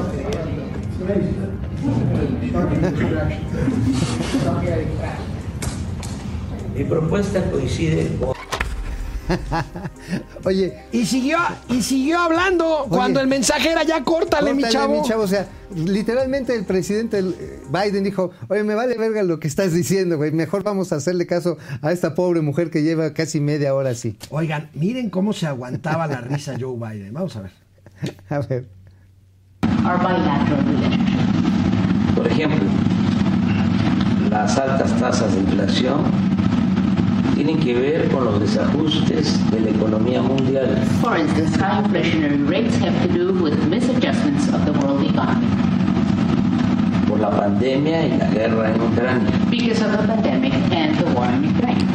Mi 6.76 6.84
propuesta 6.84 7.50
coincide 7.50 8.16
con 8.20 8.37
Oye, 10.46 10.84
Y 10.92 11.06
siguió, 11.06 11.38
y 11.70 11.82
siguió 11.82 12.20
hablando 12.20 12.86
cuando 12.90 13.20
el 13.20 13.28
mensaje 13.28 13.72
era 13.72 13.84
ya 13.84 14.04
córtale, 14.04 14.54
mi 14.54 14.64
chavo. 14.64 15.02
O 15.02 15.28
sea, 15.28 15.48
literalmente 15.76 16.56
el 16.56 16.66
presidente 16.66 17.20
eh, 17.20 17.60
Biden 17.70 18.04
dijo, 18.04 18.32
oye, 18.48 18.64
me 18.64 18.76
vale 18.76 18.98
verga 18.98 19.24
lo 19.24 19.40
que 19.40 19.48
estás 19.48 19.74
diciendo, 19.74 20.18
güey. 20.18 20.32
Mejor 20.32 20.64
vamos 20.64 20.92
a 20.94 20.98
hacerle 20.98 21.28
caso 21.28 21.58
a 21.82 21.92
esta 21.92 22.16
pobre 22.16 22.42
mujer 22.42 22.70
que 22.70 22.84
lleva 22.84 23.14
casi 23.14 23.40
media 23.40 23.74
hora 23.74 23.92
así. 23.92 24.18
Oigan, 24.30 24.70
miren 24.74 25.10
cómo 25.10 25.34
se 25.34 25.48
aguantaba 25.48 26.08
la 26.08 26.22
risa 26.22 26.56
Joe 26.60 26.76
Biden. 26.76 27.14
Vamos 27.14 27.36
a 27.36 27.42
ver. 27.42 27.52
A 28.30 28.40
ver. 28.40 28.68
Our. 29.84 30.00
Por 32.16 32.28
ejemplo, 32.28 32.60
las 34.30 34.58
altas 34.58 35.00
tasas 35.00 35.34
de 35.34 35.42
inflación 35.42 36.04
tienen 37.48 37.64
que 37.64 37.74
ver 37.76 38.10
con 38.12 38.26
los 38.26 38.42
desajustes 38.42 39.40
de 39.52 39.62
la 39.62 39.70
economía 39.70 40.22
mundial. 40.22 40.84
For 41.02 41.18
instance, 41.18 41.56
high 41.58 41.82
inflationary 41.82 42.46
rates 42.46 42.76
have 42.80 42.94
to 43.08 43.14
do 43.14 43.32
with 43.42 43.54
misadjustments 43.70 44.50
of 44.54 44.66
the 44.66 44.74
world 44.74 45.02
economy 45.10 45.48
por 47.08 47.22
la 47.22 47.30
pandemia 47.30 48.06
y 48.06 48.18
la 48.18 48.28
guerra 48.32 48.70
en 48.74 48.82
Ucrania. 48.82 49.32
because 49.50 49.82
of 49.82 49.92
the 49.94 50.08
pandemic 50.08 50.54
and 50.74 50.98
the 51.00 51.06
war 51.14 51.26
in 51.30 51.46
Ukraine. 51.56 51.88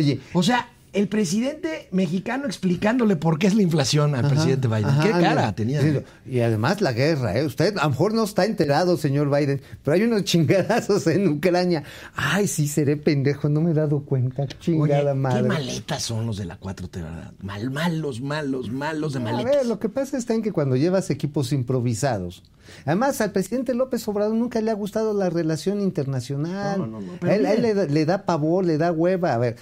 Oye, 0.00 0.18
O 0.34 0.42
sea, 0.42 0.66
el 0.92 1.08
presidente 1.08 1.88
mexicano 1.90 2.44
explicándole 2.46 3.16
por 3.16 3.38
qué 3.38 3.46
es 3.46 3.54
la 3.54 3.62
inflación 3.62 4.14
al 4.14 4.26
Ajá, 4.26 4.34
presidente 4.34 4.68
Biden. 4.68 4.84
ajá, 4.86 5.02
qué 5.02 5.10
cara 5.10 5.54
tenía. 5.54 5.80
Sí, 5.80 6.00
Y 6.26 6.40
además 6.40 6.80
la 6.82 6.92
guerra, 6.92 7.38
¿eh? 7.38 7.44
Usted 7.46 7.76
a 7.78 7.84
lo 7.84 7.90
mejor 7.90 8.12
no 8.12 8.24
está 8.24 8.44
enterado, 8.44 8.96
señor 8.98 9.30
Biden, 9.34 9.62
pero 9.82 9.94
hay 9.94 10.02
unos 10.02 10.24
chingadazos 10.24 11.06
en 11.06 11.28
Ucrania. 11.28 11.82
Ay, 12.14 12.46
sí, 12.46 12.68
seré 12.68 12.96
pendejo, 12.96 13.48
no 13.48 13.60
me 13.62 13.70
he 13.70 13.74
dado 13.74 14.00
cuenta. 14.00 14.42
Oye, 14.42 14.54
Chingada 14.60 15.12
qué 15.12 15.18
madre. 15.18 15.48
maletas 15.48 16.02
son 16.02 16.26
los 16.26 16.36
de 16.36 16.44
la 16.44 16.60
4T, 16.60 16.90
¿verdad? 17.02 17.32
Mal, 17.42 17.70
malos, 17.70 18.20
malos, 18.20 18.70
malos 18.70 19.14
de 19.14 19.18
A 19.20 19.22
maletas. 19.22 19.56
ver, 19.56 19.66
lo 19.66 19.78
que 19.78 19.88
pasa 19.88 20.18
está 20.18 20.34
en 20.34 20.42
que 20.42 20.52
cuando 20.52 20.76
llevas 20.76 21.08
equipos 21.10 21.52
improvisados, 21.52 22.42
además 22.84 23.20
al 23.20 23.32
presidente 23.32 23.74
López 23.74 24.06
Obrador 24.08 24.34
nunca 24.34 24.60
le 24.60 24.70
ha 24.70 24.74
gustado 24.74 25.14
la 25.14 25.30
relación 25.30 25.80
internacional. 25.80 26.78
No, 26.78 26.86
no, 26.86 27.00
no, 27.00 27.12
A 27.22 27.34
él, 27.34 27.46
a 27.46 27.52
él 27.52 27.62
mire. 27.62 27.62
le, 27.62 27.74
da- 27.74 27.86
le 27.86 28.04
da 28.04 28.24
pavor, 28.24 28.64
le 28.64 28.78
da 28.78 28.92
hueva. 28.92 29.32
A 29.34 29.38
ver, 29.38 29.56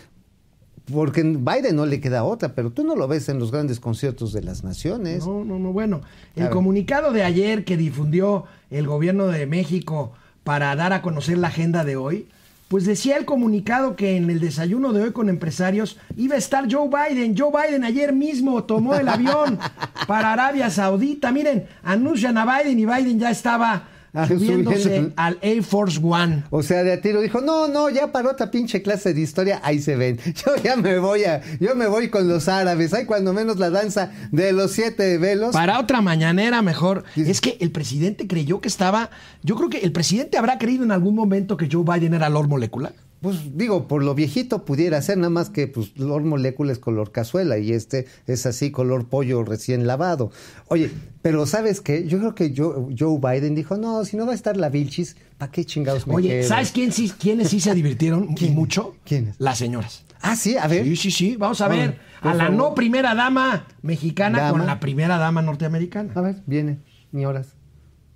porque 0.92 1.20
en 1.20 1.44
Biden 1.44 1.76
no 1.76 1.86
le 1.86 2.00
queda 2.00 2.24
otra, 2.24 2.54
pero 2.54 2.70
tú 2.70 2.84
no 2.84 2.96
lo 2.96 3.06
ves 3.08 3.28
en 3.28 3.38
los 3.38 3.50
grandes 3.52 3.80
conciertos 3.80 4.32
de 4.32 4.42
las 4.42 4.64
naciones. 4.64 5.26
No, 5.26 5.44
no, 5.44 5.58
no. 5.58 5.72
Bueno, 5.72 6.00
A 6.04 6.38
el 6.40 6.42
ver. 6.44 6.52
comunicado 6.52 7.12
de 7.12 7.22
ayer 7.22 7.64
que 7.64 7.76
difundió 7.76 8.44
el 8.70 8.86
gobierno 8.86 9.26
de 9.28 9.46
México 9.46 10.12
para 10.44 10.74
dar 10.76 10.92
a 10.92 11.02
conocer 11.02 11.38
la 11.38 11.48
agenda 11.48 11.84
de 11.84 11.96
hoy, 11.96 12.26
pues 12.68 12.86
decía 12.86 13.16
el 13.16 13.24
comunicado 13.24 13.96
que 13.96 14.16
en 14.16 14.30
el 14.30 14.38
desayuno 14.38 14.92
de 14.92 15.02
hoy 15.02 15.10
con 15.12 15.28
empresarios 15.28 15.98
iba 16.16 16.36
a 16.36 16.38
estar 16.38 16.72
Joe 16.72 16.88
Biden. 16.88 17.36
Joe 17.36 17.50
Biden 17.50 17.82
ayer 17.84 18.12
mismo 18.12 18.62
tomó 18.64 18.94
el 18.94 19.08
avión 19.08 19.58
para 20.06 20.32
Arabia 20.32 20.70
Saudita. 20.70 21.32
Miren, 21.32 21.66
anuncian 21.82 22.38
a 22.38 22.44
Biden 22.62 22.78
y 22.78 22.86
Biden 22.86 23.18
ya 23.18 23.30
estaba 23.30 23.88
subiéndose 24.28 24.82
subiendo. 24.82 25.12
al 25.16 25.38
Air 25.42 25.62
Force 25.62 26.00
One. 26.02 26.44
O 26.50 26.62
sea, 26.62 26.82
de 26.82 26.92
a 26.92 27.00
tiro 27.00 27.20
dijo, 27.20 27.40
no, 27.40 27.68
no, 27.68 27.88
ya 27.90 28.10
para 28.12 28.30
otra 28.30 28.50
pinche 28.50 28.82
clase 28.82 29.14
de 29.14 29.20
historia, 29.20 29.60
ahí 29.62 29.80
se 29.80 29.96
ven. 29.96 30.18
Yo 30.34 30.56
ya 30.62 30.76
me 30.76 30.98
voy 30.98 31.24
a, 31.24 31.40
yo 31.60 31.74
me 31.74 31.86
voy 31.86 32.08
con 32.10 32.28
los 32.28 32.48
árabes. 32.48 32.92
Hay 32.94 33.04
cuando 33.06 33.32
menos 33.32 33.58
la 33.58 33.70
danza 33.70 34.10
de 34.32 34.52
los 34.52 34.72
siete 34.72 35.18
velos. 35.18 35.52
Para 35.52 35.78
otra 35.78 36.00
mañanera 36.00 36.62
mejor. 36.62 37.04
Dice- 37.14 37.30
Es 37.30 37.40
que 37.40 37.56
el 37.60 37.70
presidente 37.70 38.26
creyó 38.26 38.60
que 38.60 38.68
estaba. 38.68 39.10
Yo 39.42 39.54
creo 39.56 39.68
que 39.70 39.78
el 39.78 39.92
presidente 39.92 40.38
habrá 40.38 40.58
creído 40.58 40.84
en 40.84 40.92
algún 40.92 41.14
momento 41.14 41.56
que 41.56 41.68
Joe 41.70 41.84
Biden 41.84 42.14
era 42.14 42.28
Lord 42.28 42.48
Molecular. 42.48 42.92
Pues 43.20 43.54
digo, 43.56 43.86
por 43.86 44.02
lo 44.02 44.14
viejito 44.14 44.64
pudiera 44.64 45.00
ser, 45.02 45.18
nada 45.18 45.28
más 45.28 45.50
que 45.50 45.68
pues 45.68 45.92
Lord 45.98 46.24
Molecula 46.24 46.72
es 46.72 46.78
color 46.78 47.12
cazuela 47.12 47.58
y 47.58 47.72
este 47.72 48.06
es 48.26 48.46
así 48.46 48.70
color 48.70 49.08
pollo 49.08 49.44
recién 49.44 49.86
lavado. 49.86 50.30
Oye, 50.68 50.90
pero 51.20 51.44
¿sabes 51.44 51.82
qué? 51.82 52.06
Yo 52.06 52.18
creo 52.18 52.34
que 52.34 52.54
Joe, 52.56 52.94
Joe 52.98 53.18
Biden 53.20 53.54
dijo, 53.54 53.76
no, 53.76 54.02
si 54.06 54.16
no 54.16 54.24
va 54.24 54.32
a 54.32 54.34
estar 54.34 54.56
la 54.56 54.70
Vilchis, 54.70 55.16
¿para 55.36 55.52
qué 55.52 55.66
chingados 55.66 56.06
me 56.06 56.14
Oye, 56.14 56.28
quedo?" 56.30 56.48
¿sabes 56.48 56.72
quién 56.72 56.92
sí, 56.92 57.12
quiénes 57.18 57.50
sí 57.50 57.60
se 57.60 57.74
divirtieron 57.74 58.28
y 58.30 58.34
¿Quién? 58.36 58.54
mucho? 58.54 58.96
¿Quiénes? 59.04 59.34
Las 59.38 59.58
señoras. 59.58 60.02
Ah, 60.22 60.34
sí, 60.34 60.56
a 60.56 60.66
ver. 60.66 60.84
Sí, 60.84 60.96
sí, 60.96 61.10
sí. 61.10 61.36
Vamos 61.36 61.60
a 61.60 61.68
ver 61.68 61.98
a 62.22 62.32
la 62.34 62.44
favor. 62.44 62.58
no 62.58 62.74
primera 62.74 63.14
dama 63.14 63.66
mexicana 63.82 64.38
Dama. 64.40 64.50
con 64.58 64.66
la 64.66 64.80
primera 64.80 65.18
dama 65.18 65.42
norteamericana. 65.42 66.10
A 66.14 66.22
ver, 66.22 66.36
viene, 66.46 66.78
mi 67.12 67.26
horas. 67.26 67.48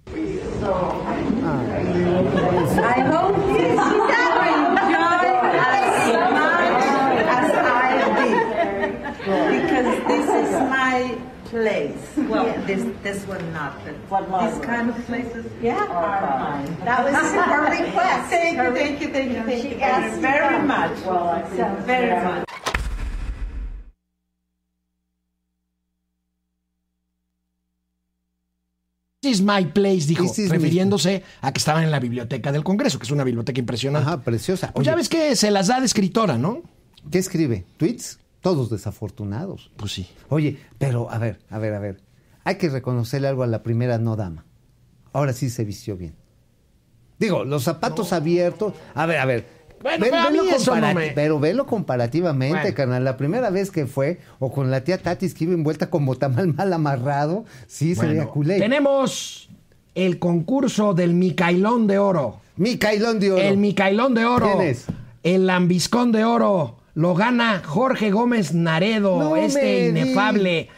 I 0.07 0.11
hope 3.11 3.37
you 3.37 3.57
enjoy 3.57 4.53
as 4.85 6.07
much 6.33 7.27
as 7.27 7.51
I 7.57 7.59
did. 8.19 8.39
Because 9.51 9.99
this 10.07 10.29
is 10.29 10.53
my 10.95 11.19
place. 11.51 12.05
Well, 12.17 12.47
this 12.67 12.83
this 13.03 13.21
one 13.27 13.45
not, 13.53 13.73
but 13.85 14.25
these 14.43 14.59
kind 14.71 14.91
of 14.91 14.97
places, 15.07 15.45
yeah, 15.63 15.83
are 15.91 16.39
mine. 16.47 16.77
That 16.89 17.01
was 17.05 17.15
her 17.53 17.65
request. 17.79 18.31
Thank 18.31 18.57
you, 18.63 18.71
thank 18.81 19.01
you, 19.01 19.09
thank 19.17 19.31
you, 19.37 19.43
thank 19.51 19.65
you 19.71 19.79
very, 19.79 20.11
very 20.21 20.63
much. 20.75 20.95
Well, 21.07 21.43
very 21.93 22.15
much. 22.25 22.45
This 29.23 29.39
is 29.39 29.43
my 29.43 29.65
place, 29.65 30.07
dijo, 30.07 30.25
refiriéndose 30.51 31.23
a 31.41 31.51
que 31.51 31.59
estaban 31.59 31.83
en 31.83 31.91
la 31.91 31.99
biblioteca 31.99 32.53
del 32.53 32.63
Congreso, 32.63 32.99
que 32.99 33.05
es 33.05 33.11
una 33.11 33.25
biblioteca 33.25 33.59
impresionante. 33.59 34.07
Ajá, 34.07 34.21
preciosa. 34.21 34.71
Pues 34.75 34.85
ya 34.85 34.93
Oye, 34.93 34.99
ves 34.99 35.09
que 35.09 35.35
se 35.35 35.51
las 35.51 35.69
da 35.69 35.81
de 35.81 35.87
escritora, 35.87 36.37
¿no? 36.37 36.63
¿Qué 37.11 37.19
escribe? 37.19 37.65
¿Tweets? 37.79 38.19
Todos 38.45 38.69
desafortunados. 38.71 39.71
Pues 39.77 39.91
sí. 39.93 40.07
Oye, 40.29 40.59
pero 40.79 41.11
a 41.11 41.17
ver, 41.19 41.41
a 41.51 41.59
ver, 41.59 41.73
a 41.75 41.79
ver. 41.79 42.01
Hay 42.45 42.57
que 42.57 42.69
reconocerle 42.69 43.27
algo 43.27 43.43
a 43.43 43.47
la 43.47 43.63
primera 43.63 43.97
no 43.99 44.17
dama. 44.17 44.45
Ahora 45.15 45.33
sí 45.33 45.49
se 45.49 45.65
vistió 45.65 45.97
bien. 45.97 46.15
Digo, 47.19 47.45
los 47.45 47.63
zapatos 47.65 48.13
abiertos. 48.13 48.75
A 48.95 49.07
ver, 49.07 49.19
a 49.19 49.25
ver. 49.25 49.47
Bueno, 49.83 49.99
pero 50.05 50.17
a 50.19 50.31
mí 50.31 50.39
eso 50.55 50.77
no 50.77 50.93
me- 50.95 51.13
Pero 51.13 51.41
velo 51.41 51.67
comparativamente, 51.67 52.59
Bueno. 52.61 52.77
carnal. 52.77 53.03
La 53.05 53.17
primera 53.17 53.49
vez 53.51 53.71
que 53.71 53.87
fue, 53.87 54.19
o 54.39 54.53
con 54.53 54.71
la 54.71 54.85
tía 54.85 54.99
Tatis 54.99 55.33
que 55.35 55.45
iba 55.45 55.55
envuelta 55.55 55.89
como 55.91 56.15
tamal 56.17 56.53
mal 56.55 56.73
amarrado, 56.73 57.45
sí 57.67 57.95
se 57.95 58.01
Bueno, 58.03 58.13
veía 58.13 58.27
culé. 58.27 58.59
tenemos 58.59 59.49
el 59.95 60.19
concurso 60.19 60.93
del 60.93 61.15
Micailón 61.15 61.87
de 61.87 61.99
Oro. 61.99 62.41
Micailón 62.57 63.21
de 63.21 63.33
oro. 63.33 63.43
El 63.43 63.57
Micailón 63.57 64.15
de 64.15 64.25
Oro. 64.27 64.53
¿Quién 64.57 64.69
es? 64.69 64.85
El 65.23 65.47
Lambiscón 65.47 66.13
de 66.13 66.25
Oro. 66.25 66.79
Lo 66.95 67.15
gana 67.15 67.61
Jorge 67.65 68.11
Gómez 68.11 68.55
Naredo, 68.55 69.19
No 69.19 69.37
este 69.37 69.89
inefable 69.89 70.69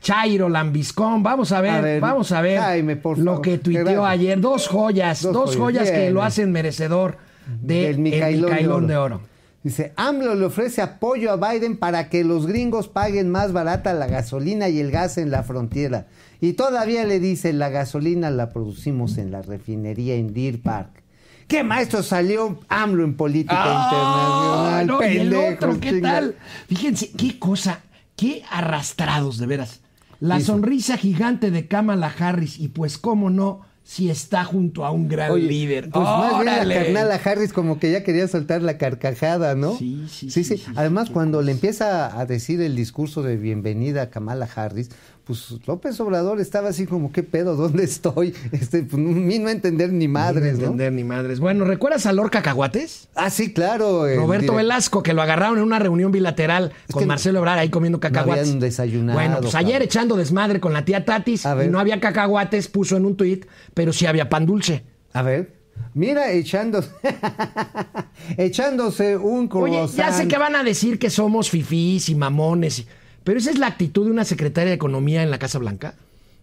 Chairo 0.00 0.48
Lambiscón. 0.48 1.22
Vamos 1.22 1.52
a 1.52 1.60
ver, 1.60 1.70
A 1.70 1.80
ver, 1.80 2.00
vamos 2.00 2.32
a 2.32 2.42
ver 2.42 2.60
Jaime, 2.60 2.96
por 2.96 3.18
lo 3.18 3.40
que 3.40 3.58
tuiteó 3.58 4.04
ayer. 4.04 4.40
Dos 4.40 4.68
joyas, 4.68 5.22
dos, 5.22 5.32
Dos 5.32 5.56
joyas, 5.56 5.84
joyas. 5.84 5.90
que 5.90 6.10
lo 6.10 6.22
hacen 6.22 6.52
merecedor 6.52 7.16
del 7.62 7.96
del 7.96 7.98
Micailón, 7.98 8.50
Micailón, 8.50 8.86
de, 8.86 8.92
de 8.92 8.96
oro. 8.98 9.16
Oro. 9.16 9.34
Dice, 9.62 9.94
AMLO 9.96 10.34
le 10.34 10.44
ofrece 10.44 10.82
apoyo 10.82 11.32
a 11.32 11.36
Biden 11.36 11.78
para 11.78 12.10
que 12.10 12.22
los 12.22 12.46
gringos 12.46 12.88
paguen 12.88 13.30
más 13.30 13.54
barata 13.54 13.94
la 13.94 14.06
gasolina 14.06 14.68
y 14.68 14.78
el 14.78 14.90
gas 14.90 15.16
en 15.16 15.30
la 15.30 15.42
frontera. 15.42 16.06
Y 16.38 16.52
todavía 16.52 17.06
le 17.06 17.18
dice, 17.18 17.54
la 17.54 17.70
gasolina 17.70 18.30
la 18.30 18.50
producimos 18.50 19.16
en 19.16 19.30
la 19.30 19.40
refinería 19.40 20.16
en 20.16 20.34
Deer 20.34 20.60
Park. 20.60 21.03
¿Qué 21.48 21.62
maestro 21.62 22.02
salió 22.02 22.60
AMLO 22.68 23.04
en 23.04 23.16
política 23.16 23.56
Ah, 23.64 24.82
internacional? 24.82 24.86
no, 24.86 25.02
y 25.08 25.18
el 25.18 25.34
otro, 25.54 25.80
¿qué 25.80 26.00
tal? 26.00 26.36
Fíjense, 26.68 27.10
qué 27.16 27.38
cosa, 27.38 27.80
qué 28.16 28.42
arrastrados, 28.50 29.38
de 29.38 29.46
veras. 29.46 29.80
La 30.20 30.38
Eso. 30.38 30.46
sonrisa 30.52 30.96
gigante 30.96 31.50
de 31.50 31.66
Kamala 31.66 32.12
Harris, 32.18 32.58
y 32.58 32.68
pues, 32.68 32.98
cómo 32.98 33.28
no, 33.30 33.60
si 33.82 34.08
está 34.08 34.44
junto 34.44 34.86
a 34.86 34.90
un 34.90 35.08
gran 35.08 35.30
Oye, 35.32 35.46
líder. 35.46 35.90
Pues 35.90 36.04
más 36.04 36.40
bien 36.42 36.68
la 36.68 36.74
carnala 36.74 37.20
Harris 37.22 37.52
como 37.52 37.78
que 37.78 37.92
ya 37.92 38.02
quería 38.02 38.26
soltar 38.28 38.62
la 38.62 38.78
carcajada, 38.78 39.54
¿no? 39.54 39.76
Sí, 39.76 40.06
sí, 40.08 40.30
sí. 40.30 40.44
sí, 40.44 40.56
sí, 40.56 40.64
Además, 40.74 41.08
sí, 41.08 41.12
cuando 41.12 41.40
qué 41.40 41.46
le 41.46 41.52
empieza 41.52 42.18
a 42.18 42.24
decir 42.24 42.62
el 42.62 42.76
discurso 42.76 43.22
de 43.22 43.36
bienvenida 43.36 44.02
a 44.02 44.10
Kamala 44.10 44.48
Harris, 44.54 44.88
pues 45.24 45.54
López 45.66 45.98
Obrador 46.00 46.40
estaba 46.40 46.68
así 46.68 46.86
como, 46.86 47.10
¿qué 47.10 47.22
pedo? 47.22 47.56
¿Dónde 47.56 47.84
estoy? 47.84 48.34
Este, 48.52 48.82
pues, 48.82 49.00
mí 49.02 49.38
no 49.38 49.48
entender 49.48 49.92
ni 49.92 50.06
madres, 50.06 50.54
Ni 50.54 50.58
¿no? 50.58 50.64
entender 50.66 50.92
ni 50.92 51.02
madres. 51.04 51.40
Bueno, 51.40 51.64
¿recuerdas 51.64 52.04
a 52.06 52.12
Lord 52.12 52.30
Cacahuates? 52.30 53.08
Ah, 53.14 53.30
sí, 53.30 53.52
claro. 53.52 54.04
Roberto 54.16 54.54
Velasco, 54.54 55.02
que 55.02 55.12
lo 55.14 55.22
agarraron 55.22 55.58
en 55.58 55.64
una 55.64 55.78
reunión 55.78 56.12
bilateral 56.12 56.72
con 56.92 57.06
Marcelo 57.06 57.38
Ebrard 57.38 57.58
ahí 57.58 57.70
comiendo 57.70 58.00
cacahuates. 58.00 58.42
habían 58.44 58.60
desayunado, 58.60 59.18
Bueno, 59.18 59.38
pues 59.40 59.54
ayer 59.54 59.80
echando 59.82 60.16
desmadre 60.16 60.60
con 60.60 60.72
la 60.72 60.84
tía 60.84 61.04
Tatis 61.04 61.44
y 61.64 61.68
no 61.68 61.78
había 61.80 61.98
cacahuates, 62.00 62.68
puso 62.68 62.96
en 62.96 63.06
un 63.06 63.16
tuit, 63.16 63.46
pero 63.72 63.92
sí 63.92 64.06
había 64.06 64.28
pan 64.28 64.44
dulce. 64.46 64.84
A 65.12 65.22
ver, 65.22 65.54
mira, 65.94 66.30
echándose, 66.32 66.90
echándose 68.36 69.16
un 69.16 69.48
Oye, 69.52 69.74
ya 69.74 69.86
sé 69.88 69.94
croissant. 70.02 70.30
que 70.30 70.38
van 70.38 70.56
a 70.56 70.62
decir 70.64 70.98
que 70.98 71.10
somos 71.10 71.50
fifís 71.50 72.08
y 72.08 72.14
mamones, 72.14 72.80
y- 72.80 72.86
pero 73.24 73.38
esa 73.38 73.50
es 73.50 73.58
la 73.58 73.66
actitud 73.66 74.04
de 74.04 74.10
una 74.10 74.24
secretaria 74.24 74.70
de 74.70 74.76
Economía 74.76 75.22
en 75.22 75.30
la 75.30 75.38
Casa 75.38 75.58
Blanca. 75.58 75.94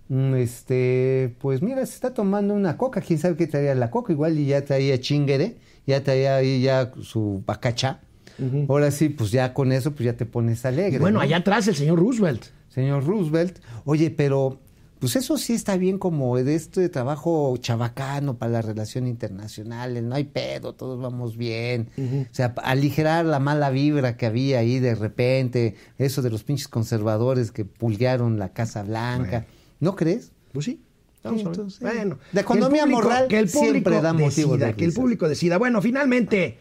Mm, 0.09 0.35
Este, 0.35 1.33
pues 1.39 1.61
mira, 1.61 1.85
se 1.85 1.93
está 1.93 2.13
tomando 2.13 2.53
una 2.53 2.75
coca. 2.77 2.99
¿Quién 3.01 3.19
sabe 3.19 3.37
qué 3.37 3.47
traía 3.47 3.73
la 3.75 3.89
coca? 3.89 4.11
Igual 4.11 4.37
y 4.37 4.45
ya 4.47 4.65
traía 4.65 4.99
chingere, 4.99 5.57
ya 5.87 6.03
traía 6.03 6.35
ahí 6.35 6.61
ya 6.61 6.91
su 7.01 7.43
bacachá. 7.45 8.01
Ahora 8.67 8.89
sí, 8.89 9.09
pues 9.09 9.29
ya 9.31 9.53
con 9.53 9.71
eso, 9.71 9.91
pues 9.91 10.05
ya 10.05 10.13
te 10.13 10.25
pones 10.25 10.65
alegre. 10.65 10.95
Y 10.95 10.99
bueno, 10.99 11.19
¿no? 11.19 11.21
allá 11.21 11.37
atrás 11.37 11.67
el 11.67 11.75
señor 11.75 11.99
Roosevelt. 11.99 12.45
Señor 12.69 13.05
Roosevelt. 13.05 13.59
Oye, 13.85 14.09
pero 14.09 14.59
pues 15.01 15.15
eso 15.17 15.35
sí 15.37 15.53
está 15.53 15.75
bien 15.77 15.97
como 15.97 16.37
de 16.37 16.53
este 16.55 16.87
trabajo 16.87 17.57
chabacano 17.57 18.37
para 18.37 18.51
la 18.53 18.61
relación 18.61 19.07
internacional. 19.07 20.07
No 20.07 20.15
hay 20.15 20.23
pedo, 20.25 20.73
todos 20.75 21.01
vamos 21.01 21.35
bien. 21.35 21.89
O 22.31 22.33
sea, 22.33 22.53
aligerar 22.63 23.25
la 23.25 23.39
mala 23.39 23.71
vibra 23.71 24.15
que 24.15 24.27
había 24.27 24.59
ahí 24.59 24.79
de 24.79 24.93
repente, 24.95 25.75
eso 25.97 26.21
de 26.21 26.29
los 26.29 26.43
pinches 26.43 26.67
conservadores 26.67 27.51
que 27.51 27.65
pulguearon 27.65 28.37
la 28.37 28.53
Casa 28.53 28.83
Blanca. 28.83 29.47
¿No 29.79 29.95
crees? 29.95 30.31
Pues 30.53 30.65
sí. 30.65 30.81
Vamos 31.23 31.41
Sí, 31.41 31.45
a 31.45 31.49
ver. 31.49 31.55
entonces, 31.57 31.79
bueno, 31.81 32.19
el 32.33 32.39
economía 32.39 32.81
público- 32.83 33.01
moral 33.03 33.27
que 33.27 33.39
el 33.39 33.49
público 33.49 33.71
siempre 33.89 34.01
da 34.01 34.13
motivos 34.13 34.51
decida, 34.53 34.67
de 34.67 34.73
que 34.75 34.85
el 34.85 34.93
público 34.93 35.27
decida. 35.27 35.57
Bueno, 35.57 35.81
finalmente, 35.81 36.59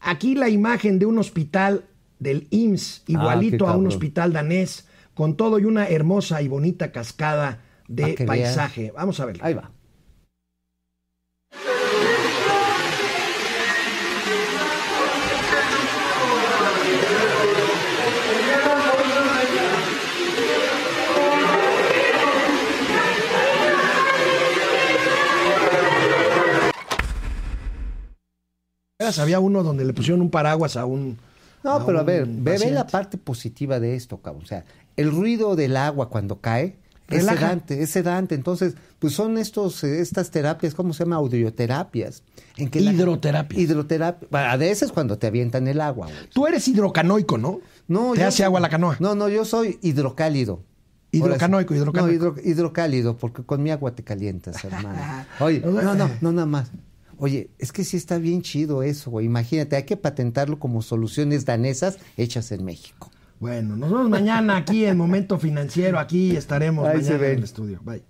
aquí 0.00 0.34
la 0.34 0.48
imagen 0.48 0.98
de 0.98 1.06
un 1.06 1.18
hospital 1.18 1.84
del 2.18 2.46
IMSS, 2.50 3.02
igualito 3.06 3.66
qué 3.66 3.70
a 3.70 3.76
un 3.76 3.86
hospital 3.86 4.32
danés, 4.32 4.86
con 5.14 5.36
todo 5.36 5.58
y 5.58 5.64
una 5.66 5.88
hermosa 5.88 6.40
y 6.42 6.48
bonita 6.48 6.90
cascada 6.92 7.62
de 7.88 8.24
paisaje. 8.26 8.92
Vamos 8.94 9.18
a 9.20 9.26
verlo. 9.26 9.44
Ahí 9.44 9.54
va. 9.54 9.70
Había 29.18 29.40
uno 29.40 29.62
donde 29.62 29.84
le 29.84 29.92
pusieron 29.92 30.20
un 30.20 30.30
paraguas 30.30 30.76
a 30.76 30.84
un. 30.84 31.18
No, 31.62 31.84
pero 31.86 32.00
a 32.00 32.02
ver, 32.02 32.26
ve, 32.26 32.58
ve 32.58 32.70
la 32.70 32.86
parte 32.86 33.18
positiva 33.18 33.80
de 33.80 33.94
esto, 33.94 34.18
cabrón. 34.18 34.44
O 34.44 34.46
sea, 34.46 34.64
el 34.96 35.10
ruido 35.10 35.56
del 35.56 35.76
agua 35.76 36.10
cuando 36.10 36.40
cae 36.40 36.76
es 37.08 37.18
Relaja. 37.20 37.38
sedante, 37.38 37.82
es 37.82 37.90
sedante. 37.90 38.34
Entonces, 38.34 38.74
pues 38.98 39.12
son 39.12 39.38
estos, 39.38 39.82
eh, 39.84 40.00
estas 40.00 40.30
terapias, 40.30 40.74
¿cómo 40.74 40.92
se 40.92 41.04
llama? 41.04 41.16
Audioterapias. 41.16 42.22
En 42.56 42.68
que 42.70 42.80
la- 42.80 42.92
Hidroterapia. 42.92 43.58
Hidroterapia. 43.60 44.52
A 44.52 44.56
veces 44.56 44.92
cuando 44.92 45.18
te 45.18 45.26
avientan 45.26 45.68
el 45.68 45.80
agua, 45.80 46.06
güey. 46.06 46.18
Tú 46.32 46.46
eres 46.46 46.66
hidrocanoico, 46.68 47.38
¿no? 47.38 47.60
No, 47.88 48.12
Te 48.14 48.20
yo 48.20 48.26
hace 48.28 48.38
soy- 48.38 48.44
agua 48.46 48.60
la 48.60 48.68
canoa. 48.68 48.96
No, 49.00 49.14
no, 49.14 49.28
yo 49.28 49.44
soy 49.44 49.78
hidrocálido. 49.82 50.62
Hidrocanoico, 51.12 51.74
hidrocanoico. 51.74 52.24
No, 52.24 52.30
hidro- 52.34 52.42
hidrocálido, 52.44 53.16
porque 53.16 53.42
con 53.44 53.62
mi 53.62 53.70
agua 53.70 53.94
te 53.94 54.02
calientas, 54.02 54.62
hermano. 54.64 54.98
Oye, 55.40 55.60
no, 55.60 55.94
no, 55.94 56.10
no 56.20 56.32
nada 56.32 56.46
más. 56.46 56.70
Oye, 57.18 57.48
es 57.58 57.72
que 57.72 57.84
sí 57.84 57.96
está 57.96 58.18
bien 58.18 58.42
chido 58.42 58.82
eso, 58.82 59.10
güey. 59.10 59.24
Imagínate, 59.24 59.76
hay 59.76 59.84
que 59.84 59.96
patentarlo 59.96 60.58
como 60.58 60.82
soluciones 60.82 61.46
danesas 61.46 61.98
hechas 62.18 62.52
en 62.52 62.64
México. 62.64 63.10
Bueno, 63.38 63.76
nos 63.76 63.90
vemos 63.90 64.08
mañana 64.08 64.56
aquí 64.56 64.86
en 64.86 64.96
Momento 64.96 65.38
Financiero. 65.38 65.98
Aquí 65.98 66.36
estaremos 66.36 66.86
mañana 66.86 67.26
en 67.26 67.38
el 67.38 67.44
estudio. 67.44 67.80
Bye. 67.82 68.02